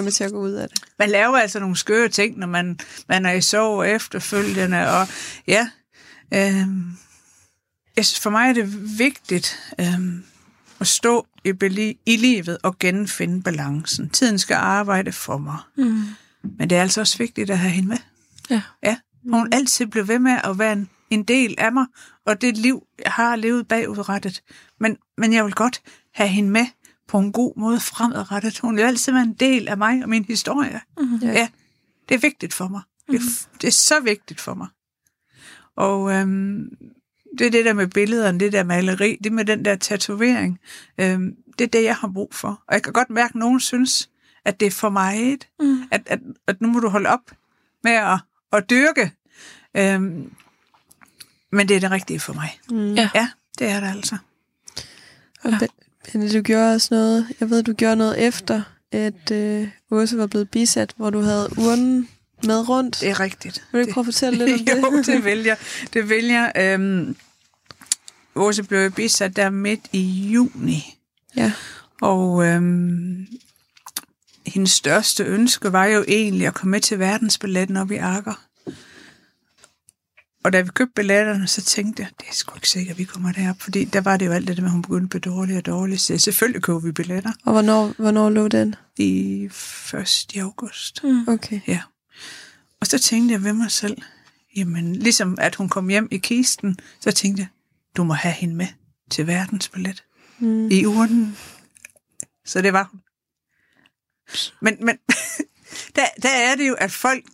Kommer 0.00 0.10
til 0.10 0.24
at 0.24 0.32
gå 0.32 0.40
ud 0.40 0.50
af 0.52 0.68
det. 0.68 0.82
man 0.98 1.10
laver 1.10 1.38
altså 1.38 1.60
nogle 1.60 1.76
skøre 1.76 2.08
ting, 2.08 2.38
når 2.38 2.46
man, 2.46 2.78
man 3.08 3.26
er 3.26 3.32
i 3.32 3.40
sorg 3.40 3.94
efterfølgende, 3.94 4.90
og 4.90 5.08
ja, 5.46 5.70
øhm, 6.34 6.92
jeg 7.96 8.06
synes, 8.06 8.20
for 8.20 8.30
mig 8.30 8.48
er 8.48 8.52
det 8.52 8.98
vigtigt 8.98 9.58
øhm, 9.80 10.24
at 10.80 10.86
stå 10.86 11.26
i, 11.44 11.52
beli- 11.52 11.98
i 12.06 12.16
livet 12.16 12.58
og 12.62 12.78
genfinde 12.78 13.42
balancen. 13.42 14.10
Tiden 14.10 14.38
skal 14.38 14.54
arbejde 14.54 15.12
for 15.12 15.38
mig, 15.38 15.58
Mm. 15.76 16.02
men 16.58 16.70
det 16.70 16.78
er 16.78 16.82
altså 16.82 17.00
også 17.00 17.18
vigtigt 17.18 17.50
at 17.50 17.58
have 17.58 17.70
hende 17.70 17.88
med. 17.88 17.98
Ja. 18.50 18.62
Ja, 18.82 18.96
hun 19.30 19.52
altid 19.52 19.86
bliver 19.86 20.04
ved 20.04 20.18
med 20.18 20.38
at 20.44 20.58
være 20.58 20.72
en, 20.72 20.88
en 21.10 21.22
del 21.22 21.54
af 21.58 21.72
mig, 21.72 21.86
og 22.26 22.40
det 22.40 22.56
liv, 22.56 22.82
jeg 23.04 23.12
har 23.12 23.36
levet 23.36 23.68
bagudrettet. 23.68 24.42
Men, 24.80 24.96
men 25.18 25.32
jeg 25.32 25.44
vil 25.44 25.52
godt 25.54 25.80
have 26.14 26.28
hende 26.28 26.50
med 26.50 26.66
på 27.10 27.18
en 27.18 27.32
god 27.32 27.52
måde 27.56 27.80
fremadrettet. 27.80 28.58
Hun 28.58 28.76
vil 28.76 28.82
altid 28.82 29.12
være 29.12 29.22
en 29.22 29.32
del 29.32 29.68
af 29.68 29.78
mig 29.78 30.02
og 30.02 30.08
min 30.08 30.24
historie. 30.24 30.80
Mm-hmm. 30.98 31.18
Ja. 31.22 31.32
Ja, 31.32 31.48
det 32.08 32.14
er 32.14 32.18
vigtigt 32.18 32.54
for 32.54 32.68
mig. 32.68 32.80
Det, 33.10 33.14
er, 33.14 33.48
det 33.60 33.68
er 33.68 33.72
så 33.72 34.00
vigtigt 34.00 34.40
for 34.40 34.54
mig. 34.54 34.68
Og 35.76 36.12
øhm, 36.12 36.76
det 37.38 37.46
er 37.46 37.50
det 37.50 37.64
der 37.64 37.72
med 37.72 37.86
billederne, 37.86 38.40
det 38.40 38.52
der 38.52 38.64
maleri, 38.64 39.18
det 39.24 39.32
med 39.32 39.44
den 39.44 39.64
der 39.64 39.76
tatovering. 39.76 40.60
Øhm, 40.98 41.36
det 41.58 41.64
er 41.64 41.68
det, 41.68 41.84
jeg 41.84 41.96
har 41.96 42.08
brug 42.08 42.34
for. 42.34 42.62
Og 42.68 42.74
jeg 42.74 42.82
kan 42.82 42.92
godt 42.92 43.10
mærke, 43.10 43.30
at 43.30 43.34
nogen 43.34 43.60
synes, 43.60 44.10
at 44.44 44.60
det 44.60 44.66
er 44.66 44.70
for 44.70 44.90
meget. 44.90 45.48
Mm. 45.60 45.82
At, 45.90 46.02
at, 46.06 46.20
at 46.46 46.60
nu 46.60 46.68
må 46.68 46.80
du 46.80 46.88
holde 46.88 47.08
op 47.08 47.30
med 47.84 47.92
at, 47.92 48.18
at 48.52 48.70
dyrke. 48.70 49.12
Øhm, 49.76 50.32
men 51.52 51.68
det 51.68 51.76
er 51.76 51.80
det 51.80 51.90
rigtige 51.90 52.20
for 52.20 52.32
mig. 52.32 52.58
Mm. 52.70 52.94
Ja. 52.94 53.10
Ja, 53.14 53.30
det 53.58 53.68
er 53.68 53.80
det 53.80 53.88
altså. 53.88 54.16
Og 55.42 55.50
Ben- 55.50 55.89
Benny, 56.12 56.32
du 56.32 56.42
gjorde 56.42 56.74
også 56.74 56.88
noget, 56.90 57.26
jeg 57.40 57.50
ved, 57.50 57.62
du 57.62 57.72
gjorde 57.72 57.96
noget 57.96 58.26
efter, 58.26 58.62
at 58.92 59.30
øh, 59.32 59.68
Åse 59.90 60.18
var 60.18 60.26
blevet 60.26 60.50
bisat, 60.50 60.92
hvor 60.96 61.10
du 61.10 61.20
havde 61.20 61.48
urnen 61.58 62.08
med 62.44 62.68
rundt. 62.68 63.00
Det 63.00 63.08
er 63.08 63.20
rigtigt. 63.20 63.64
Vil 63.72 63.78
du 63.78 63.80
ikke 63.80 63.92
prøve 63.92 64.02
at 64.02 64.06
fortælle 64.06 64.44
lidt 64.44 64.60
om 64.60 64.92
det? 64.92 65.08
jo, 65.08 65.12
det 65.14 65.24
vil 65.24 65.42
jeg. 65.42 65.56
Det 65.92 66.08
vil 66.08 66.24
jeg. 66.24 66.52
Øhm, 66.56 67.16
Åse 68.34 68.62
blev 68.62 68.90
bisat 68.90 69.36
der 69.36 69.50
midt 69.50 69.80
i 69.92 70.00
juni. 70.32 70.96
Ja. 71.36 71.52
Og 72.00 72.44
øhm, 72.46 73.26
hendes 74.46 74.70
største 74.70 75.24
ønske 75.24 75.72
var 75.72 75.84
jo 75.84 76.04
egentlig 76.08 76.46
at 76.46 76.54
komme 76.54 76.70
med 76.70 76.80
til 76.80 76.98
verdensballetten 76.98 77.76
op 77.76 77.90
i 77.90 77.96
Akker. 77.96 78.44
Og 80.44 80.52
da 80.52 80.60
vi 80.60 80.68
købte 80.74 80.92
billetterne, 80.94 81.46
så 81.46 81.62
tænkte 81.62 82.02
jeg, 82.02 82.10
det 82.20 82.28
er 82.28 82.32
sgu 82.34 82.54
ikke 82.54 82.68
sikkert, 82.68 82.94
at 82.94 82.98
vi 82.98 83.04
kommer 83.04 83.32
derop. 83.32 83.60
Fordi 83.60 83.84
der 83.84 84.00
var 84.00 84.16
det 84.16 84.26
jo 84.26 84.32
alt 84.32 84.48
det 84.48 84.58
med, 84.58 84.64
at 84.66 84.70
hun 84.72 84.82
begyndte 84.82 85.04
at 85.16 85.22
blive 85.22 85.34
dårlig 85.34 85.56
og 85.56 85.66
dårlig. 85.66 86.00
Så 86.00 86.18
selvfølgelig 86.18 86.62
køber 86.62 86.78
vi 86.80 86.92
billetter 86.92 87.32
Og 87.44 87.52
hvornår, 87.52 87.94
hvornår 87.98 88.30
lå 88.30 88.48
den? 88.48 88.74
i 88.96 89.44
1. 89.44 90.26
august. 90.36 91.04
Mm. 91.04 91.28
Okay. 91.28 91.60
Ja. 91.66 91.80
Og 92.80 92.86
så 92.86 92.98
tænkte 92.98 93.32
jeg 93.32 93.44
ved 93.44 93.52
mig 93.52 93.70
selv, 93.70 93.96
jamen 94.56 94.96
ligesom 94.96 95.36
at 95.40 95.54
hun 95.54 95.68
kom 95.68 95.88
hjem 95.88 96.08
i 96.10 96.16
kisten, 96.18 96.78
så 97.00 97.10
tænkte 97.12 97.40
jeg, 97.40 97.48
du 97.96 98.04
må 98.04 98.14
have 98.14 98.34
hende 98.34 98.54
med 98.54 98.66
til 99.10 99.26
verdensballet 99.26 100.04
Mm. 100.38 100.68
i 100.70 100.86
urnen. 100.86 101.36
Så 102.44 102.60
det 102.62 102.72
var 102.72 102.88
hun. 102.90 103.00
Men, 104.60 104.76
men 104.86 104.96
der, 105.96 106.02
der 106.22 106.28
er 106.28 106.54
det 106.56 106.68
jo, 106.68 106.74
at 106.74 106.92
folk, 106.92 107.24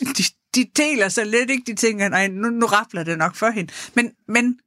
de, 0.00 0.24
de 0.54 0.66
deler 0.76 1.08
så 1.08 1.24
lidt, 1.24 1.50
ikke? 1.50 1.62
De 1.66 1.74
tænker, 1.76 2.08
nej, 2.08 2.28
nu, 2.28 2.50
nu 2.50 2.66
rappler 2.66 3.02
det 3.02 3.18
nok 3.18 3.34
for 3.36 3.50
hende. 3.50 3.72
Men, 3.94 4.12
men 4.28 4.60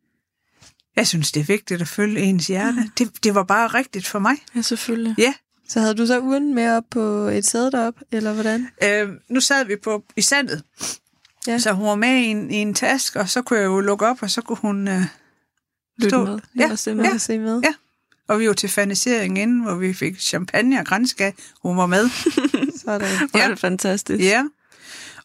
jeg 0.96 1.08
synes, 1.08 1.32
det 1.32 1.40
er 1.40 1.44
vigtigt 1.44 1.82
at 1.82 1.88
følge 1.88 2.20
ens 2.22 2.48
hjerte. 2.48 2.92
Det, 2.98 3.24
det 3.24 3.36
var 3.36 3.44
bare 3.44 3.68
rigtigt 3.68 4.08
for 4.08 4.20
mig. 4.20 4.36
Ja, 4.56 4.62
selvfølgelig. 4.62 5.16
Ja. 5.18 5.34
Så 5.70 5.80
havde 5.80 5.94
du 5.96 6.06
så 6.06 6.20
urnen 6.20 6.56
med 6.56 6.70
op 6.78 6.84
på 6.92 7.00
et 7.28 7.46
sæde 7.46 7.72
derop, 7.72 7.94
eller 8.12 8.34
hvordan? 8.34 8.68
Øh, 8.84 9.10
nu 9.30 9.40
sad 9.40 9.66
vi 9.66 9.76
på 9.84 10.04
i 10.16 10.22
sandet, 10.22 10.64
Ja. 11.48 11.60
så 11.60 11.72
hun 11.72 11.86
var 11.86 11.96
med 11.96 12.16
i 12.18 12.24
en, 12.26 12.52
i 12.52 12.56
en 12.56 12.74
taske, 12.74 13.20
og 13.20 13.30
så 13.30 13.42
kunne 13.42 13.60
jeg 13.60 13.66
jo 13.66 13.80
lukke 13.80 14.06
op, 14.08 14.18
og 14.24 14.32
så 14.32 14.42
kunne 14.42 14.58
hun 14.58 14.88
øh, 14.88 15.02
Lyt 15.98 16.10
stå. 16.10 16.26
med. 16.26 16.40
Ja, 16.60 16.72
Og 16.72 16.80
se 16.80 16.96
med. 16.96 17.06
kan 17.10 17.20
se 17.20 17.40
med. 17.40 17.62
Ja. 17.64 17.74
Og 18.28 18.40
vi 18.40 18.48
var 18.48 18.54
til 18.54 18.70
fanisering 18.70 19.38
inden, 19.40 19.62
hvor 19.62 19.76
vi 19.76 19.94
fik 19.94 20.20
champagne 20.20 20.80
og 20.80 20.86
grænskag. 20.86 21.34
Hun 21.64 21.78
var 21.78 21.86
med. 21.86 22.10
Sådan. 22.86 23.30
Hvor 23.32 23.40
Ja. 23.40 23.50
det 23.50 23.60
fantastisk. 23.60 24.24
Ja. 24.24 24.44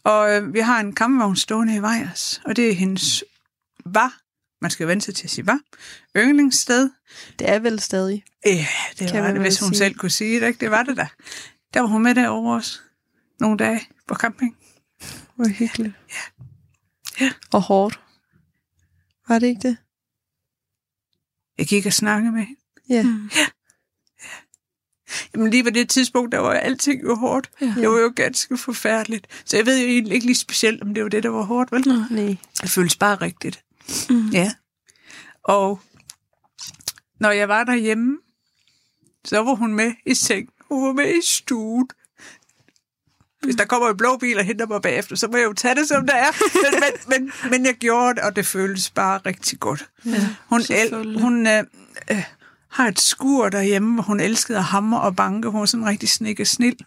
Og 0.07 0.35
øh, 0.35 0.53
vi 0.53 0.59
har 0.59 0.79
en 0.79 0.93
kampvogn 0.95 1.35
stående 1.35 1.75
i 1.75 1.79
Vejers, 1.81 2.41
og 2.45 2.55
det 2.55 2.69
er 2.69 2.73
hendes 2.73 3.23
var, 3.85 4.19
man 4.61 4.71
skal 4.71 4.87
vente 4.87 5.05
sig 5.05 5.15
til 5.15 5.23
at 5.23 5.29
sige 5.29 5.47
var, 5.47 5.59
yndlingssted. 6.17 6.89
Det 7.39 7.49
er 7.49 7.59
vel 7.59 7.79
stadig. 7.79 8.23
Ja, 8.45 8.67
det 8.99 9.09
Kan 9.11 9.23
var 9.23 9.31
det, 9.31 9.41
hvis 9.41 9.59
hun 9.59 9.69
sige. 9.69 9.77
selv 9.77 9.95
kunne 9.95 10.09
sige 10.09 10.39
det, 10.41 10.47
ikke? 10.47 10.59
Det 10.59 10.71
var 10.71 10.83
det 10.83 10.97
da. 10.97 11.07
Der 11.73 11.79
var 11.81 11.87
hun 11.87 12.03
med 12.03 12.15
derovre 12.15 12.55
også. 12.55 12.79
Nogle 13.39 13.57
dage 13.57 13.81
på 14.07 14.15
camping. 14.15 14.57
Hvor 15.35 15.47
hyggeligt. 15.47 15.93
Ja. 16.09 16.43
Ja. 17.25 17.31
Og 17.53 17.61
hårdt. 17.61 17.99
Var 19.27 19.39
det 19.39 19.47
ikke 19.47 19.67
det? 19.67 19.77
Jeg 21.57 21.67
gik 21.67 21.85
og 21.85 21.93
snakkede 21.93 22.31
med 22.31 22.43
hende. 22.45 22.61
Ja. 22.89 23.03
Mm. 23.03 23.29
Jamen 25.33 25.49
lige 25.49 25.63
på 25.63 25.69
det 25.69 25.89
tidspunkt, 25.89 26.31
der 26.31 26.39
var 26.39 26.53
alting 26.53 27.03
jo 27.03 27.15
hårdt. 27.15 27.49
Ja. 27.61 27.65
Det 27.77 27.89
var 27.89 27.99
jo 27.99 28.13
ganske 28.15 28.57
forfærdeligt. 28.57 29.27
Så 29.45 29.57
jeg 29.57 29.65
ved 29.65 29.79
jo 29.79 29.87
egentlig 29.87 30.13
ikke 30.13 30.25
lige 30.25 30.35
specielt, 30.35 30.81
om 30.81 30.93
det 30.93 31.03
var 31.03 31.09
det, 31.09 31.23
der 31.23 31.29
var 31.29 31.43
hårdt, 31.43 31.71
vel? 31.71 31.87
Nej. 32.09 32.37
Det 32.61 32.69
føles 32.69 32.95
bare 32.95 33.15
rigtigt. 33.15 33.63
Mm. 34.09 34.29
Ja. 34.29 34.51
Og 35.43 35.79
når 37.19 37.31
jeg 37.31 37.47
var 37.47 37.63
derhjemme, 37.63 38.17
så 39.25 39.37
var 39.37 39.55
hun 39.55 39.73
med 39.73 39.91
i 40.05 40.13
seng. 40.13 40.49
Hun 40.69 40.87
var 40.87 40.93
med 40.93 41.13
i 41.17 41.21
stuen. 41.25 41.87
Hvis 43.43 43.55
der 43.55 43.65
kommer 43.65 43.89
en 43.89 43.97
blå 43.97 44.17
bil 44.17 44.37
og 44.37 44.43
henter 44.45 44.67
mig 44.67 44.81
bagefter, 44.81 45.15
så 45.15 45.27
må 45.27 45.37
jeg 45.37 45.45
jo 45.45 45.53
tage 45.53 45.75
det, 45.75 45.87
som 45.87 46.05
det 46.05 46.15
er. 46.15 46.31
Men, 46.53 46.79
men, 46.81 47.21
men, 47.21 47.51
men 47.51 47.65
jeg 47.65 47.75
gjorde 47.75 48.15
det, 48.15 48.23
og 48.23 48.35
det 48.35 48.45
føltes 48.45 48.89
bare 48.89 49.19
rigtig 49.25 49.59
godt. 49.59 49.89
Ja, 50.05 50.27
Hun, 50.49 50.61
el, 50.69 51.19
hun 51.21 51.47
øh, 51.47 51.63
øh, 52.11 52.23
har 52.69 52.87
et 52.87 52.99
skur 52.99 53.49
derhjemme, 53.49 53.93
hvor 53.93 54.03
hun 54.03 54.19
elskede 54.19 54.57
at 54.57 54.63
hamre 54.63 55.01
og 55.01 55.15
banke. 55.15 55.49
Hun 55.49 55.59
var 55.59 55.65
sådan 55.65 55.85
rigtig 55.85 56.09
snikke 56.09 56.45
snil. 56.45 56.77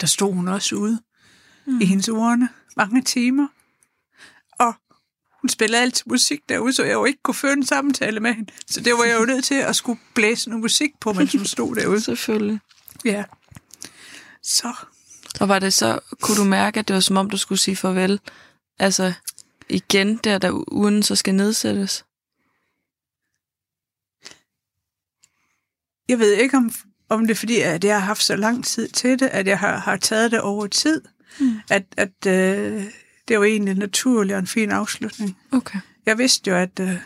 Der 0.00 0.06
stod 0.06 0.34
hun 0.34 0.48
også 0.48 0.76
ude 0.76 1.00
mm. 1.66 1.80
i 1.80 1.84
hendes 1.84 2.08
urne 2.08 2.48
mange 2.76 3.02
timer. 3.02 3.46
Og 4.58 4.74
hun 5.40 5.48
spillede 5.48 5.82
altid 5.82 6.04
musik 6.06 6.40
derude, 6.48 6.72
så 6.72 6.84
jeg 6.84 6.92
jo 6.92 7.04
ikke 7.04 7.22
kunne 7.22 7.34
føre 7.34 7.52
en 7.52 7.66
samtale 7.66 8.20
med 8.20 8.34
hende. 8.34 8.52
Så 8.66 8.80
det 8.80 8.92
var 8.92 9.04
jeg 9.04 9.20
jo 9.20 9.24
nødt 9.24 9.44
til 9.44 9.54
at 9.54 9.76
skulle 9.76 10.00
blæse 10.14 10.48
noget 10.48 10.60
musik 10.62 10.90
på, 11.00 11.12
mens 11.12 11.32
hun 11.32 11.44
stod 11.44 11.76
derude. 11.76 12.00
Selvfølgelig. 12.10 12.60
Ja. 13.04 13.24
Så 14.42 14.74
Og 15.40 15.48
var 15.48 15.58
det 15.58 15.74
så, 15.74 15.98
kunne 16.20 16.36
du 16.36 16.44
mærke, 16.44 16.80
at 16.80 16.88
det 16.88 16.94
var 16.94 17.00
som 17.00 17.16
om, 17.16 17.30
du 17.30 17.36
skulle 17.36 17.58
sige 17.58 17.76
farvel? 17.76 18.20
Altså, 18.78 19.12
igen, 19.68 20.16
der, 20.16 20.38
da 20.38 20.50
ugen 20.72 21.02
så 21.02 21.16
skal 21.16 21.34
nedsættes? 21.34 22.04
Jeg 26.10 26.18
ved 26.18 26.32
ikke, 26.32 26.56
om, 26.56 26.72
om 27.08 27.20
det 27.26 27.30
er 27.30 27.38
fordi, 27.38 27.60
at 27.60 27.84
jeg 27.84 27.94
har 28.00 28.06
haft 28.06 28.22
så 28.22 28.36
lang 28.36 28.64
tid 28.64 28.88
til 28.88 29.18
det, 29.18 29.26
at 29.26 29.46
jeg 29.46 29.58
har, 29.58 29.76
har 29.78 29.96
taget 29.96 30.30
det 30.30 30.40
over 30.40 30.66
tid. 30.66 31.02
Mm. 31.40 31.60
At, 31.70 31.82
at 31.96 32.26
øh, 32.26 32.84
det 33.28 33.38
var 33.38 33.44
egentlig 33.44 33.74
naturligt 33.74 34.34
og 34.34 34.38
en 34.40 34.46
fin 34.46 34.70
afslutning. 34.70 35.38
Okay. 35.52 35.78
Jeg 36.06 36.18
vidste 36.18 36.50
jo, 36.50 36.56
at, 36.56 36.80
øh, 36.80 36.96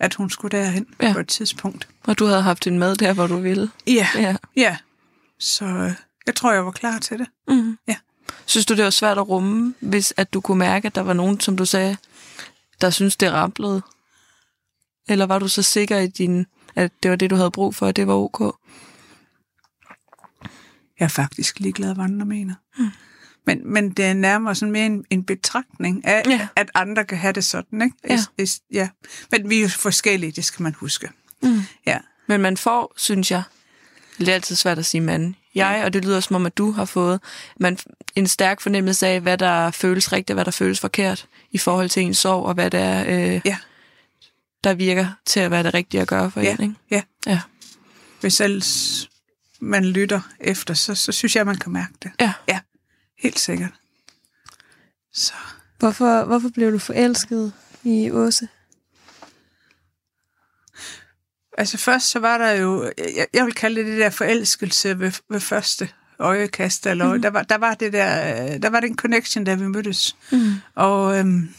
at 0.00 0.14
hun 0.14 0.30
skulle 0.30 0.58
derhen 0.58 0.86
Ja. 1.02 1.12
på 1.12 1.18
et 1.18 1.28
tidspunkt. 1.28 1.88
Og 2.04 2.18
du 2.18 2.24
havde 2.26 2.42
haft 2.42 2.66
en 2.66 2.78
med 2.78 2.96
der, 2.96 3.12
hvor 3.12 3.26
du 3.26 3.36
ville? 3.36 3.70
Ja, 3.86 4.08
Ja. 4.14 4.36
ja. 4.56 4.76
Så 5.38 5.64
øh, 5.64 5.92
jeg 6.26 6.34
tror, 6.34 6.52
jeg 6.52 6.64
var 6.64 6.70
klar 6.72 6.98
til 6.98 7.18
det. 7.18 7.26
Mm. 7.48 7.78
Ja. 7.88 7.96
Synes 8.46 8.66
du, 8.66 8.76
det 8.76 8.84
var 8.84 8.90
svært 8.90 9.18
at 9.18 9.28
rumme, 9.28 9.74
hvis 9.80 10.14
at 10.16 10.32
du 10.34 10.40
kunne 10.40 10.58
mærke, 10.58 10.86
at 10.86 10.94
der 10.94 11.00
var 11.00 11.12
nogen, 11.12 11.40
som 11.40 11.56
du 11.56 11.64
sagde, 11.64 11.96
der 12.80 12.90
synes 12.90 13.16
det 13.16 13.32
ramplede? 13.32 13.82
Eller 15.08 15.26
var 15.26 15.38
du 15.38 15.48
så 15.48 15.62
sikker 15.62 15.98
i 15.98 16.06
din, 16.06 16.46
at 16.74 16.92
det 17.02 17.10
var 17.10 17.16
det, 17.16 17.30
du 17.30 17.36
havde 17.36 17.50
brug 17.50 17.74
for, 17.74 17.86
at 17.86 17.96
det 17.96 18.06
var 18.06 18.14
ok? 18.14 18.40
Jeg 20.98 21.04
er 21.04 21.08
faktisk 21.08 21.60
ligeglad, 21.60 21.94
hvad 21.94 22.04
andre 22.04 22.26
mener. 22.26 22.54
Mm. 22.78 22.88
Men, 23.46 23.72
men 23.72 23.90
det 23.90 24.04
er 24.04 24.14
nærmere 24.14 24.54
sådan 24.54 24.72
mere 24.72 24.86
en, 24.86 25.04
en 25.10 25.24
betragtning 25.24 26.04
af, 26.06 26.22
Ja. 26.28 26.48
at 26.56 26.70
andre 26.74 27.04
kan 27.04 27.18
have 27.18 27.32
det 27.32 27.44
sådan, 27.44 27.82
ikke? 27.82 27.96
Ja. 28.08 28.14
Is, 28.14 28.30
is, 28.38 28.60
ja. 28.72 28.88
Men 29.30 29.50
vi 29.50 29.58
er 29.58 29.62
jo 29.62 29.68
forskellige, 29.68 30.32
det 30.32 30.44
skal 30.44 30.62
man 30.62 30.74
huske. 30.74 31.08
Mm. 31.42 31.60
Ja. 31.86 31.98
Men 32.26 32.40
man 32.40 32.56
får, 32.56 32.92
synes 32.96 33.30
jeg, 33.30 33.42
det 34.18 34.28
er 34.28 34.34
altid 34.34 34.56
svært 34.56 34.78
at 34.78 34.86
sige 34.86 35.00
mand. 35.00 35.34
Jeg, 35.54 35.82
og 35.84 35.92
det 35.92 36.04
lyder 36.04 36.20
som 36.20 36.36
om, 36.36 36.46
at 36.46 36.58
du 36.58 36.70
har 36.70 36.84
fået 36.84 37.20
man, 37.60 37.78
en 38.14 38.26
stærk 38.26 38.60
fornemmelse 38.60 39.06
af, 39.06 39.20
hvad 39.20 39.38
der 39.38 39.70
føles 39.70 40.12
rigtigt, 40.12 40.30
og 40.30 40.34
hvad 40.34 40.44
der 40.44 40.50
føles 40.50 40.80
forkert 40.80 41.26
i 41.50 41.58
forhold 41.58 41.88
til 41.88 42.02
ens 42.02 42.18
sorg, 42.18 42.44
og 42.46 42.54
hvad 42.54 42.70
der 42.70 42.78
er, 42.78 43.34
øh, 43.34 43.40
Ja. 43.44 43.56
Der 44.64 44.74
virker 44.74 45.08
til 45.26 45.40
at 45.40 45.50
være 45.50 45.62
det 45.62 45.74
rigtige 45.74 46.00
at 46.00 46.08
gøre 46.08 46.30
for 46.30 46.40
Ja. 46.40 46.52
en. 46.54 46.62
Ikke? 46.62 46.74
Ja. 46.90 47.02
Ja. 47.26 47.40
Hvis 48.20 48.40
ellers 48.40 49.08
man 49.60 49.84
lytter 49.84 50.20
efter, 50.40 50.74
så, 50.74 50.94
så 50.94 51.12
synes 51.12 51.36
jeg, 51.36 51.46
man 51.46 51.56
kan 51.56 51.72
mærke 51.72 51.92
det. 52.02 52.10
Ja. 52.20 52.32
Ja, 52.48 52.60
helt 53.18 53.38
sikkert. 53.38 53.70
Så 55.12 55.32
Hvorfor, 55.78 56.24
hvorfor 56.24 56.48
blev 56.48 56.72
du 56.72 56.78
forelsket 56.78 57.52
i 57.84 58.10
Åse? 58.10 58.48
altså 61.58 61.78
først 61.78 62.06
så 62.10 62.18
var 62.18 62.38
der 62.38 62.50
jo, 62.50 62.92
jeg, 62.98 63.26
jeg 63.34 63.44
vil 63.44 63.54
kalde 63.54 63.80
det 63.80 63.86
det 63.86 63.98
der 64.00 64.10
forelskelse 64.10 64.98
ved, 64.98 65.12
ved 65.30 65.40
første 65.40 65.88
øjekast, 66.18 66.86
eller 66.86 67.14
mm. 67.14 67.22
der, 67.22 67.30
var, 67.30 67.42
der 67.42 67.58
var 67.58 67.74
det 67.74 67.92
der, 67.92 68.58
der 68.58 68.70
var 68.70 68.80
den 68.80 68.96
connection, 68.96 69.44
da 69.44 69.54
vi 69.54 69.66
mødtes. 69.66 70.16
Mm. 70.32 70.52
Og 70.74 71.18
øhm, 71.18 71.54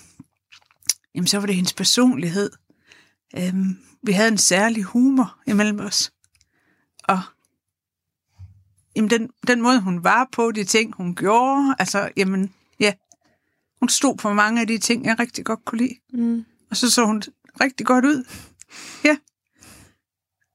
jamen, 1.16 1.28
så 1.28 1.40
var 1.40 1.46
det 1.46 1.56
hendes 1.56 1.74
personlighed. 1.74 2.52
Øhm, 3.38 3.78
vi 4.04 4.12
havde 4.12 4.28
en 4.32 4.38
særlig 4.38 4.84
humor 4.84 5.38
imellem 5.48 5.80
os. 5.80 6.14
Og 7.04 7.20
jamen, 8.96 9.10
den, 9.10 9.30
den 9.48 9.62
måde, 9.62 9.82
hun 9.82 10.04
var 10.04 10.30
på, 10.32 10.52
de 10.52 10.64
ting, 10.64 10.96
hun 10.96 11.16
gjorde, 11.16 11.76
altså, 11.80 12.10
jamen, 12.18 12.54
ja. 12.80 12.94
Hun 13.80 13.90
stod 13.90 14.18
på 14.18 14.34
mange 14.34 14.62
af 14.62 14.68
de 14.68 14.78
ting, 14.78 15.06
jeg 15.06 15.20
rigtig 15.20 15.46
godt 15.46 15.66
kunne 15.66 15.80
lide. 15.80 15.96
Mm. 16.14 16.46
Og 16.70 16.78
så 16.78 16.92
så 16.92 17.06
hun 17.06 17.24
rigtig 17.62 17.86
godt 17.86 18.06
ud. 18.06 18.28
Ja. 19.06 19.18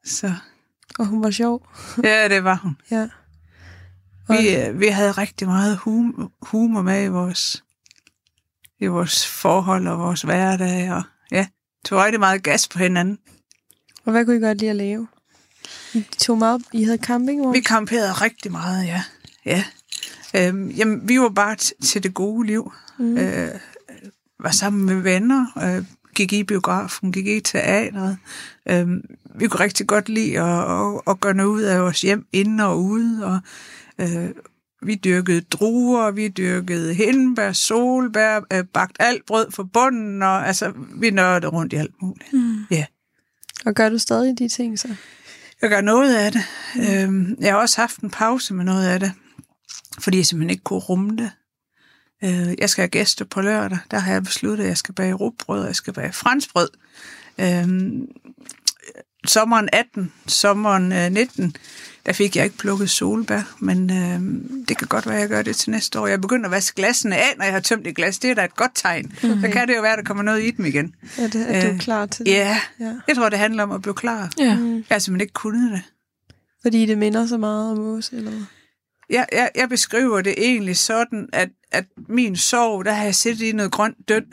Så, 0.04 0.34
Og 0.98 1.06
hun 1.06 1.22
var 1.22 1.30
sjov. 1.30 1.68
Ja, 2.04 2.28
det 2.28 2.44
var 2.44 2.54
hun. 2.56 2.76
Ja. 2.90 3.08
Vi, 4.28 4.56
øh, 4.56 4.80
vi 4.80 4.86
havde 4.86 5.12
rigtig 5.12 5.48
meget 5.48 5.76
hum, 5.76 6.32
humor 6.42 6.82
med 6.82 7.04
i 7.04 7.08
vores, 7.08 7.64
i 8.80 8.86
vores 8.86 9.26
forhold 9.26 9.86
og 9.86 9.98
vores 9.98 10.22
hverdag. 10.22 10.92
Og 10.92 11.02
tog 11.84 12.04
rigtig 12.04 12.20
meget 12.20 12.42
gas 12.42 12.68
på 12.68 12.78
hinanden. 12.78 13.18
Og 14.04 14.12
hvad 14.12 14.24
kunne 14.24 14.36
I 14.36 14.40
godt 14.40 14.58
lide 14.58 14.70
at 14.70 14.76
lave? 14.76 15.08
I 15.94 16.04
tog 16.18 16.38
meget, 16.38 16.62
I 16.72 16.84
havde 16.84 16.98
campingvogn? 16.98 17.54
Vi 17.54 17.60
kamperede 17.60 18.12
rigtig 18.12 18.52
meget, 18.52 18.86
ja. 18.86 19.02
ja. 19.44 19.64
Øhm, 20.36 20.68
jamen, 20.68 21.08
vi 21.08 21.20
var 21.20 21.28
bare 21.28 21.56
til 21.82 22.02
det 22.02 22.14
gode 22.14 22.46
liv. 22.46 22.72
Mm. 22.98 23.18
Øh, 23.18 23.48
var 24.40 24.50
sammen 24.50 24.86
med 24.86 24.94
venner, 24.94 25.46
øh, 25.62 25.84
gik 26.14 26.32
i 26.32 26.44
biografen, 26.44 27.12
gik 27.12 27.26
i 27.26 27.40
teateret. 27.40 28.18
Øh, 28.68 28.88
vi 29.34 29.48
kunne 29.48 29.60
rigtig 29.60 29.86
godt 29.86 30.08
lide 30.08 30.40
at, 30.40 30.70
at, 30.70 31.00
at 31.06 31.20
gøre 31.20 31.34
noget 31.34 31.50
ud 31.50 31.62
af 31.62 31.82
vores 31.82 32.00
hjem, 32.00 32.26
inde 32.32 32.64
og 32.64 32.82
ude. 32.82 33.26
Og, 33.26 33.40
øh, 33.98 34.30
vi 34.82 34.94
dyrkede 34.94 35.40
druer, 35.40 36.10
vi 36.10 36.28
dyrkede 36.28 36.94
hindbær, 36.94 37.52
solbær, 37.52 38.40
øh, 38.52 38.64
bagt 38.64 38.96
alt 39.00 39.26
brød 39.26 39.50
for 39.50 39.62
bunden, 39.62 40.22
og 40.22 40.46
altså, 40.46 40.72
vi 41.00 41.10
nørdede 41.10 41.52
rundt 41.52 41.72
i 41.72 41.76
alt 41.76 42.02
muligt. 42.02 42.32
Mm. 42.32 42.64
Ja. 42.70 42.84
Og 43.66 43.74
gør 43.74 43.88
du 43.88 43.98
stadig 43.98 44.38
de 44.38 44.48
ting 44.48 44.78
så? 44.78 44.88
Jeg 45.62 45.70
gør 45.70 45.80
noget 45.80 46.16
af 46.16 46.32
det. 46.32 46.42
Mm. 46.74 46.82
Øhm, 46.82 47.36
jeg 47.40 47.52
har 47.52 47.60
også 47.60 47.80
haft 47.80 47.98
en 47.98 48.10
pause 48.10 48.54
med 48.54 48.64
noget 48.64 48.88
af 48.88 49.00
det, 49.00 49.12
fordi 50.00 50.16
jeg 50.16 50.26
simpelthen 50.26 50.50
ikke 50.50 50.64
kunne 50.64 50.78
rumme 50.78 51.16
det. 51.16 51.30
Øh, 52.24 52.54
jeg 52.58 52.70
skal 52.70 52.82
have 52.82 52.88
gæster 52.88 53.24
på 53.24 53.40
lørdag. 53.40 53.78
Der 53.90 53.98
har 53.98 54.12
jeg 54.12 54.22
besluttet, 54.22 54.64
at 54.64 54.68
jeg 54.68 54.78
skal 54.78 54.94
bage 54.94 55.12
rugbrød, 55.12 55.60
og 55.60 55.66
jeg 55.66 55.76
skal 55.76 55.92
bage 55.92 56.12
franskbrød. 56.12 56.68
Øhm, 57.40 58.06
sommeren 59.26 59.68
18, 59.72 60.12
sommeren 60.26 60.92
øh, 60.92 61.10
19, 61.10 61.56
der 62.08 62.14
fik 62.14 62.36
jeg 62.36 62.44
ikke 62.44 62.58
plukket 62.58 62.90
solbær, 62.90 63.42
men 63.58 63.90
øh, 63.90 64.20
det 64.68 64.78
kan 64.78 64.86
godt 64.88 65.06
være, 65.06 65.14
at 65.14 65.20
jeg 65.20 65.28
gør 65.28 65.42
det 65.42 65.56
til 65.56 65.70
næste 65.70 66.00
år. 66.00 66.06
Jeg 66.06 66.20
begynder 66.20 66.44
at 66.44 66.50
vaske 66.50 66.76
glassene 66.76 67.16
af, 67.16 67.34
når 67.36 67.44
jeg 67.44 67.52
har 67.52 67.60
tømt 67.60 67.86
et 67.86 67.96
glas. 67.96 68.18
Det 68.18 68.30
er 68.30 68.34
da 68.34 68.44
et 68.44 68.56
godt 68.56 68.70
tegn. 68.74 69.12
Okay. 69.16 69.40
Så 69.40 69.48
kan 69.52 69.68
det 69.68 69.76
jo 69.76 69.82
være, 69.82 69.92
at 69.92 69.98
der 69.98 70.04
kommer 70.04 70.22
noget 70.22 70.42
i 70.42 70.50
dem 70.50 70.64
igen. 70.64 70.94
Er, 71.18 71.28
det, 71.28 71.56
er 71.56 71.66
du 71.66 71.72
Øh, 71.72 71.78
klar 71.78 72.06
til 72.06 72.26
det? 72.26 72.32
Ja, 72.32 72.60
ja. 72.80 72.94
jeg 73.08 73.16
tror, 73.16 73.28
det 73.28 73.38
handler 73.38 73.62
om 73.62 73.70
at 73.70 73.82
blive 73.82 73.94
klar. 73.94 74.30
Ja. 74.38 74.56
Mm. 74.56 74.74
Jeg 74.74 74.84
har 74.90 74.98
simpelthen 74.98 75.20
ikke 75.20 75.32
kunnet 75.32 75.72
det. 75.72 75.82
Fordi 76.62 76.86
det 76.86 76.98
minder 76.98 77.26
så 77.26 77.36
meget 77.36 77.72
om 77.72 77.96
os, 77.96 78.08
eller 78.08 78.30
hvad? 78.30 78.42
Jeg, 79.10 79.26
jeg, 79.32 79.50
jeg 79.54 79.68
beskriver 79.68 80.20
det 80.20 80.34
egentlig 80.36 80.76
sådan, 80.76 81.28
at, 81.32 81.48
at 81.72 81.84
min 82.08 82.36
sorg, 82.36 82.84
der 82.84 82.92
har 82.92 83.04
jeg 83.04 83.14
siddet 83.14 83.40
i 83.40 83.52
noget 83.52 83.72
grønt 83.72 84.08
døn. 84.08 84.24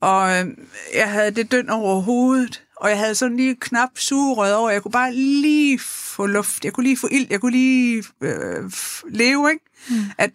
Og 0.00 0.38
øh, 0.38 0.46
jeg 0.94 1.10
havde 1.10 1.30
det 1.30 1.52
døn 1.52 1.70
over 1.70 2.00
hovedet, 2.00 2.62
og 2.76 2.90
jeg 2.90 2.98
havde 2.98 3.14
sådan 3.14 3.36
lige 3.36 3.56
knap 3.60 3.90
sugerød 3.96 4.52
over. 4.52 4.70
Jeg 4.70 4.82
kunne 4.82 4.92
bare 4.92 5.14
lige 5.14 5.78
få 6.18 6.26
luft. 6.26 6.64
Jeg 6.64 6.72
kunne 6.72 6.84
lige 6.84 6.96
få 6.98 7.08
ild. 7.10 7.26
Jeg 7.30 7.40
kunne 7.40 7.52
lige 7.52 8.04
øh, 8.20 8.70
leve, 9.10 9.50
ikke? 9.50 9.64
Mm. 9.90 9.96
At 10.18 10.30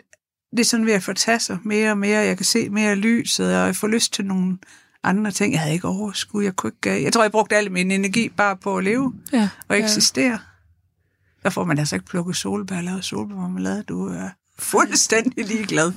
det 0.51 0.59
er 0.59 0.63
sådan 0.63 0.85
ved 0.85 0.93
at 0.93 1.03
fortage 1.03 1.39
sig 1.39 1.57
mere 1.63 1.91
og 1.91 1.97
mere. 1.97 2.19
Jeg 2.19 2.37
kan 2.37 2.45
se 2.45 2.69
mere 2.69 2.95
lyset, 2.95 3.45
og 3.57 3.65
jeg 3.65 3.75
får 3.75 3.87
lyst 3.87 4.13
til 4.13 4.25
nogle 4.25 4.57
andre 5.03 5.31
ting. 5.31 5.53
Jeg 5.53 5.61
havde 5.61 5.73
ikke 5.73 5.87
overskud. 5.87 6.43
Jeg, 6.43 6.55
kunne 6.55 6.71
ikke, 6.83 6.97
øh, 6.97 7.03
jeg 7.03 7.13
tror, 7.13 7.21
jeg 7.23 7.31
brugte 7.31 7.55
al 7.55 7.71
min 7.71 7.91
energi 7.91 8.29
bare 8.29 8.57
på 8.57 8.77
at 8.77 8.83
leve 8.83 9.13
Ja. 9.33 9.49
og 9.67 9.79
eksistere. 9.79 10.39
Der 11.43 11.49
får 11.49 11.63
man 11.65 11.79
altså 11.79 11.95
ikke 11.95 12.05
plukket 12.05 12.35
solbær 12.35 12.77
og 12.77 12.83
lavet 12.83 13.05
solbærmarmelade. 13.05 13.83
Du 13.83 14.07
er 14.07 14.29
fuldstændig 14.59 15.45
ligeglad. 15.45 15.91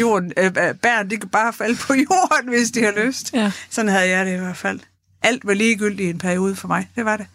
Jorden, 0.00 0.32
øh, 0.36 0.54
bæren, 0.82 1.10
de 1.10 1.16
kan 1.16 1.28
bare 1.28 1.52
falde 1.52 1.76
på 1.76 1.94
jorden, 1.94 2.48
hvis 2.48 2.70
de 2.70 2.82
har 2.84 3.06
lyst. 3.06 3.32
Ja. 3.34 3.52
Sådan 3.70 3.88
havde 3.90 4.08
jeg 4.08 4.26
det 4.26 4.34
i 4.34 4.38
hvert 4.38 4.56
fald. 4.56 4.80
Alt 5.22 5.46
var 5.46 5.54
ligegyldigt 5.54 6.00
i 6.06 6.10
en 6.10 6.18
periode 6.18 6.56
for 6.56 6.68
mig. 6.68 6.90
Det 6.96 7.04
var 7.04 7.16
det. 7.16 7.26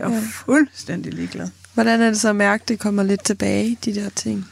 Jeg 0.00 0.08
var 0.10 0.16
Ja. 0.16 0.22
fuldstændig 0.32 1.12
ligeglad. 1.14 1.48
Hvordan 1.74 2.00
er 2.00 2.08
det 2.10 2.20
så 2.20 2.28
at 2.28 2.36
mærke, 2.36 2.62
at 2.62 2.68
det 2.68 2.78
kommer 2.78 3.02
lidt 3.02 3.24
tilbage, 3.24 3.78
de 3.84 3.94
der 3.94 4.08
ting? 4.10 4.46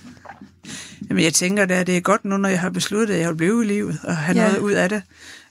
Jamen, 1.10 1.24
jeg 1.24 1.34
tænker, 1.34 1.62
at 1.62 1.86
det 1.86 1.96
er 1.96 2.00
godt 2.00 2.24
nu, 2.24 2.36
når 2.36 2.48
jeg 2.48 2.60
har 2.60 2.70
besluttet, 2.70 3.14
at 3.14 3.20
jeg 3.20 3.28
vil 3.28 3.36
blive 3.36 3.64
i 3.64 3.66
livet 3.66 3.98
og 4.04 4.16
have 4.16 4.38
Ja. 4.40 4.46
noget 4.48 4.58
ud 4.60 4.72
af 4.72 4.88
det. 4.88 5.02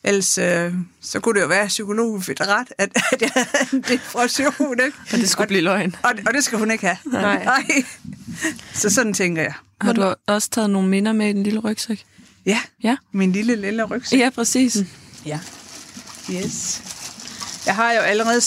Ellers 0.04 0.38
øh, 0.38 0.74
så 1.02 1.20
kunne 1.20 1.36
det 1.36 1.42
jo 1.42 1.48
være, 1.48 1.62
at 1.62 1.68
psykologen 1.68 2.22
fik 2.24 2.42
ret, 2.42 2.68
at, 2.78 2.90
at 3.12 3.22
jeg 3.22 3.32
havde 3.36 3.68
en 3.74 3.82
depression. 3.82 4.80
Ikke? 4.86 4.98
Og 5.14 5.18
det 5.18 5.30
skulle 5.30 5.48
blive 5.48 5.62
løgn. 5.62 5.96
Og, 6.04 6.12
og 6.28 6.34
det 6.34 6.44
skal 6.44 6.58
hun 6.60 6.72
ikke 6.72 6.86
have. 6.88 6.98
Nej. 7.22 7.44
Nej. 7.54 7.64
Så 8.74 8.90
sådan 8.90 9.14
tænker 9.14 9.42
jeg. 9.42 9.54
Har 9.82 9.94
du 9.94 10.14
også 10.28 10.50
taget 10.50 10.70
nogle 10.70 10.90
minder 10.90 11.14
med 11.14 11.30
i 11.30 11.34
den 11.34 11.44
lille 11.44 11.60
rygsæk? 11.60 12.04
Ja, 12.46 12.60
Ja. 12.84 12.96
min 13.12 13.32
lille 13.32 13.56
lille 13.56 13.84
rygsæk. 13.84 14.20
Ja, 14.20 14.30
præcis. 14.30 14.78
Ja. 15.26 15.40
Yes. 16.32 16.82
Jeg 17.68 17.76
har 17.76 17.94
jo 17.94 18.00
allerede, 18.00 18.42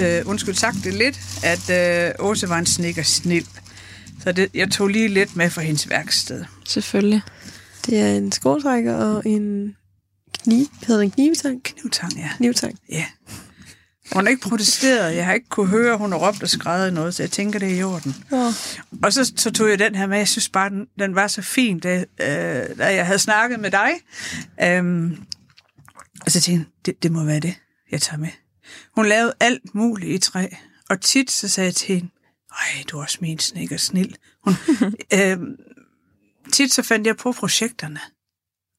øh, 0.00 0.30
undskyld 0.30 0.54
sagt 0.54 0.76
det 0.84 0.94
lidt, 0.94 1.20
at 1.42 1.70
øh, 1.70 2.14
Åse 2.18 2.48
var 2.48 2.58
en 2.58 2.66
snikker 2.66 3.02
snil. 3.02 3.46
Så 4.22 4.32
det, 4.32 4.50
jeg 4.54 4.70
tog 4.70 4.88
lige 4.88 5.08
lidt 5.08 5.36
med 5.36 5.50
fra 5.50 5.62
hendes 5.62 5.90
værksted. 5.90 6.44
Selvfølgelig. 6.64 7.22
Det 7.86 8.00
er 8.00 8.16
en 8.16 8.32
skruetrækker 8.32 8.94
og 8.94 9.22
en 9.26 9.76
kniv. 10.42 10.66
Hedder 10.86 11.00
det 11.00 11.04
en 11.04 11.10
knivetang? 11.10 11.62
Knivtang, 11.62 12.12
ja. 12.16 12.30
Knivtang. 12.36 12.78
Ja. 12.90 13.04
Hun 14.12 14.24
har 14.24 14.30
ikke 14.30 14.48
protesteret. 14.48 15.16
Jeg 15.16 15.26
har 15.26 15.32
ikke 15.32 15.48
kunne 15.48 15.68
høre, 15.68 15.92
at 15.92 15.98
hun 15.98 16.12
har 16.12 16.18
råbt 16.18 16.42
og 16.42 16.48
skrevet 16.48 16.92
noget, 16.92 17.14
så 17.14 17.22
jeg 17.22 17.30
tænker, 17.30 17.58
det 17.58 17.72
er 17.72 17.78
i 17.78 17.82
orden. 17.82 18.16
Oh. 18.30 18.52
Og 19.02 19.12
så, 19.12 19.32
så 19.36 19.50
tog 19.50 19.68
jeg 19.70 19.78
den 19.78 19.94
her 19.94 20.06
med. 20.06 20.18
Jeg 20.18 20.28
synes 20.28 20.48
bare, 20.48 20.70
den, 20.70 20.86
den 20.98 21.14
var 21.14 21.26
så 21.26 21.42
fin, 21.42 21.78
da, 21.78 22.04
øh, 22.20 22.78
da 22.78 22.94
jeg 22.94 23.06
havde 23.06 23.18
snakket 23.18 23.60
med 23.60 23.70
dig. 23.70 23.90
Øhm, 24.62 25.16
og 26.20 26.30
så 26.30 26.40
tænkte 26.40 26.52
jeg, 26.52 26.64
det, 26.86 27.02
det 27.02 27.12
må 27.12 27.24
være 27.24 27.40
det, 27.40 27.54
jeg 27.90 28.02
tager 28.02 28.18
med. 28.18 28.30
Hun 28.94 29.06
lavede 29.06 29.34
alt 29.40 29.74
muligt 29.74 30.12
i 30.12 30.30
træ. 30.30 30.46
Og 30.90 31.00
tit 31.00 31.30
så 31.30 31.48
sagde 31.48 31.66
jeg 31.66 31.74
til 31.74 31.94
hende, 31.94 32.10
ej, 32.52 32.84
du 32.90 32.98
er 32.98 33.02
også 33.02 33.18
min 33.20 33.38
snikker 33.38 33.76
snil. 33.76 34.16
Hun, 34.44 34.54
øhm, 35.14 35.56
tit 36.52 36.72
så 36.72 36.82
fandt 36.82 37.06
jeg 37.06 37.16
på 37.16 37.32
projekterne. 37.32 38.00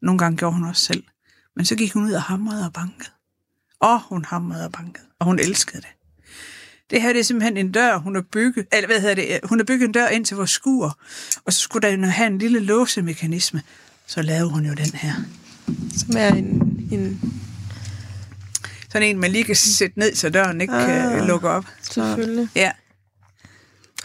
Nogle 0.01 0.19
gange 0.19 0.37
gjorde 0.37 0.55
hun 0.55 0.65
også 0.65 0.85
selv. 0.85 1.03
Men 1.55 1.65
så 1.65 1.75
gik 1.75 1.93
hun 1.93 2.05
ud 2.05 2.11
og 2.11 2.21
hamrede 2.21 2.65
og 2.65 2.73
bankede. 2.73 3.09
Og 3.79 4.01
hun 4.01 4.25
hamrede 4.25 4.65
og 4.65 4.71
bankede. 4.71 5.05
Og 5.19 5.25
hun 5.25 5.39
elskede 5.39 5.81
det. 5.81 5.89
Det 6.89 7.01
her 7.01 7.13
det 7.13 7.19
er 7.19 7.23
simpelthen 7.23 7.57
en 7.57 7.71
dør, 7.71 7.97
hun 7.97 8.15
har 8.15 8.21
bygget. 8.31 8.67
Eller 8.71 8.87
hvad 8.87 9.01
hedder 9.01 9.15
det? 9.15 9.39
Hun 9.43 9.59
har 9.59 9.65
bygget 9.65 9.87
en 9.87 9.91
dør 9.91 10.07
ind 10.07 10.25
til 10.25 10.37
vores 10.37 10.49
skur. 10.49 10.99
Og 11.45 11.53
så 11.53 11.59
skulle 11.59 11.87
der 11.87 11.95
jo 11.95 12.05
have 12.05 12.27
en 12.27 12.37
lille 12.37 12.59
låsemekanisme. 12.59 13.61
Så 14.07 14.21
lavede 14.21 14.49
hun 14.49 14.65
jo 14.65 14.73
den 14.73 14.93
her. 14.93 15.13
Som 15.97 16.15
er 16.17 16.33
en, 16.33 16.45
en 16.91 17.21
Sådan 18.97 19.09
en, 19.15 19.19
man 19.19 19.31
lige 19.31 19.43
kan 19.43 19.55
sætte 19.55 19.99
ned, 19.99 20.15
så 20.15 20.29
døren 20.29 20.61
ikke 20.61 20.73
kan 20.73 21.19
Ah. 21.19 21.27
lukke 21.27 21.49
op. 21.49 21.65
selvfølgelig. 21.81 22.49
Ja, 22.55 22.71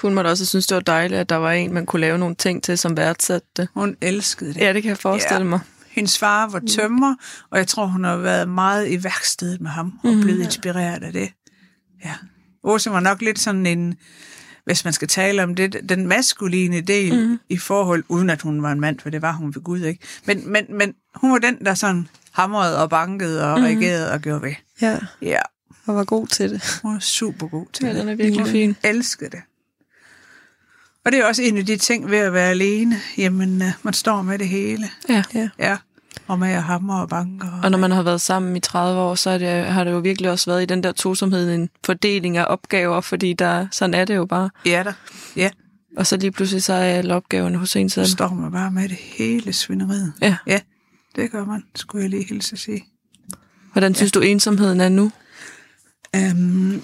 Hun 0.03 0.15
måtte 0.15 0.29
også 0.29 0.47
synes, 0.47 0.67
det 0.67 0.75
var 0.75 0.81
dejligt, 0.81 1.21
at 1.21 1.29
der 1.29 1.37
var 1.37 1.53
en, 1.53 1.75
man 1.75 1.87
kunne 1.87 2.01
lave 2.01 2.19
nogle 2.19 2.35
ting 2.35 2.63
til, 2.63 2.79
som 2.79 2.97
værdsatte 2.97 3.49
det. 3.57 3.69
hun 3.75 3.97
elskede 4.01 4.55
det. 4.55 4.61
Ja, 4.61 4.73
det 4.73 4.83
kan 4.83 4.89
jeg 4.89 4.99
forestille 4.99 5.39
Ja. 5.39 5.45
mig. 5.45 5.61
Hendes 5.91 6.19
far 6.19 6.49
var 6.49 6.63
tømmer, 6.71 7.15
og 7.51 7.59
jeg 7.59 7.67
tror, 7.67 7.87
hun 7.87 8.05
har 8.05 8.17
været 8.17 8.49
meget 8.49 8.89
i 8.91 9.05
værkstedet 9.05 9.61
med 9.61 9.71
ham, 9.71 9.93
og 10.05 10.15
blevet 10.23 10.43
inspireret 10.45 11.03
af 11.03 11.13
det. 11.13 11.33
Ja. 12.05 12.15
Åse 12.65 12.91
var 12.91 13.01
nok 13.01 13.23
lidt 13.23 13.39
sådan 13.39 13.67
en, 13.67 13.95
hvis 14.65 14.85
man 14.85 14.93
skal 14.93 15.09
tale 15.09 15.43
om 15.43 15.55
det, 15.55 15.77
den 15.89 16.07
maskuline 16.07 16.81
del 16.81 17.27
mm. 17.29 17.39
i 17.49 17.57
forhold, 17.59 18.05
uden 18.09 18.31
at 18.31 18.43
hun 18.43 18.63
var 18.63 18.73
en 18.73 18.81
mand, 18.81 19.01
for 19.01 19.11
det 19.11 19.23
var 19.23 19.33
hun 19.33 19.55
ved 19.55 19.63
Gud, 19.63 19.81
ikke? 19.81 20.01
Men, 20.27 20.53
men, 20.53 20.65
men 20.79 20.95
hun 21.15 21.33
var 21.33 21.39
den, 21.39 21.65
der 21.65 21.75
sådan 21.75 22.09
hamrede 22.35 22.83
og 22.83 22.91
bankede 22.91 23.53
og 23.53 23.59
mm. 23.59 23.65
reagerede 23.65 24.13
og 24.13 24.21
gjorde 24.21 24.43
ved. 24.43 24.55
Ja, 24.83 24.99
Ja, 25.23 25.39
og 25.87 25.95
var 25.97 26.05
god 26.05 26.27
til 26.27 26.51
det. 26.51 26.81
hun 26.83 26.93
var 26.95 27.01
super 27.01 27.49
god 27.49 27.67
til 27.73 27.85
Ja, 27.87 27.93
det. 27.93 28.01
den 28.01 28.09
er 28.09 28.15
virkelig 28.15 28.41
Hun 28.45 28.53
fin. 28.53 28.77
elskede 28.83 29.31
det. 29.31 29.41
Og 31.05 31.13
det 31.13 31.21
er 31.21 31.25
også 31.27 31.43
en 31.43 31.59
af 31.59 31.67
de 31.67 31.77
ting 31.77 32.11
ved 32.11 32.19
at 32.19 32.33
være 32.33 32.51
alene. 32.51 32.97
Jamen, 33.19 33.63
øh, 33.63 33.69
man 33.83 33.95
står 33.95 34.23
med 34.23 34.39
det 34.39 34.49
hele. 34.49 34.89
Ja. 35.09 35.23
Ja. 35.35 35.49
Ja, 35.59 35.77
og 36.29 36.39
med 36.39 36.49
at 36.49 36.63
hamre 36.63 37.01
og 37.03 37.09
banke. 37.09 37.47
Og 37.63 37.71
når 37.71 37.79
man 37.79 37.91
har 37.91 38.03
været 38.03 38.21
sammen 38.21 38.57
i 38.57 38.61
30 38.61 39.01
år, 39.01 39.15
så 39.15 39.31
er 39.31 39.39
det, 39.39 39.65
har 39.65 39.85
det 39.85 39.91
jo 39.91 39.99
virkelig 39.99 40.31
også 40.31 40.51
været 40.51 40.63
i 40.63 40.67
den 40.67 40.83
der 40.83 40.93
tosomhed 40.93 41.55
en 41.55 41.69
fordeling 41.87 42.37
af 42.37 42.45
opgaver, 42.49 43.01
fordi 43.01 43.33
der, 43.33 43.67
sådan 43.71 43.95
er 43.95 44.05
det 44.05 44.17
jo 44.17 44.27
bare. 44.27 44.51
Ja 44.67 44.83
da. 44.87 44.93
Ja, 45.37 45.51
Og 45.97 46.07
så 46.07 46.17
lige 46.17 46.31
pludselig 46.33 46.63
så 46.63 46.73
er 46.73 46.79
alle 46.85 47.15
opgaverne 47.15 47.59
hos 47.59 47.77
en 47.77 47.91
selv. 47.91 48.07
så 48.07 48.13
står 48.13 48.29
man 48.35 48.53
bare 48.53 48.71
med 48.71 48.89
det 48.89 48.97
hele 49.01 49.53
svineriet. 49.53 50.13
Ja. 50.21 50.37
Ja, 50.47 50.61
det 51.17 51.31
gør 51.31 51.45
man, 51.45 51.63
skulle 51.75 52.03
jeg 52.03 52.11
lige 52.11 52.25
hilse 52.25 52.53
at 52.53 52.59
sige. 52.59 52.85
Hvordan 53.73 53.95
synes 53.95 54.13
du 54.13 54.21
ensomheden 54.21 54.81
er 54.81 54.89
nu? 54.89 55.13
Um, 56.17 56.83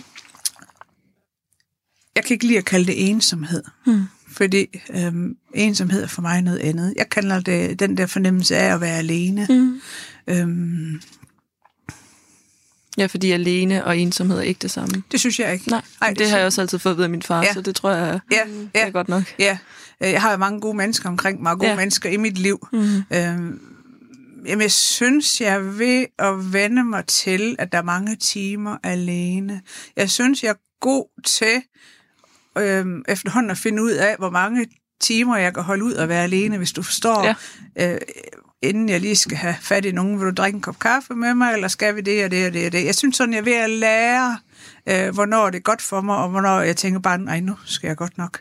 jeg 2.17 2.25
kan 2.25 2.35
ikke 2.35 2.47
lide 2.47 2.59
at 2.59 2.65
kalde 2.65 2.87
det 2.87 3.11
ensomhed. 3.11 3.63
Hmm. 3.87 4.03
Fordi 4.33 4.67
um, 5.07 5.37
ensomhed 5.55 6.03
er 6.03 6.07
for 6.07 6.23
mig 6.23 6.43
noget 6.43 6.59
andet. 6.59 6.95
Jeg 6.97 7.09
kalder 7.11 7.41
det 7.41 7.81
den 7.81 7.97
der 7.97 8.07
fornemmelse 8.07 8.57
af 8.57 8.75
at 8.75 8.81
være 8.81 8.97
alene. 8.99 9.47
Mm. 9.51 9.81
Um, 10.43 11.01
Ja, 12.99 13.07
fordi 13.07 13.31
alene 13.31 13.85
og 13.85 13.99
ensomhed 13.99 14.39
er 14.39 14.43
ikke 14.43 14.59
det 14.63 14.71
samme. 14.71 15.03
det 15.13 15.21
synes 15.21 15.39
jeg 15.41 15.53
ikke. 15.53 15.69
Nej, 15.71 15.83
Ej, 16.03 16.09
det, 16.09 16.19
det 16.19 16.31
har 16.31 16.37
jeg 16.37 16.47
også 16.47 16.61
altid 16.61 16.79
fået 16.79 16.97
ved 16.97 17.05
af 17.05 17.11
min 17.11 17.23
far, 17.23 17.41
Ja. 17.41 17.47
ja. 17.47 17.53
så 17.55 17.61
det 17.61 17.77
tror 17.77 17.91
jeg 17.91 18.21
Ja, 18.33 18.37
ja. 18.37 18.45
ja, 18.75 18.87
er 18.87 18.91
godt 18.91 19.09
nok. 19.09 19.23
ja. 19.39 19.59
Øh, 20.03 20.11
Jeg 20.11 20.21
har 20.23 20.31
jo 20.31 20.37
mange 20.37 20.61
gode 20.61 20.77
mennesker 20.77 21.09
omkring 21.09 21.43
mig, 21.43 21.53
og 21.53 21.59
gode 21.59 21.67
Ja. 21.67 21.73
ja. 21.73 21.79
mennesker 21.79 22.11
i 22.11 22.17
mit 22.17 22.39
liv. 22.39 22.69
Mm. 22.73 23.03
Øhm, 23.13 23.61
jamen, 24.47 24.63
jeg 24.63 24.73
synes, 24.73 25.41
jeg 25.41 25.55
er 25.55 25.59
ved 25.59 26.07
at 26.19 26.53
vende 26.53 26.85
mig 26.85 27.07
til, 27.07 27.57
at 27.59 27.73
der 27.73 27.79
er 27.79 27.83
mange 27.83 28.17
timer 28.17 28.77
alene. 28.83 29.63
Jeg 29.97 30.11
synes, 30.11 30.43
jeg 30.43 30.51
er 30.51 30.61
god 30.81 31.23
til 31.25 31.63
øh, 32.59 32.87
efterhånden 33.09 33.51
at 33.51 33.59
finde 33.59 33.83
ud 33.83 33.91
af, 33.91 34.17
hvor 34.19 34.31
mange 34.31 34.67
timer 35.01 35.37
jeg 35.37 35.55
kan 35.55 35.63
holde 35.63 35.85
ud 35.85 35.93
og 35.93 36.09
være 36.09 36.23
alene, 36.23 36.59
hvis 36.59 36.73
du 36.73 36.83
forstår. 36.83 37.25
Ja. 37.77 37.95
Øh, 37.95 38.01
inden 38.63 38.89
jeg 38.89 39.01
lige 39.01 39.17
skal 39.17 39.37
have 39.37 39.57
fat 39.61 39.85
i 39.85 39.93
nogen, 39.93 40.21
vil 40.21 40.27
du 40.27 40.33
drikke 40.33 40.57
en 40.57 40.63
kop 40.63 40.79
kaffe 40.79 41.15
med 41.15 41.35
mig, 41.35 41.55
eller 41.55 41.69
skal 41.69 41.97
vi 41.97 42.01
det 42.01 42.25
og 42.25 42.31
det 42.31 42.47
og 42.47 42.53
det 42.53 42.67
og 42.67 42.73
det? 42.73 42.85
Jeg 42.85 42.95
synes 42.95 43.17
sådan, 43.17 43.33
jeg 43.33 43.41
er 43.41 43.45
ved 43.45 43.53
at 43.55 43.71
lære, 43.71 44.39
øh, 44.87 45.15
hvornår 45.15 45.51
det 45.51 45.59
er 45.59 45.63
godt 45.63 45.83
for 45.83 46.01
mig, 46.01 46.17
og 46.17 46.29
hvornår 46.29 46.61
jeg 46.61 46.77
tænker 46.77 47.01
bare, 47.01 47.19
nej, 47.19 47.41
nu 47.41 47.57
skal 47.65 47.89
jeg 47.89 47.97
godt 47.97 48.19
nok 48.19 48.41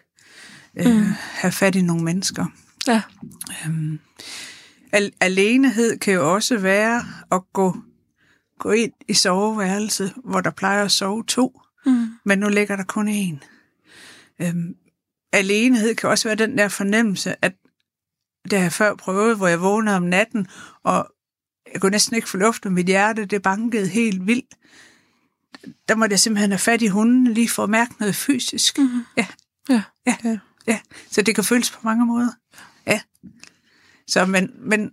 øh, 0.78 0.96
mm. 0.96 1.06
have 1.18 1.52
fat 1.52 1.76
i 1.76 1.82
nogle 1.82 2.04
mennesker. 2.04 2.46
Ja. 2.88 3.02
Øhm, 3.66 4.00
al- 4.94 5.14
alenehed 5.22 5.98
kan 6.00 6.14
jo 6.14 6.34
også 6.34 6.58
være 6.58 7.04
at 7.32 7.42
gå, 7.54 7.78
gå 8.60 8.72
ind 8.72 8.92
i 9.08 9.14
soveværelset, 9.14 10.14
hvor 10.26 10.42
der 10.42 10.50
plejer 10.52 10.84
at 10.86 10.92
sove 10.92 11.24
to, 11.24 11.62
Mm. 11.86 12.08
men 12.26 12.40
nu 12.40 12.50
ligger 12.50 12.76
der 12.76 12.84
kun 12.84 13.08
én. 13.08 13.46
Øhm, 14.42 14.76
alenehed 15.34 15.96
kan 15.96 16.10
også 16.10 16.28
være 16.28 16.36
den 16.36 16.58
der 16.58 16.68
fornemmelse, 16.68 17.46
at 17.46 17.54
det 18.44 18.54
har 18.54 18.60
jeg 18.66 18.74
før 18.74 18.96
prøvet, 18.96 19.38
hvor 19.38 19.48
jeg 19.48 19.62
vågnede 19.62 19.96
om 19.96 20.04
natten, 20.04 20.48
og 20.84 21.12
jeg 21.74 21.82
kunne 21.82 21.92
næsten 21.92 22.16
ikke 22.16 22.30
få 22.30 22.38
luft, 22.38 22.66
og 22.66 22.72
mit 22.72 22.86
hjerte 22.86 23.26
det 23.26 23.42
bankede 23.42 23.88
helt 23.88 24.28
vildt. 24.28 24.56
Der 25.90 25.96
måtte 25.96 26.14
jeg 26.14 26.20
simpelthen 26.20 26.52
have 26.52 26.60
fat 26.60 26.82
i 26.82 26.88
hunden, 26.88 27.28
lige 27.34 27.50
for 27.50 27.64
at 27.64 27.70
mærke 27.70 27.94
noget 28.00 28.16
fysisk. 28.16 28.78
Mm. 28.78 28.90
Ja. 29.18 29.28
Ja. 29.70 29.84
Ja. 30.06 30.16
Ja. 30.24 30.38
ja. 30.68 30.80
Så 31.12 31.22
det 31.22 31.36
kan 31.36 31.44
føles 31.44 31.72
på 31.72 31.80
mange 31.84 32.06
måder. 32.06 32.30
Ja. 32.88 33.02
Så, 34.08 34.26
men, 34.26 34.52
men 34.60 34.92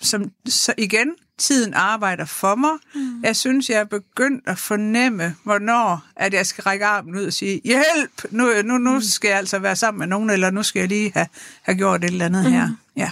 som, 0.00 0.30
så 0.48 0.74
igen, 0.78 1.08
tiden 1.38 1.74
arbejder 1.74 2.24
for 2.24 2.54
mig. 2.54 2.70
Mm. 2.94 3.22
Jeg 3.22 3.36
synes, 3.36 3.70
jeg 3.70 3.80
er 3.80 3.84
begyndt 3.84 4.48
at 4.48 4.58
fornemme, 4.58 5.34
hvornår 5.44 6.04
at 6.16 6.34
jeg 6.34 6.46
skal 6.46 6.62
række 6.62 6.86
armen 6.86 7.16
ud 7.16 7.24
og 7.24 7.32
sige, 7.32 7.60
hjælp, 7.64 8.24
nu, 8.30 8.62
nu, 8.64 8.78
nu 8.78 9.00
skal 9.00 9.28
jeg 9.28 9.38
altså 9.38 9.58
være 9.58 9.76
sammen 9.76 9.98
med 9.98 10.06
nogen, 10.06 10.30
eller 10.30 10.50
nu 10.50 10.62
skal 10.62 10.80
jeg 10.80 10.88
lige 10.88 11.12
have, 11.14 11.26
have 11.62 11.76
gjort 11.76 12.04
et 12.04 12.10
eller 12.10 12.26
andet 12.26 12.44
mm. 12.44 12.52
her. 12.52 12.68
Ja. 12.96 13.10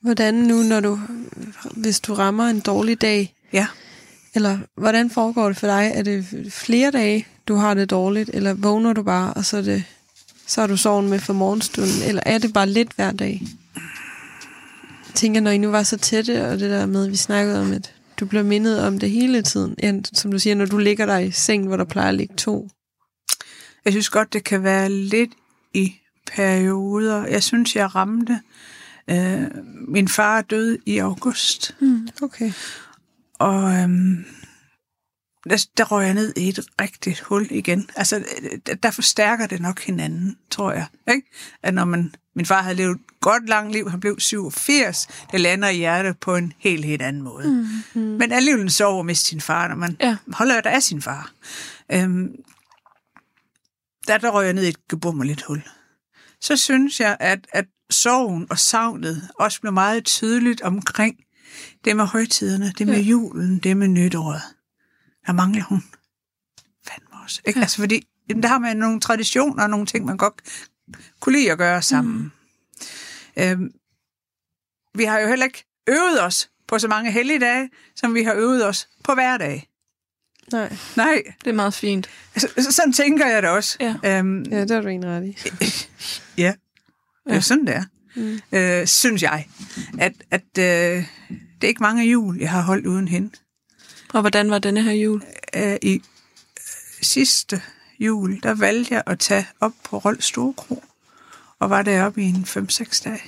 Hvordan 0.00 0.34
nu, 0.34 0.62
når 0.62 0.80
du, 0.80 1.00
hvis 1.70 2.00
du 2.00 2.14
rammer 2.14 2.44
en 2.44 2.60
dårlig 2.60 3.00
dag, 3.00 3.34
ja. 3.52 3.66
eller 4.34 4.58
hvordan 4.76 5.10
foregår 5.10 5.48
det 5.48 5.56
for 5.56 5.66
dig? 5.66 5.92
Er 5.94 6.02
det 6.02 6.48
flere 6.50 6.90
dage, 6.90 7.26
du 7.48 7.54
har 7.54 7.74
det 7.74 7.90
dårligt, 7.90 8.30
eller 8.32 8.54
vågner 8.54 8.92
du 8.92 9.02
bare, 9.02 9.34
og 9.34 9.44
så 9.44 9.56
er, 9.56 9.62
det, 9.62 9.84
så 10.52 10.62
er 10.62 10.66
du 10.66 10.76
soven 10.76 11.08
med 11.08 11.18
for 11.18 11.32
morgenstunden, 11.32 12.02
eller 12.08 12.22
er 12.26 12.38
det 12.38 12.52
bare 12.52 12.68
lidt 12.68 12.92
hver 12.96 13.12
dag? 13.12 13.42
Jeg 15.06 15.14
tænker, 15.14 15.40
når 15.40 15.50
I 15.50 15.58
nu 15.58 15.70
var 15.70 15.82
så 15.82 15.96
tætte, 15.96 16.48
og 16.48 16.60
det 16.60 16.70
der 16.70 16.86
med, 16.86 17.08
vi 17.08 17.16
snakkede 17.16 17.60
om, 17.60 17.72
at 17.72 17.94
du 18.20 18.26
bliver 18.26 18.42
mindet 18.42 18.86
om 18.86 18.98
det 18.98 19.10
hele 19.10 19.42
tiden. 19.42 19.74
Ja, 19.82 20.00
som 20.12 20.30
du 20.30 20.38
siger, 20.38 20.54
når 20.54 20.66
du 20.66 20.78
ligger 20.78 21.06
der 21.06 21.18
i 21.18 21.30
seng, 21.30 21.66
hvor 21.66 21.76
der 21.76 21.84
plejer 21.84 22.08
at 22.08 22.14
ligge 22.14 22.34
to. 22.34 22.68
Jeg 23.84 23.92
synes 23.92 24.10
godt, 24.10 24.32
det 24.32 24.44
kan 24.44 24.62
være 24.62 24.90
lidt 24.90 25.30
i 25.74 25.94
perioder. 26.36 27.26
Jeg 27.26 27.42
synes, 27.42 27.76
jeg 27.76 27.94
ramte. 27.94 28.40
Øh, 29.10 29.42
min 29.88 30.08
far 30.08 30.38
er 30.38 30.42
død 30.42 30.78
i 30.86 30.98
august. 30.98 31.76
Mm, 31.80 32.08
okay. 32.22 32.52
Og 33.38 33.72
øhm, 33.72 34.24
der, 35.50 35.66
der 35.76 35.84
røg 35.84 36.04
jeg 36.04 36.14
ned 36.14 36.32
i 36.36 36.48
et 36.48 36.58
rigtigt 36.80 37.20
hul 37.20 37.46
igen. 37.50 37.90
Altså, 37.96 38.24
der, 38.66 38.74
der 38.74 38.90
forstærker 38.90 39.46
det 39.46 39.60
nok 39.60 39.80
hinanden, 39.80 40.36
tror 40.50 40.72
jeg. 40.72 40.86
Ikke? 41.08 41.28
At 41.62 41.74
når 41.74 41.84
man, 41.84 42.14
min 42.36 42.46
far 42.46 42.62
havde 42.62 42.76
levet 42.76 42.94
et 42.94 43.00
godt 43.20 43.48
langt 43.48 43.72
liv, 43.72 43.90
han 43.90 44.00
blev 44.00 44.20
87, 44.20 45.08
det 45.32 45.40
lander 45.40 45.68
i 45.68 45.76
hjertet 45.76 46.18
på 46.18 46.36
en 46.36 46.52
helt, 46.58 46.84
helt 46.84 47.02
anden 47.02 47.22
måde. 47.22 47.48
Mm, 47.94 48.00
mm. 48.02 48.08
Men 48.08 48.32
alligevel 48.32 48.70
sover 48.70 49.00
at 49.00 49.06
miste 49.06 49.28
sin 49.28 49.40
far, 49.40 49.68
når 49.68 49.74
man 49.76 49.96
Ja. 50.00 50.16
holder 50.32 50.60
der 50.60 50.70
af 50.70 50.82
sin 50.82 51.02
far. 51.02 51.32
Øhm, 51.92 52.28
der, 54.06 54.18
der 54.18 54.30
røg 54.30 54.44
jeg 54.44 54.52
ned 54.54 54.64
i 54.64 54.68
et 54.68 54.88
gebummerligt 54.88 55.42
hul. 55.42 55.62
Så 56.40 56.56
synes 56.56 57.00
jeg, 57.00 57.16
at, 57.20 57.46
at 57.52 57.64
sorgen 57.90 58.46
og 58.50 58.58
savnet 58.58 59.28
også 59.38 59.60
blev 59.60 59.72
meget 59.72 60.04
tydeligt 60.04 60.60
omkring 60.60 61.16
det 61.84 61.96
med 61.96 62.04
højtiderne, 62.04 62.72
det 62.78 62.86
med 62.86 62.96
Ja. 62.96 63.00
julen, 63.02 63.58
det 63.58 63.76
med 63.76 63.88
nytåret. 63.88 64.42
Der 65.26 65.32
mangler 65.32 65.62
hun. 65.64 65.84
Fandme 66.88 67.08
også. 67.24 67.40
Ikke? 67.46 67.58
Ja. 67.58 67.60
Ja. 67.60 67.64
Altså 67.64 67.76
fordi, 67.76 68.06
jamen, 68.28 68.42
der 68.42 68.48
har 68.48 68.58
man 68.58 68.76
nogle 68.76 69.00
traditioner 69.00 69.62
og 69.62 69.70
nogle 69.70 69.86
ting, 69.86 70.04
man 70.04 70.16
godt 70.16 70.34
kunne 71.20 71.38
lide 71.38 71.52
at 71.52 71.58
gøre 71.58 71.82
sammen. 71.82 72.32
Mm. 73.36 73.42
Øhm, 73.42 73.70
vi 74.94 75.04
har 75.04 75.18
jo 75.18 75.28
heller 75.28 75.44
ikke 75.46 75.64
øvet 75.88 76.22
os 76.22 76.50
på 76.68 76.78
så 76.78 76.88
mange 76.88 77.10
helligdage, 77.12 77.70
som 77.96 78.14
vi 78.14 78.22
har 78.22 78.34
øvet 78.34 78.66
os 78.66 78.88
på 79.04 79.14
hverdag. 79.14 79.68
Nej, 80.52 80.76
Nej, 80.96 81.22
Det 81.44 81.50
er 81.50 81.54
meget 81.54 81.74
fint. 81.74 82.10
så, 82.36 82.48
så, 82.58 82.72
sådan 82.72 82.92
tænker 82.92 83.26
jeg 83.26 83.42
det 83.42 83.50
også. 83.50 83.76
Ja. 83.80 84.18
Øhm, 84.18 84.42
ja, 84.42 84.60
det 84.60 84.70
er 84.70 84.80
du 84.80 84.88
en 84.88 85.06
ret 85.06 85.24
i. 85.26 85.36
Ja, 86.42 86.54
det 87.26 87.36
er 87.36 87.40
sådan 87.40 87.66
det 87.66 87.74
er. 87.74 87.84
Mm. 88.16 88.40
Øh, 88.52 88.86
synes 88.86 89.22
jeg, 89.22 89.48
at, 89.98 90.12
at 90.30 90.58
øh, 90.58 91.04
det 91.34 91.64
er 91.64 91.68
ikke 91.68 91.82
mange 91.82 92.04
jul, 92.10 92.38
jeg 92.38 92.50
har 92.50 92.62
holdt 92.62 92.86
uden 92.86 93.08
hende. 93.08 93.30
Og 94.12 94.20
hvordan 94.20 94.50
var 94.50 94.58
denne 94.58 94.82
her 94.82 94.92
jul? 94.92 95.22
Øh, 95.56 95.76
I 95.82 96.02
sidste 97.02 97.62
jul, 98.00 98.40
der 98.42 98.54
valgte 98.54 98.94
jeg 98.94 99.02
at 99.06 99.18
tage 99.18 99.46
op 99.60 99.72
på 99.84 99.98
Rold 99.98 100.20
Storkro, 100.20 100.82
og 101.58 101.70
var 101.70 101.82
deroppe 101.82 102.22
i 102.22 102.24
en 102.24 102.44
5-6 102.48 103.02
dage. 103.04 103.20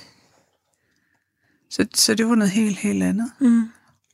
Så, 1.71 1.87
så 1.95 2.15
det 2.15 2.27
var 2.27 2.35
noget 2.35 2.51
helt, 2.51 2.77
helt 2.79 3.03
andet. 3.03 3.33
Mm. 3.41 3.61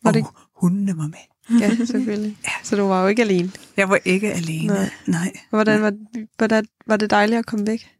Var 0.02 0.10
og 0.10 0.14
det- 0.14 0.24
hundene 0.56 0.96
var 0.96 1.06
med. 1.06 1.60
Ja, 1.60 1.76
selvfølgelig. 1.86 2.38
Så 2.62 2.76
du 2.76 2.82
var 2.82 3.02
jo 3.02 3.08
ikke 3.08 3.22
alene. 3.22 3.52
Jeg 3.76 3.88
var 3.88 3.98
ikke 4.04 4.32
alene. 4.32 4.66
Nej. 4.74 4.90
Nej. 5.06 5.32
Hvordan 5.50 5.82
var, 5.82 5.92
hvordan, 6.38 6.66
var 6.86 6.96
det 6.96 7.10
dejligt 7.10 7.38
at 7.38 7.46
komme 7.46 7.66
væk? 7.66 7.90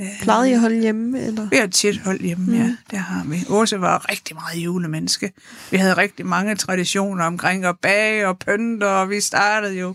Øh, 0.00 0.06
Plejede 0.22 0.50
I 0.50 0.52
at 0.52 0.60
holde 0.60 0.80
hjemme? 0.80 1.20
Eller? 1.20 1.48
Vi 1.48 1.56
har 1.56 1.66
tit 1.66 1.98
holdt 1.98 2.22
hjemme, 2.22 2.46
mm. 2.46 2.54
ja. 2.54 2.76
Det 2.90 2.98
har 2.98 3.24
vi. 3.24 3.44
Åse 3.48 3.80
var 3.80 4.10
rigtig 4.10 4.36
meget 4.36 4.64
julemenneske. 4.64 5.32
Vi 5.70 5.76
havde 5.76 5.96
rigtig 5.96 6.26
mange 6.26 6.54
traditioner 6.54 7.24
omkring 7.24 7.64
at 7.64 7.78
bage 7.82 8.28
og 8.28 8.38
pynte, 8.38 8.84
og 8.88 9.10
vi 9.10 9.20
startede 9.20 9.74
jo 9.78 9.94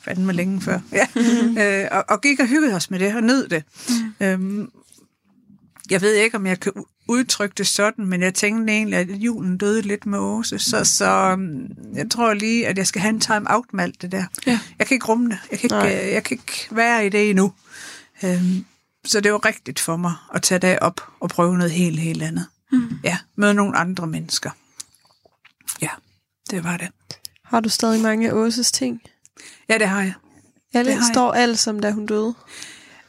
fandme 0.00 0.32
længe 0.32 0.60
før. 0.60 0.80
Ja. 0.92 1.06
øh, 1.82 1.88
og, 1.92 2.04
og 2.08 2.20
gik 2.20 2.40
og 2.40 2.46
hyggede 2.46 2.76
os 2.76 2.90
med 2.90 2.98
det 2.98 3.14
og 3.14 3.22
nød 3.22 3.48
det. 3.48 3.64
Mm. 3.88 4.26
Øhm, 4.26 4.70
jeg 5.90 6.00
ved 6.00 6.14
ikke, 6.14 6.36
om 6.36 6.46
jeg 6.46 6.60
kan 6.60 6.72
udtrykke 7.08 7.54
det 7.58 7.66
sådan, 7.66 8.06
men 8.06 8.22
jeg 8.22 8.34
tænkte 8.34 8.72
egentlig, 8.72 8.98
at 8.98 9.08
julen 9.10 9.58
døde 9.58 9.82
lidt 9.82 10.06
med 10.06 10.18
Åse, 10.18 10.58
så, 10.58 10.84
så 10.84 11.10
øhm, 11.10 11.76
jeg 11.94 12.10
tror 12.10 12.34
lige, 12.34 12.66
at 12.66 12.78
jeg 12.78 12.86
skal 12.86 13.00
have 13.00 13.10
en 13.14 13.20
time-out 13.20 13.64
med 13.72 13.84
alt 13.84 14.02
det 14.02 14.12
der. 14.12 14.24
Ja. 14.46 14.58
Jeg 14.78 14.86
kan 14.86 14.94
ikke 14.94 15.06
rumme 15.06 15.28
det. 15.28 15.38
Jeg 15.50 15.58
kan 15.58 15.70
ikke, 15.84 16.06
øh, 16.06 16.12
jeg 16.12 16.24
kan 16.24 16.34
ikke 16.34 16.68
være 16.70 17.06
i 17.06 17.08
det 17.08 17.30
endnu. 17.30 17.52
Øhm, 18.24 18.64
så 19.06 19.20
det 19.20 19.32
var 19.32 19.44
rigtigt 19.46 19.80
for 19.80 19.96
mig 19.96 20.14
at 20.34 20.42
tage 20.42 20.58
det 20.58 20.78
op 20.78 21.00
og 21.20 21.28
prøve 21.28 21.56
noget 21.58 21.72
helt, 21.72 21.98
helt 22.00 22.22
andet. 22.22 22.46
Mm. 22.72 22.88
Ja, 23.04 23.18
møde 23.36 23.54
nogle 23.54 23.76
andre 23.76 24.06
mennesker. 24.06 24.50
Ja, 25.82 25.88
det 26.50 26.64
var 26.64 26.76
det. 26.76 26.88
Har 27.44 27.60
du 27.60 27.68
stadig 27.68 28.00
mange 28.00 28.28
af 28.28 28.32
Åses 28.32 28.72
ting? 28.72 29.02
Ja, 29.68 29.78
det 29.78 29.88
har 29.88 30.00
jeg. 30.02 30.14
Alle 30.74 30.90
Det 30.90 30.98
har 30.98 31.06
jeg. 31.06 31.14
står 31.14 31.32
alt, 31.32 31.58
som 31.58 31.80
da 31.80 31.90
hun 31.90 32.06
døde. 32.06 32.34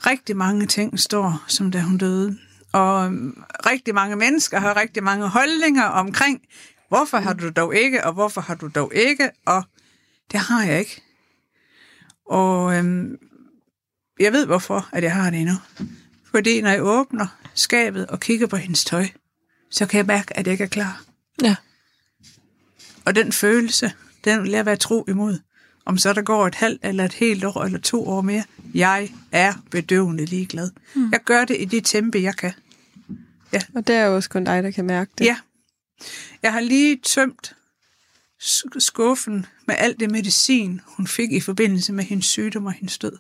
Rigtig 0.05 0.37
mange 0.37 0.65
ting 0.67 0.99
står, 0.99 1.43
som 1.47 1.71
da 1.71 1.81
hun 1.81 1.97
døde. 1.97 2.37
Og 2.73 3.05
øhm, 3.05 3.43
rigtig 3.65 3.93
mange 3.95 4.15
mennesker 4.15 4.59
har 4.59 4.75
rigtig 4.77 5.03
mange 5.03 5.27
holdninger 5.27 5.83
omkring, 5.83 6.41
hvorfor 6.87 7.17
har 7.17 7.33
du 7.33 7.49
dog 7.49 7.75
ikke, 7.75 8.05
og 8.05 8.13
hvorfor 8.13 8.41
har 8.41 8.55
du 8.55 8.69
dog 8.75 8.91
ikke, 8.95 9.29
og 9.45 9.63
det 10.31 10.39
har 10.39 10.63
jeg 10.63 10.79
ikke. 10.79 11.01
Og 12.25 12.73
øhm, 12.75 13.15
jeg 14.19 14.33
ved 14.33 14.45
hvorfor, 14.45 14.89
at 14.91 15.03
jeg 15.03 15.13
har 15.13 15.29
det 15.29 15.39
endnu. 15.39 15.55
Fordi 16.31 16.61
når 16.61 16.69
jeg 16.69 16.83
åbner 16.83 17.27
skabet 17.53 18.07
og 18.07 18.19
kigger 18.19 18.47
på 18.47 18.55
hendes 18.55 18.85
tøj, 18.85 19.07
så 19.71 19.85
kan 19.85 19.97
jeg 19.97 20.05
mærke, 20.05 20.37
at 20.37 20.47
jeg 20.47 20.51
ikke 20.51 20.63
er 20.63 20.67
klar. 20.67 21.03
Ja. 21.43 21.55
Og 23.05 23.15
den 23.15 23.31
følelse, 23.31 23.91
den 24.25 24.43
vil 24.43 24.51
jeg 24.51 24.65
være 24.65 24.75
tro 24.75 25.05
imod. 25.07 25.39
Om 25.85 25.97
så 25.97 26.13
der 26.13 26.21
går 26.21 26.47
et 26.47 26.55
halvt 26.55 26.85
eller 26.85 27.05
et 27.05 27.13
helt 27.13 27.43
år 27.43 27.63
eller 27.63 27.79
to 27.79 28.07
år 28.07 28.21
mere. 28.21 28.43
Jeg 28.73 29.11
er 29.31 29.53
bedøvende 29.71 30.25
ligeglad. 30.25 30.71
Mm. 30.95 31.11
Jeg 31.11 31.19
gør 31.25 31.45
det 31.45 31.57
i 31.59 31.65
det 31.65 31.85
tempe, 31.85 32.21
jeg 32.21 32.35
kan. 32.35 32.51
Og 33.75 33.87
det 33.87 33.95
er 33.95 34.05
jo 34.05 34.15
også 34.15 34.29
kun 34.29 34.43
dig, 34.43 34.63
der 34.63 34.71
kan 34.71 34.85
mærke 34.85 35.11
det. 35.17 35.25
Ja. 35.25 35.37
Jeg 36.43 36.53
har 36.53 36.59
lige 36.59 36.99
tømt 37.03 37.55
sk- 38.43 38.79
skuffen 38.79 39.45
med 39.67 39.75
alt 39.77 39.99
det 39.99 40.11
medicin, 40.11 40.81
hun 40.85 41.07
fik 41.07 41.31
i 41.31 41.39
forbindelse 41.39 41.93
med 41.93 42.03
hendes 42.03 42.25
sygdom 42.25 42.65
og 42.65 42.71
hendes 42.73 42.97
død. 42.97 43.17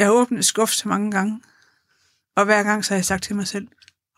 Jeg 0.00 0.06
har 0.08 0.12
åbnet 0.12 0.44
skuff 0.44 0.72
så 0.72 0.88
mange 0.88 1.10
gange, 1.10 1.42
og 2.36 2.44
hver 2.44 2.62
gang 2.62 2.84
så 2.84 2.94
har 2.94 2.96
jeg 2.96 3.04
sagt 3.04 3.22
til 3.24 3.36
mig 3.36 3.46
selv, 3.46 3.68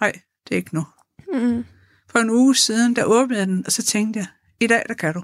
nej, 0.00 0.12
det 0.48 0.54
er 0.54 0.56
ikke 0.56 0.74
nu. 0.74 0.86
Mm. 1.32 1.64
For 2.08 2.18
en 2.18 2.30
uge 2.30 2.56
siden, 2.56 2.96
der 2.96 3.04
åbnede 3.04 3.38
jeg 3.40 3.46
den, 3.48 3.66
og 3.66 3.72
så 3.72 3.82
tænkte 3.82 4.18
jeg, 4.18 4.26
i 4.60 4.66
dag, 4.66 4.84
der 4.88 4.94
kan 4.94 5.14
du. 5.14 5.22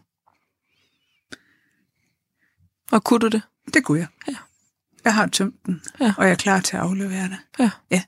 Og 2.93 3.05
kunne 3.05 3.21
du 3.21 3.29
det? 3.29 3.43
Det 3.75 3.85
kunne 3.85 3.99
jeg. 3.99 4.09
Ja. 4.29 4.37
Jeg 5.05 5.15
har 5.15 5.27
tømt 5.27 5.67
den, 5.67 5.83
Ja. 6.01 6.15
og 6.19 6.25
jeg 6.25 6.31
er 6.33 6.37
klar 6.37 6.61
til 6.61 6.77
at 6.77 6.83
aflevere 6.83 7.29
det. 7.29 7.39
Ja. 7.59 7.71
ja. 7.91 8.03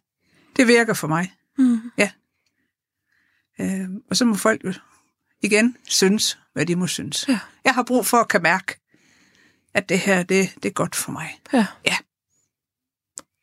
Det 0.56 0.68
virker 0.68 0.94
for 0.94 1.08
mig. 1.08 1.34
Mm. 1.58 1.90
Øh, 3.60 3.88
og 4.10 4.16
så 4.16 4.24
må 4.24 4.34
folk 4.34 4.64
jo 4.64 4.72
igen 5.42 5.76
synes, 5.88 6.38
hvad 6.52 6.66
de 6.66 6.76
må 6.76 6.86
synes. 6.86 7.28
Ja. 7.28 7.38
Jeg 7.64 7.74
har 7.74 7.82
brug 7.82 8.06
for 8.06 8.16
at 8.16 8.28
kan 8.28 8.42
mærke, 8.42 8.80
at 9.74 9.88
det 9.88 9.98
her, 9.98 10.22
det, 10.22 10.54
det 10.62 10.64
er 10.68 10.72
godt 10.72 10.96
for 10.96 11.12
mig. 11.12 11.40
Ja. 11.52 11.66
Ja. 11.86 11.96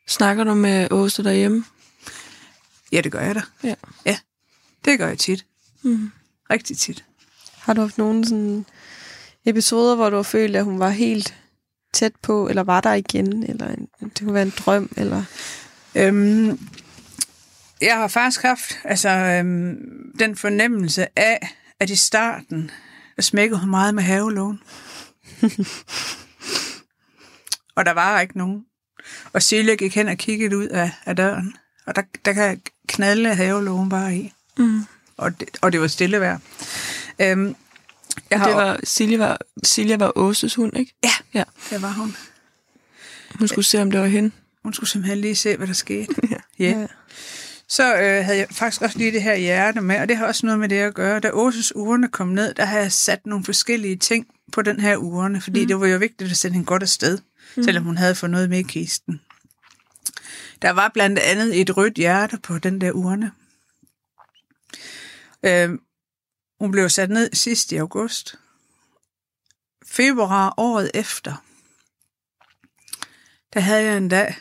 Snakker 0.07 0.43
du 0.43 0.53
med 0.53 0.91
Åse 0.91 1.23
derhjemme? 1.23 1.65
Ja, 2.91 3.01
det 3.01 3.11
gør 3.11 3.21
jeg 3.21 3.35
da. 3.35 3.41
Ja. 3.63 3.75
Ja, 4.05 4.17
det 4.85 4.99
gør 4.99 5.07
jeg 5.07 5.19
tit. 5.19 5.45
Mm. 5.81 6.11
Rigtig 6.49 6.77
tit. 6.77 7.05
Har 7.53 7.73
du 7.73 7.81
haft 7.81 7.97
nogle 7.97 8.25
sådan 8.25 8.65
episoder, 9.45 9.95
hvor 9.95 10.09
du 10.09 10.15
har 10.15 10.23
følt, 10.23 10.55
at 10.55 10.63
hun 10.63 10.79
var 10.79 10.89
helt 10.89 11.35
tæt 11.93 12.13
på, 12.21 12.47
eller 12.47 12.63
var 12.63 12.81
der 12.81 12.93
igen, 12.93 13.43
eller 13.43 13.67
en, 13.67 13.87
det 14.01 14.19
kunne 14.19 14.33
være 14.33 14.43
en 14.43 14.53
drøm, 14.57 14.91
eller... 14.97 15.23
Øhm, 15.95 16.69
jeg 17.81 17.95
har 17.95 18.07
faktisk 18.07 18.41
haft 18.41 18.79
altså, 18.83 19.09
øhm, 19.09 19.77
den 20.19 20.35
fornemmelse 20.35 21.19
af, 21.19 21.55
at 21.79 21.89
i 21.89 21.95
starten, 21.95 22.71
der 23.15 23.21
smækkede 23.21 23.59
hun 23.59 23.69
meget 23.69 23.95
med 23.95 24.03
havelån. 24.03 24.61
og 27.75 27.85
der 27.85 27.91
var 27.91 28.19
ikke 28.19 28.37
nogen. 28.37 28.65
Og 29.33 29.43
Silje 29.43 29.75
gik 29.75 29.95
hen 29.95 30.07
og 30.07 30.17
kiggede 30.17 30.57
ud 30.57 30.67
af, 30.67 30.91
af 31.05 31.15
døren, 31.15 31.55
og 31.85 31.95
der, 31.95 32.01
der 32.25 32.33
kan 32.33 32.61
knalde 32.87 33.35
havelån 33.35 33.89
bare 33.89 34.15
i. 34.15 34.33
Mm. 34.57 34.81
Og 35.17 35.39
det, 35.39 35.49
og 35.61 35.71
det 35.71 35.81
var 35.81 35.87
stille 35.87 36.19
vejr. 36.19 36.39
Øhm, 37.19 37.55
jeg 38.29 38.39
har, 38.39 38.47
Det 38.47 38.55
var, 38.55 38.79
Silje 38.83 39.19
var, 39.19 39.37
Silje 39.63 39.99
var 39.99 40.11
Åses 40.17 40.55
hund, 40.55 40.77
ikke? 40.77 40.93
Ja, 41.03 41.09
Ja. 41.33 41.43
det 41.69 41.81
var 41.81 41.91
hun. 41.91 42.15
Hun 43.39 43.47
skulle 43.47 43.65
se, 43.65 43.81
om 43.81 43.91
det 43.91 43.99
var 43.99 44.07
hende. 44.07 44.31
Hun 44.63 44.73
skulle 44.73 44.89
simpelthen 44.89 45.17
lige 45.21 45.35
se, 45.35 45.57
hvad 45.57 45.67
der 45.67 45.73
skete. 45.73 46.15
Ja. 46.31 46.35
Ja. 46.59 46.85
Så 47.69 47.93
øh, 47.95 48.25
havde 48.25 48.37
jeg 48.37 48.47
faktisk 48.51 48.81
også 48.81 48.97
lige 48.97 49.11
det 49.11 49.23
her 49.23 49.35
hjerte 49.35 49.81
med, 49.81 49.99
og 49.99 50.09
det 50.09 50.17
har 50.17 50.25
også 50.25 50.45
noget 50.45 50.59
med 50.59 50.69
det 50.69 50.75
at 50.75 50.93
gøre. 50.93 51.19
Da 51.19 51.29
Åses 51.33 51.75
urne 51.75 52.07
kom 52.09 52.27
ned, 52.27 52.53
der 52.53 52.65
havde 52.65 52.83
jeg 52.83 52.91
sat 52.91 53.25
nogle 53.25 53.45
forskellige 53.45 53.95
ting 53.95 54.27
på 54.51 54.61
den 54.61 54.79
her 54.79 54.97
urne, 54.97 55.41
fordi 55.41 55.61
mm. 55.61 55.67
det 55.67 55.79
var 55.79 55.87
jo 55.87 55.97
vigtigt 55.97 56.31
at 56.31 56.37
sende 56.37 56.53
hende 56.53 56.65
godt 56.65 56.83
afsted, 56.83 57.17
mm. 57.57 57.63
selvom 57.63 57.83
hun 57.83 57.97
havde 57.97 58.15
fået 58.15 58.29
noget 58.29 58.49
med 58.49 58.59
i 58.59 58.63
kisten. 58.63 59.21
Der 60.61 60.69
var 60.69 60.91
blandt 60.93 61.19
andet 61.19 61.61
et 61.61 61.77
rødt 61.77 61.93
hjerte 61.93 62.37
på 62.37 62.59
den 62.59 62.81
der 62.81 62.91
urne. 62.91 63.31
Øh, 65.43 65.79
hun 66.59 66.71
blev 66.71 66.89
sat 66.89 67.09
ned 67.09 67.29
sidst 67.33 67.71
i 67.71 67.75
august. 67.75 68.35
Februar 69.85 70.53
året 70.57 70.91
efter, 70.93 71.43
der 73.53 73.59
havde 73.59 73.83
jeg 73.83 73.97
en 73.97 74.09
dag, 74.09 74.35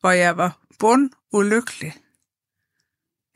hvor 0.00 0.10
jeg 0.10 0.36
var 0.36 0.60
bund 0.78 1.10
ulykkelig. 1.32 1.94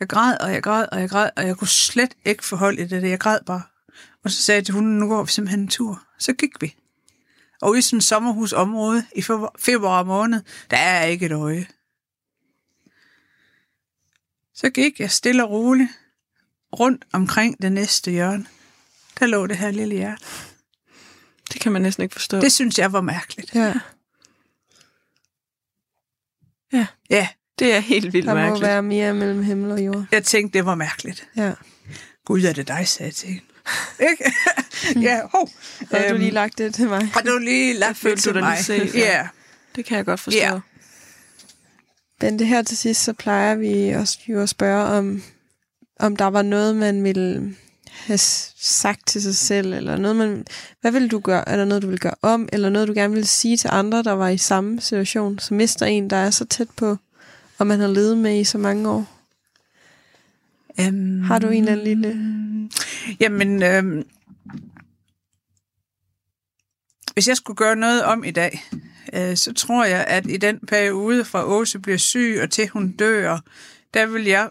Jeg 0.01 0.09
græd, 0.09 0.37
og 0.41 0.53
jeg 0.53 0.63
græd, 0.63 0.87
og 0.93 1.01
jeg 1.01 1.11
græd, 1.11 1.31
og 1.37 1.47
jeg 1.47 1.57
kunne 1.57 1.69
slet 1.69 2.17
ikke 2.25 2.45
forholde 2.45 2.89
det. 2.89 3.11
Jeg 3.11 3.21
græd 3.21 3.41
bare. 3.47 3.63
Og 4.25 4.31
så 4.31 4.43
sagde 4.43 4.57
jeg 4.57 4.65
til 4.65 4.75
hunden, 4.75 4.99
nu 4.99 5.09
går 5.09 5.23
vi 5.23 5.31
simpelthen 5.31 5.61
en 5.61 5.69
tur. 5.69 6.03
Så 6.19 6.33
gik 6.33 6.61
vi. 6.61 6.77
Og 7.61 7.79
i 7.79 7.83
sådan 7.83 7.97
et 7.97 8.05
sommerhusområde 8.05 9.07
i 9.17 9.23
februar- 9.59 10.03
måned, 10.03 10.43
der 10.71 10.77
er 10.77 11.05
ikke 11.05 11.27
et 11.27 11.33
øje. 11.33 11.67
Så 14.55 14.71
gik 14.71 15.01
jeg 15.01 15.11
stille 15.11 15.45
og 15.45 15.51
roligt 15.51 15.91
rundt 16.79 17.05
omkring 17.13 17.63
det 17.63 17.73
næste 17.73 18.11
hjørne. 18.11 18.47
Der 19.19 19.27
lå 19.27 19.47
det 19.47 19.57
her 19.57 19.71
lille 19.71 19.95
hjerte. 19.95 20.25
Det 21.53 21.61
kan 21.61 21.73
man 21.73 21.83
næsten 21.83 22.03
ikke 22.03 22.13
forstå. 22.13 22.41
Det 22.41 22.53
synes 22.53 22.79
jeg 22.79 22.93
var 22.93 23.01
mærkeligt. 23.01 23.55
Ja, 23.55 23.75
Ja, 27.11 27.29
det 27.59 27.75
er 27.75 27.79
helt 27.79 28.13
vildt 28.13 28.27
der 28.27 28.35
må 28.35 28.41
mærkeligt. 28.41 28.63
være 28.63 28.83
mere 28.83 29.15
mellem 29.15 29.43
himmel 29.43 29.71
og 29.71 29.85
jord. 29.87 30.05
jeg 30.13 30.25
tænkte, 30.25 30.59
det 30.59 30.67
var 30.67 30.75
mærkeligt. 30.75 31.29
Ja. 31.37 31.53
Gud, 32.25 32.43
er 32.43 32.53
det 32.53 32.69
dig, 32.69 32.89
sagde 32.89 33.09
jeg 33.09 33.15
til 33.15 33.29
hende. 33.29 33.47
Ikke? 34.11 34.33
ja, 35.01 35.21
hov. 35.35 35.49
Har 35.93 35.99
du 35.99 36.05
Øhm, 36.05 36.19
lige 36.19 36.31
lagt 36.31 36.59
det 36.59 36.75
til 36.75 36.89
mig. 36.89 37.11
Har 37.15 37.21
du 37.21 37.39
lige 37.39 37.75
lagt 37.75 37.99
følte 37.99 38.17
det 38.17 38.25
du 38.25 38.29
til 38.29 38.35
dig 38.35 38.43
mig? 38.43 38.57
lige 38.57 38.65
set, 38.91 38.95
Ja. 38.95 39.01
ja. 39.19 39.29
Det 39.77 39.85
kan 39.85 39.97
jeg 39.97 40.05
godt 40.05 40.21
forstå. 40.21 40.39
Ja. 40.39 40.59
Men 42.21 42.39
det 42.39 42.47
her 42.47 42.63
til 42.63 42.77
sidst, 42.77 43.05
så 43.05 43.13
plejer 43.13 43.55
vi 43.55 43.91
også 43.91 44.19
jo 44.29 44.41
at 44.43 44.49
spørge, 44.49 44.85
om, 44.85 45.23
om 46.01 46.17
der 46.17 46.25
var 46.25 46.43
noget, 46.43 46.77
man 46.77 47.05
ville 47.05 47.55
have 47.91 48.19
sagt 48.59 49.07
til 49.07 49.23
sig 49.23 49.37
selv, 49.37 49.73
eller 49.73 49.97
noget, 49.97 50.17
man... 50.17 50.47
Hvad 50.81 50.91
vil 50.93 51.11
du 51.11 51.19
gøre? 51.19 51.49
Er 51.49 51.57
der 51.57 51.65
noget, 51.65 51.83
du 51.83 51.89
vil 51.89 52.01
gøre 52.01 52.15
om, 52.23 52.49
eller 52.53 52.71
noget, 52.71 52.89
du 52.89 52.93
gerne 52.95 53.15
vil 53.15 53.29
sige 53.29 53.57
til 53.57 53.71
andre, 53.73 54.03
der 54.03 54.13
var 54.13 54.29
i 54.29 54.39
samme 54.39 54.81
situation, 54.81 55.39
som 55.39 55.57
mister 55.57 55.87
en, 55.87 56.11
der 56.11 56.17
er 56.17 56.31
så 56.31 56.45
tæt 56.45 56.69
på, 56.77 56.97
og 57.59 57.67
man 57.67 57.81
har 57.81 57.89
levet 57.89 58.19
med 58.19 58.41
i 58.41 58.45
så 58.45 58.59
mange 58.59 58.89
år? 58.91 59.16
Um, 60.81 61.21
Har 61.21 61.39
du 61.39 61.49
en 61.49 61.69
eller 61.69 61.73
anden 61.73 61.87
lille... 61.87 62.71
Jamen, 63.21 63.63
øhm, 63.63 64.09
hvis 67.13 67.29
jeg 67.29 67.37
skulle 67.37 67.57
gøre 67.57 67.77
noget 67.77 68.05
om 68.05 68.25
i 68.25 68.31
dag, 68.31 68.65
øh, 69.13 69.37
så 69.37 69.53
tror 69.55 69.85
jeg, 69.85 70.05
at 70.05 70.31
i 70.31 70.37
den 70.37 70.61
periode 70.61 71.25
fra 71.25 71.45
Åse 71.45 71.79
bliver 71.79 71.99
syg 71.99 72.39
og 72.43 72.51
til 72.51 72.69
hun 72.69 72.93
dør, 72.93 73.41
der 73.95 74.07
vil 74.07 74.25
jeg 74.25 74.51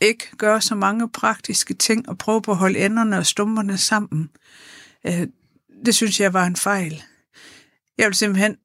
ikke 0.00 0.36
gøre 0.36 0.60
så 0.60 0.74
mange 0.74 1.08
praktiske 1.08 1.74
ting 1.74 2.08
og 2.08 2.18
prøve 2.18 2.42
på 2.42 2.50
at 2.50 2.56
holde 2.56 2.78
enderne 2.78 3.18
og 3.18 3.26
stumperne 3.26 3.78
sammen. 3.78 4.30
Øh, 5.06 5.26
det 5.86 5.94
synes 5.94 6.20
jeg 6.20 6.32
var 6.32 6.46
en 6.46 6.56
fejl. 6.56 7.02
Jeg 7.98 8.06
vil 8.06 8.14
simpelthen 8.14 8.56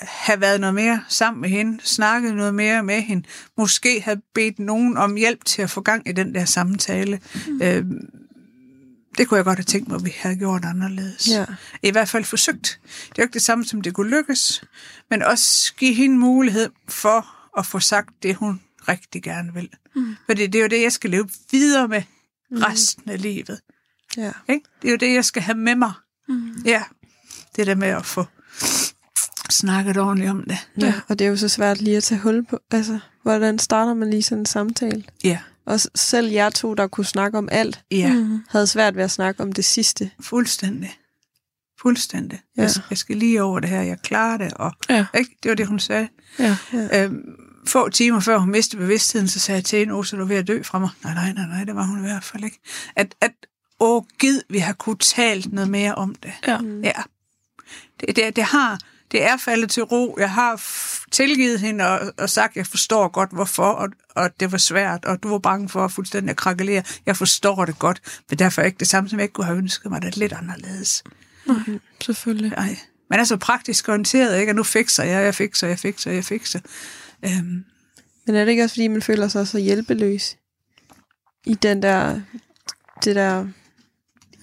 have 0.00 0.40
været 0.40 0.60
noget 0.60 0.74
mere 0.74 1.04
sammen 1.08 1.40
med 1.40 1.48
hende, 1.48 1.78
snakket 1.84 2.34
noget 2.34 2.54
mere 2.54 2.82
med 2.82 3.00
hende, 3.02 3.28
måske 3.56 4.00
have 4.00 4.20
bedt 4.34 4.58
nogen 4.58 4.96
om 4.96 5.16
hjælp 5.16 5.44
til 5.44 5.62
at 5.62 5.70
få 5.70 5.80
gang 5.80 6.08
i 6.08 6.12
den 6.12 6.34
der 6.34 6.44
samtale. 6.44 7.20
Mm. 7.46 7.62
Øh, 7.62 7.84
det 9.18 9.28
kunne 9.28 9.36
jeg 9.36 9.44
godt 9.44 9.58
have 9.58 9.64
tænkt 9.64 9.88
mig, 9.88 9.96
at 9.96 10.04
vi 10.04 10.14
havde 10.18 10.36
gjort 10.36 10.64
anderledes. 10.64 11.28
Ja. 11.28 11.44
I 11.82 11.90
hvert 11.90 12.08
fald 12.08 12.24
forsøgt. 12.24 12.80
Det 12.82 13.10
er 13.10 13.14
jo 13.18 13.22
ikke 13.22 13.34
det 13.34 13.42
samme, 13.42 13.64
som 13.64 13.80
det 13.82 13.94
kunne 13.94 14.10
lykkes, 14.10 14.64
men 15.10 15.22
også 15.22 15.74
give 15.74 15.94
hende 15.94 16.18
mulighed 16.18 16.70
for 16.88 17.26
at 17.58 17.66
få 17.66 17.80
sagt 17.80 18.22
det, 18.22 18.34
hun 18.34 18.60
rigtig 18.88 19.22
gerne 19.22 19.54
vil. 19.54 19.70
Mm. 19.96 20.16
Fordi 20.26 20.46
det 20.46 20.58
er 20.58 20.62
jo 20.62 20.68
det, 20.68 20.82
jeg 20.82 20.92
skal 20.92 21.10
leve 21.10 21.28
videre 21.50 21.88
med 21.88 22.02
resten 22.52 23.10
af 23.10 23.22
livet. 23.22 23.60
Ja. 24.16 24.32
Ikke? 24.48 24.64
Det 24.82 24.88
er 24.88 24.92
jo 24.92 24.96
det, 24.96 25.14
jeg 25.14 25.24
skal 25.24 25.42
have 25.42 25.58
med 25.58 25.74
mig. 25.74 25.92
Mm. 26.28 26.62
Ja, 26.64 26.82
det 27.56 27.66
der 27.66 27.74
med 27.74 27.88
at 27.88 28.06
få 28.06 28.24
snakket 29.50 29.96
ordentligt 29.96 30.30
om 30.30 30.44
det. 30.48 30.58
ja. 30.80 30.94
Og 31.08 31.18
det 31.18 31.24
er 31.24 31.28
jo 31.28 31.36
så 31.36 31.48
svært 31.48 31.80
lige 31.80 31.96
at 31.96 32.04
tage 32.04 32.20
hul 32.20 32.44
på. 32.46 32.58
Altså, 32.70 32.98
hvordan 33.22 33.58
starter 33.58 33.94
man 33.94 34.10
lige 34.10 34.22
sådan 34.22 34.38
en 34.42 34.46
samtale? 34.46 35.04
Ja, 35.24 35.38
Og 35.66 35.80
selv 35.94 36.30
jer 36.30 36.50
to, 36.50 36.74
der 36.74 36.86
kunne 36.86 37.06
snakke 37.06 37.38
om 37.38 37.48
alt, 37.52 37.80
ja. 37.90 38.12
Mm. 38.12 38.18
Mm. 38.18 38.40
havde 38.48 38.66
svært 38.66 38.96
ved 38.96 39.04
at 39.04 39.10
snakke 39.10 39.42
om 39.42 39.52
det 39.52 39.64
sidste. 39.64 40.10
Fuldstændig. 40.20 40.96
Fuldstændig. 41.80 42.40
Ja. 42.56 42.62
Ja. 42.62 42.68
Jeg, 42.68 42.82
jeg 42.90 42.98
skal 42.98 43.16
lige 43.16 43.42
over 43.42 43.60
det 43.60 43.70
her, 43.70 43.82
jeg 43.82 43.98
klarer 44.02 44.36
det. 44.36 44.54
Og, 44.54 44.72
Ja. 44.88 45.06
ikke? 45.18 45.36
Det 45.42 45.48
var 45.48 45.54
det, 45.54 45.66
hun 45.66 45.78
sagde. 45.78 46.08
Ja. 46.38 46.56
Øhm, 46.94 47.22
få 47.66 47.88
timer 47.88 48.20
før 48.20 48.38
hun 48.38 48.50
mistede 48.50 48.80
bevidstheden, 48.82 49.28
så 49.28 49.38
sagde 49.40 49.56
jeg 49.56 49.64
til 49.64 49.78
hende, 49.78 49.94
Åh, 49.94 50.04
så 50.04 50.16
er 50.16 50.20
du 50.20 50.26
ved 50.26 50.36
at 50.36 50.46
dø 50.48 50.62
fra 50.62 50.78
mig. 50.78 50.90
Nej, 51.04 51.14
nej, 51.14 51.32
nej, 51.32 51.46
nej, 51.46 51.64
det 51.64 51.74
var 51.74 51.82
hun 51.84 51.98
i 51.98 52.02
hvert 52.02 52.24
fald 52.24 52.44
ikke. 52.44 52.58
At, 52.96 53.14
at 53.20 53.32
åh, 53.80 54.02
gid, 54.18 54.40
vi 54.50 54.58
har 54.58 54.72
kunne 54.72 54.96
talt 54.98 55.52
noget 55.52 55.70
mere 55.70 55.94
om 55.94 56.14
det. 56.14 56.32
Ja. 56.46 56.58
Ja. 56.82 56.92
Det, 58.00 58.16
det, 58.16 58.36
det 58.36 58.44
har, 58.44 58.78
det 59.10 59.24
er 59.24 59.36
faldet 59.36 59.70
til 59.70 59.82
ro. 59.82 60.16
Jeg 60.18 60.30
har 60.30 60.62
tilgivet 61.10 61.60
hende 61.60 61.86
og, 61.86 62.12
og 62.18 62.30
sagt, 62.30 62.56
jeg 62.56 62.66
forstår 62.66 63.08
godt, 63.08 63.30
hvorfor, 63.30 63.64
og, 63.64 63.88
og 64.14 64.40
det 64.40 64.52
var 64.52 64.58
svært, 64.58 65.04
og 65.04 65.22
du 65.22 65.28
var 65.28 65.38
bange 65.38 65.68
for 65.68 65.84
at 65.84 65.92
fuldstændig 65.92 66.36
krakelere. 66.36 66.82
Jeg 67.06 67.16
forstår 67.16 67.64
det 67.64 67.78
godt, 67.78 68.22
men 68.30 68.38
derfor 68.38 68.62
er 68.62 68.66
ikke 68.66 68.78
det 68.78 68.88
samme, 68.88 69.10
som 69.10 69.18
jeg 69.18 69.24
ikke 69.24 69.32
kunne 69.32 69.46
have 69.46 69.58
ønsket 69.58 69.90
mig. 69.90 70.02
Det 70.02 70.14
er 70.14 70.18
lidt 70.18 70.32
anderledes. 70.32 71.04
Nej, 71.46 71.78
selvfølgelig. 72.00 72.52
Ej. 72.52 72.76
Man 73.10 73.20
er 73.20 73.24
så 73.24 73.36
praktisk 73.36 73.88
orienteret, 73.88 74.40
ikke? 74.40 74.52
Og 74.52 74.56
nu 74.56 74.62
fikser 74.62 75.04
jeg, 75.04 75.24
jeg 75.24 75.34
fikser, 75.34 75.68
jeg 75.68 75.78
fikser, 75.78 76.10
jeg 76.10 76.24
fikser. 76.24 76.60
Øhm, 77.24 77.64
Men 78.26 78.36
er 78.36 78.44
det 78.44 78.50
ikke 78.50 78.64
også, 78.64 78.74
fordi 78.74 78.88
man 78.88 79.02
føler 79.02 79.28
sig 79.28 79.48
så 79.48 79.58
hjælpeløs 79.58 80.36
i 81.46 81.54
den 81.54 81.82
der, 81.82 82.20
det 83.04 83.16
der 83.16 83.46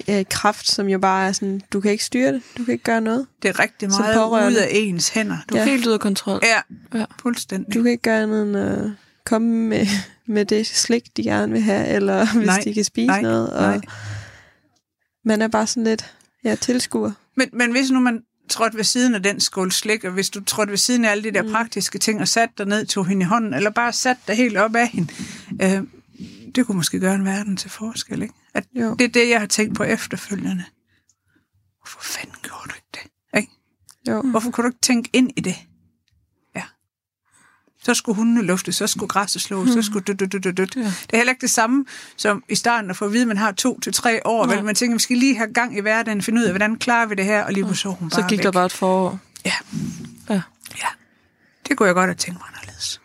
ja, 0.08 0.24
kraft, 0.30 0.68
som 0.68 0.88
jo 0.88 0.99
bare 0.99 1.28
er 1.28 1.32
sådan, 1.32 1.62
du 1.74 1.80
kan 1.82 1.91
ikke 1.91 2.03
styre 2.03 2.34
det, 2.34 2.41
du 2.58 2.64
kan 2.66 2.72
ikke 2.72 2.84
gøre 2.84 3.01
noget. 3.01 3.28
det 3.41 3.49
er 3.49 3.60
rigtig 3.60 3.89
meget 3.89 4.49
ud 4.51 4.56
af 4.56 4.68
ens 4.72 5.10
hænder. 5.10 5.38
Du, 5.49 5.56
Ja. 5.56 5.62
ja. 5.62 5.70
Helt 5.70 5.88
ud 5.88 5.91
af 5.93 5.99
kontrol. 5.99 6.41
ja, 6.43 6.99
Ja. 6.99 7.06
fuldstændig. 7.22 7.74
Du 7.74 7.84
kan 7.84 7.91
ikke 7.91 8.01
gøre 8.03 8.24
andet 8.24 8.43
end 8.43 8.58
at 8.58 8.91
komme 9.26 9.47
med, 9.47 9.88
med 10.26 10.45
det 10.45 10.68
slik, 10.68 11.18
de 11.18 11.24
gerne 11.24 11.51
vil 11.51 11.62
have, 11.62 11.88
eller 11.88 12.26
hvis 12.38 12.45
Nej, 12.47 12.62
de 12.64 12.74
kan 12.74 12.84
spise 12.84 13.08
nej, 13.08 13.22
noget. 13.22 13.49
Og 13.53 13.62
nej. 13.62 13.82
man 15.26 15.41
er 15.41 15.47
bare 15.47 15.68
sådan 15.68 15.84
lidt, 15.84 16.14
ja, 16.43 16.56
tilskuer. 16.56 17.12
Men, 17.36 17.49
men 17.53 17.72
hvis 17.72 17.91
nu 17.91 17.99
man 17.99 18.22
trådte 18.49 18.78
ved 18.78 18.84
siden 18.84 19.16
af 19.16 19.24
den 19.24 19.39
skål 19.39 19.72
slik, 19.72 20.03
og 20.03 20.12
hvis 20.12 20.30
du 20.30 20.43
trådte 20.43 20.70
ved 20.72 20.78
siden 20.78 21.06
af 21.06 21.12
alle 21.12 21.24
de 21.24 21.32
der 21.34 21.41
mm. 21.41 21.51
praktiske 21.51 21.99
ting, 21.99 22.22
og 22.22 22.28
satte 22.28 22.53
dig 22.58 22.66
ned, 22.66 22.86
tog 22.86 23.08
hende 23.08 23.24
i 23.24 23.26
hånden, 23.26 23.53
eller 23.53 23.70
bare 23.70 23.93
satte 23.93 24.22
dig 24.28 24.36
helt 24.36 24.58
op 24.58 24.76
af 24.76 24.88
hende, 24.88 25.14
øh, 25.62 25.82
det 26.56 26.66
kunne 26.66 26.76
måske 26.78 26.99
gøre 26.99 27.16
en 27.16 27.26
verden 27.26 27.58
til 27.58 27.70
forskel, 27.70 28.22
ikke? 28.22 28.34
At 28.56 28.64
Jo. 28.74 28.95
det 28.99 29.06
er 29.06 29.10
det, 29.10 29.30
jeg 29.30 29.39
har 29.39 29.47
tænkt 29.47 29.76
på 29.78 29.84
efterfølgende. 29.84 30.64
Hvorfor 31.82 31.99
fanden 32.01 32.36
gjorde 32.43 32.62
du 32.70 32.74
ikke 32.76 32.88
det? 32.93 33.39
Ikke? 33.41 33.51
Jo. 34.08 34.22
Hvorfor 34.22 34.51
kunne 34.51 34.64
du 34.64 34.70
ikke 34.70 34.82
tænke 34.82 35.10
ind 35.14 35.32
i 35.38 35.41
det? 35.41 35.56
Ja. 36.56 36.64
Så 37.84 37.93
skulle 37.93 38.16
hundene 38.16 38.41
lufte, 38.41 38.72
så 38.72 38.88
skulle 38.88 39.08
græsset 39.10 39.41
slå, 39.41 39.66
så 39.68 39.82
skulle 39.82 40.03
dødt, 40.06 40.20
dødt, 40.20 40.43
dødt, 40.43 40.58
dødt. 40.58 40.76
Ja. 40.76 40.82
Det 40.82 41.14
er 41.14 41.18
heller 41.18 41.32
ikke 41.34 41.41
det 41.41 41.49
samme 41.49 41.86
som 42.18 42.43
i 42.49 42.56
starten 42.56 42.89
at 42.89 42.97
få 42.97 43.06
at 43.06 43.12
vide, 43.14 43.22
at 43.22 43.28
man 43.28 43.38
har 43.38 43.51
to 43.51 43.80
til 43.80 43.93
tre 43.93 44.28
år. 44.28 44.45
Nej. 44.45 44.56
Vel? 44.56 44.66
Man 44.66 44.76
tænker, 44.76 44.95
vi 44.95 45.01
skal 45.01 45.18
lige 45.18 45.38
have 45.38 45.53
gang 45.53 45.78
i 45.78 45.82
hverdagen, 45.82 46.22
finde 46.22 46.41
ud 46.41 46.45
af, 46.45 46.51
hvordan 46.51 46.76
klarer 46.78 47.06
vi 47.06 47.16
det 47.16 47.26
her, 47.26 47.43
og 47.43 47.53
lige 47.53 47.66
på 47.66 47.74
så 47.74 47.89
er 47.89 47.93
hun 47.93 48.12
Så 48.12 48.20
bare 48.22 48.30
gik 48.30 48.38
væk. 48.39 48.43
der 48.43 48.51
bare 48.51 48.66
et 48.66 48.72
forår. 48.74 49.20
Ja, 49.45 49.53
Ja. 50.30 50.41
ja. 50.78 50.88
Det 51.68 51.78
kunne 51.78 51.88
jeg 51.88 51.95
godt 51.95 52.08
have 52.08 52.16
tænkt 52.16 52.39
mig 52.39 52.47
anderledes. 52.53 53.01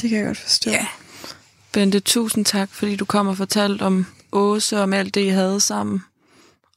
Det 0.00 0.10
kan 0.10 0.18
jeg 0.18 0.26
godt 0.26 0.38
forstå. 0.38 0.70
Ja. 0.70 0.86
Bente, 1.72 2.00
tusind 2.00 2.44
tak, 2.44 2.68
fordi 2.72 2.96
du 2.96 3.04
kom 3.04 3.26
og 3.26 3.36
fortalte 3.36 3.82
om 3.82 4.06
Åse 4.32 4.76
og 4.76 4.82
om 4.82 4.92
alt 4.92 5.14
det, 5.14 5.20
I 5.20 5.28
havde 5.28 5.60
sammen. 5.60 6.00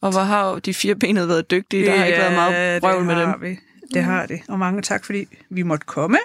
Og 0.02 0.12
hvor 0.12 0.22
har 0.22 0.60
de 0.60 0.74
fire 0.74 0.96
benet 0.96 1.28
været 1.28 1.52
dygtige. 1.52 1.86
Der 1.86 1.98
har 1.98 2.06
ikke 2.06 2.18
været 2.18 2.34
meget 2.34 2.82
brøvl 2.82 3.06
med 3.06 3.16
dem. 3.16 3.30
har 3.30 3.38
Vi. 3.38 3.58
Det 3.94 4.04
har 4.04 4.26
det. 4.26 4.42
Og 4.48 4.60
mange 4.60 4.82
tak, 4.82 5.06
fordi 5.06 5.26
vi 5.50 5.64
måtte 5.64 5.86
komme. 5.86 6.18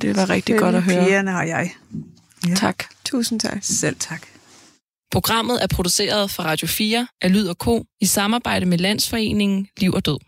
Det 0.00 0.16
var 0.16 0.30
rigtig 0.30 0.58
godt 0.58 0.74
at 0.74 0.82
høre. 0.82 1.04
Pigerne 1.04 1.36
og 1.36 1.48
jeg. 1.48 1.70
Ja. 2.48 2.54
Tak. 2.54 2.84
Tusind 3.04 3.40
tak. 3.40 3.58
Selv 3.62 3.96
tak. 3.98 4.22
Programmet 5.12 5.62
er 5.62 5.66
produceret 5.66 6.30
for 6.30 6.42
Radio 6.42 6.66
4 6.68 7.06
af 7.22 7.32
Lyd 7.32 7.46
og 7.46 7.58
Ko 7.58 7.84
i 8.00 8.06
samarbejde 8.06 8.66
med 8.66 8.78
Landsforeningen 8.78 9.66
Liv 9.76 9.92
og 9.92 10.06
Død. 10.06 10.18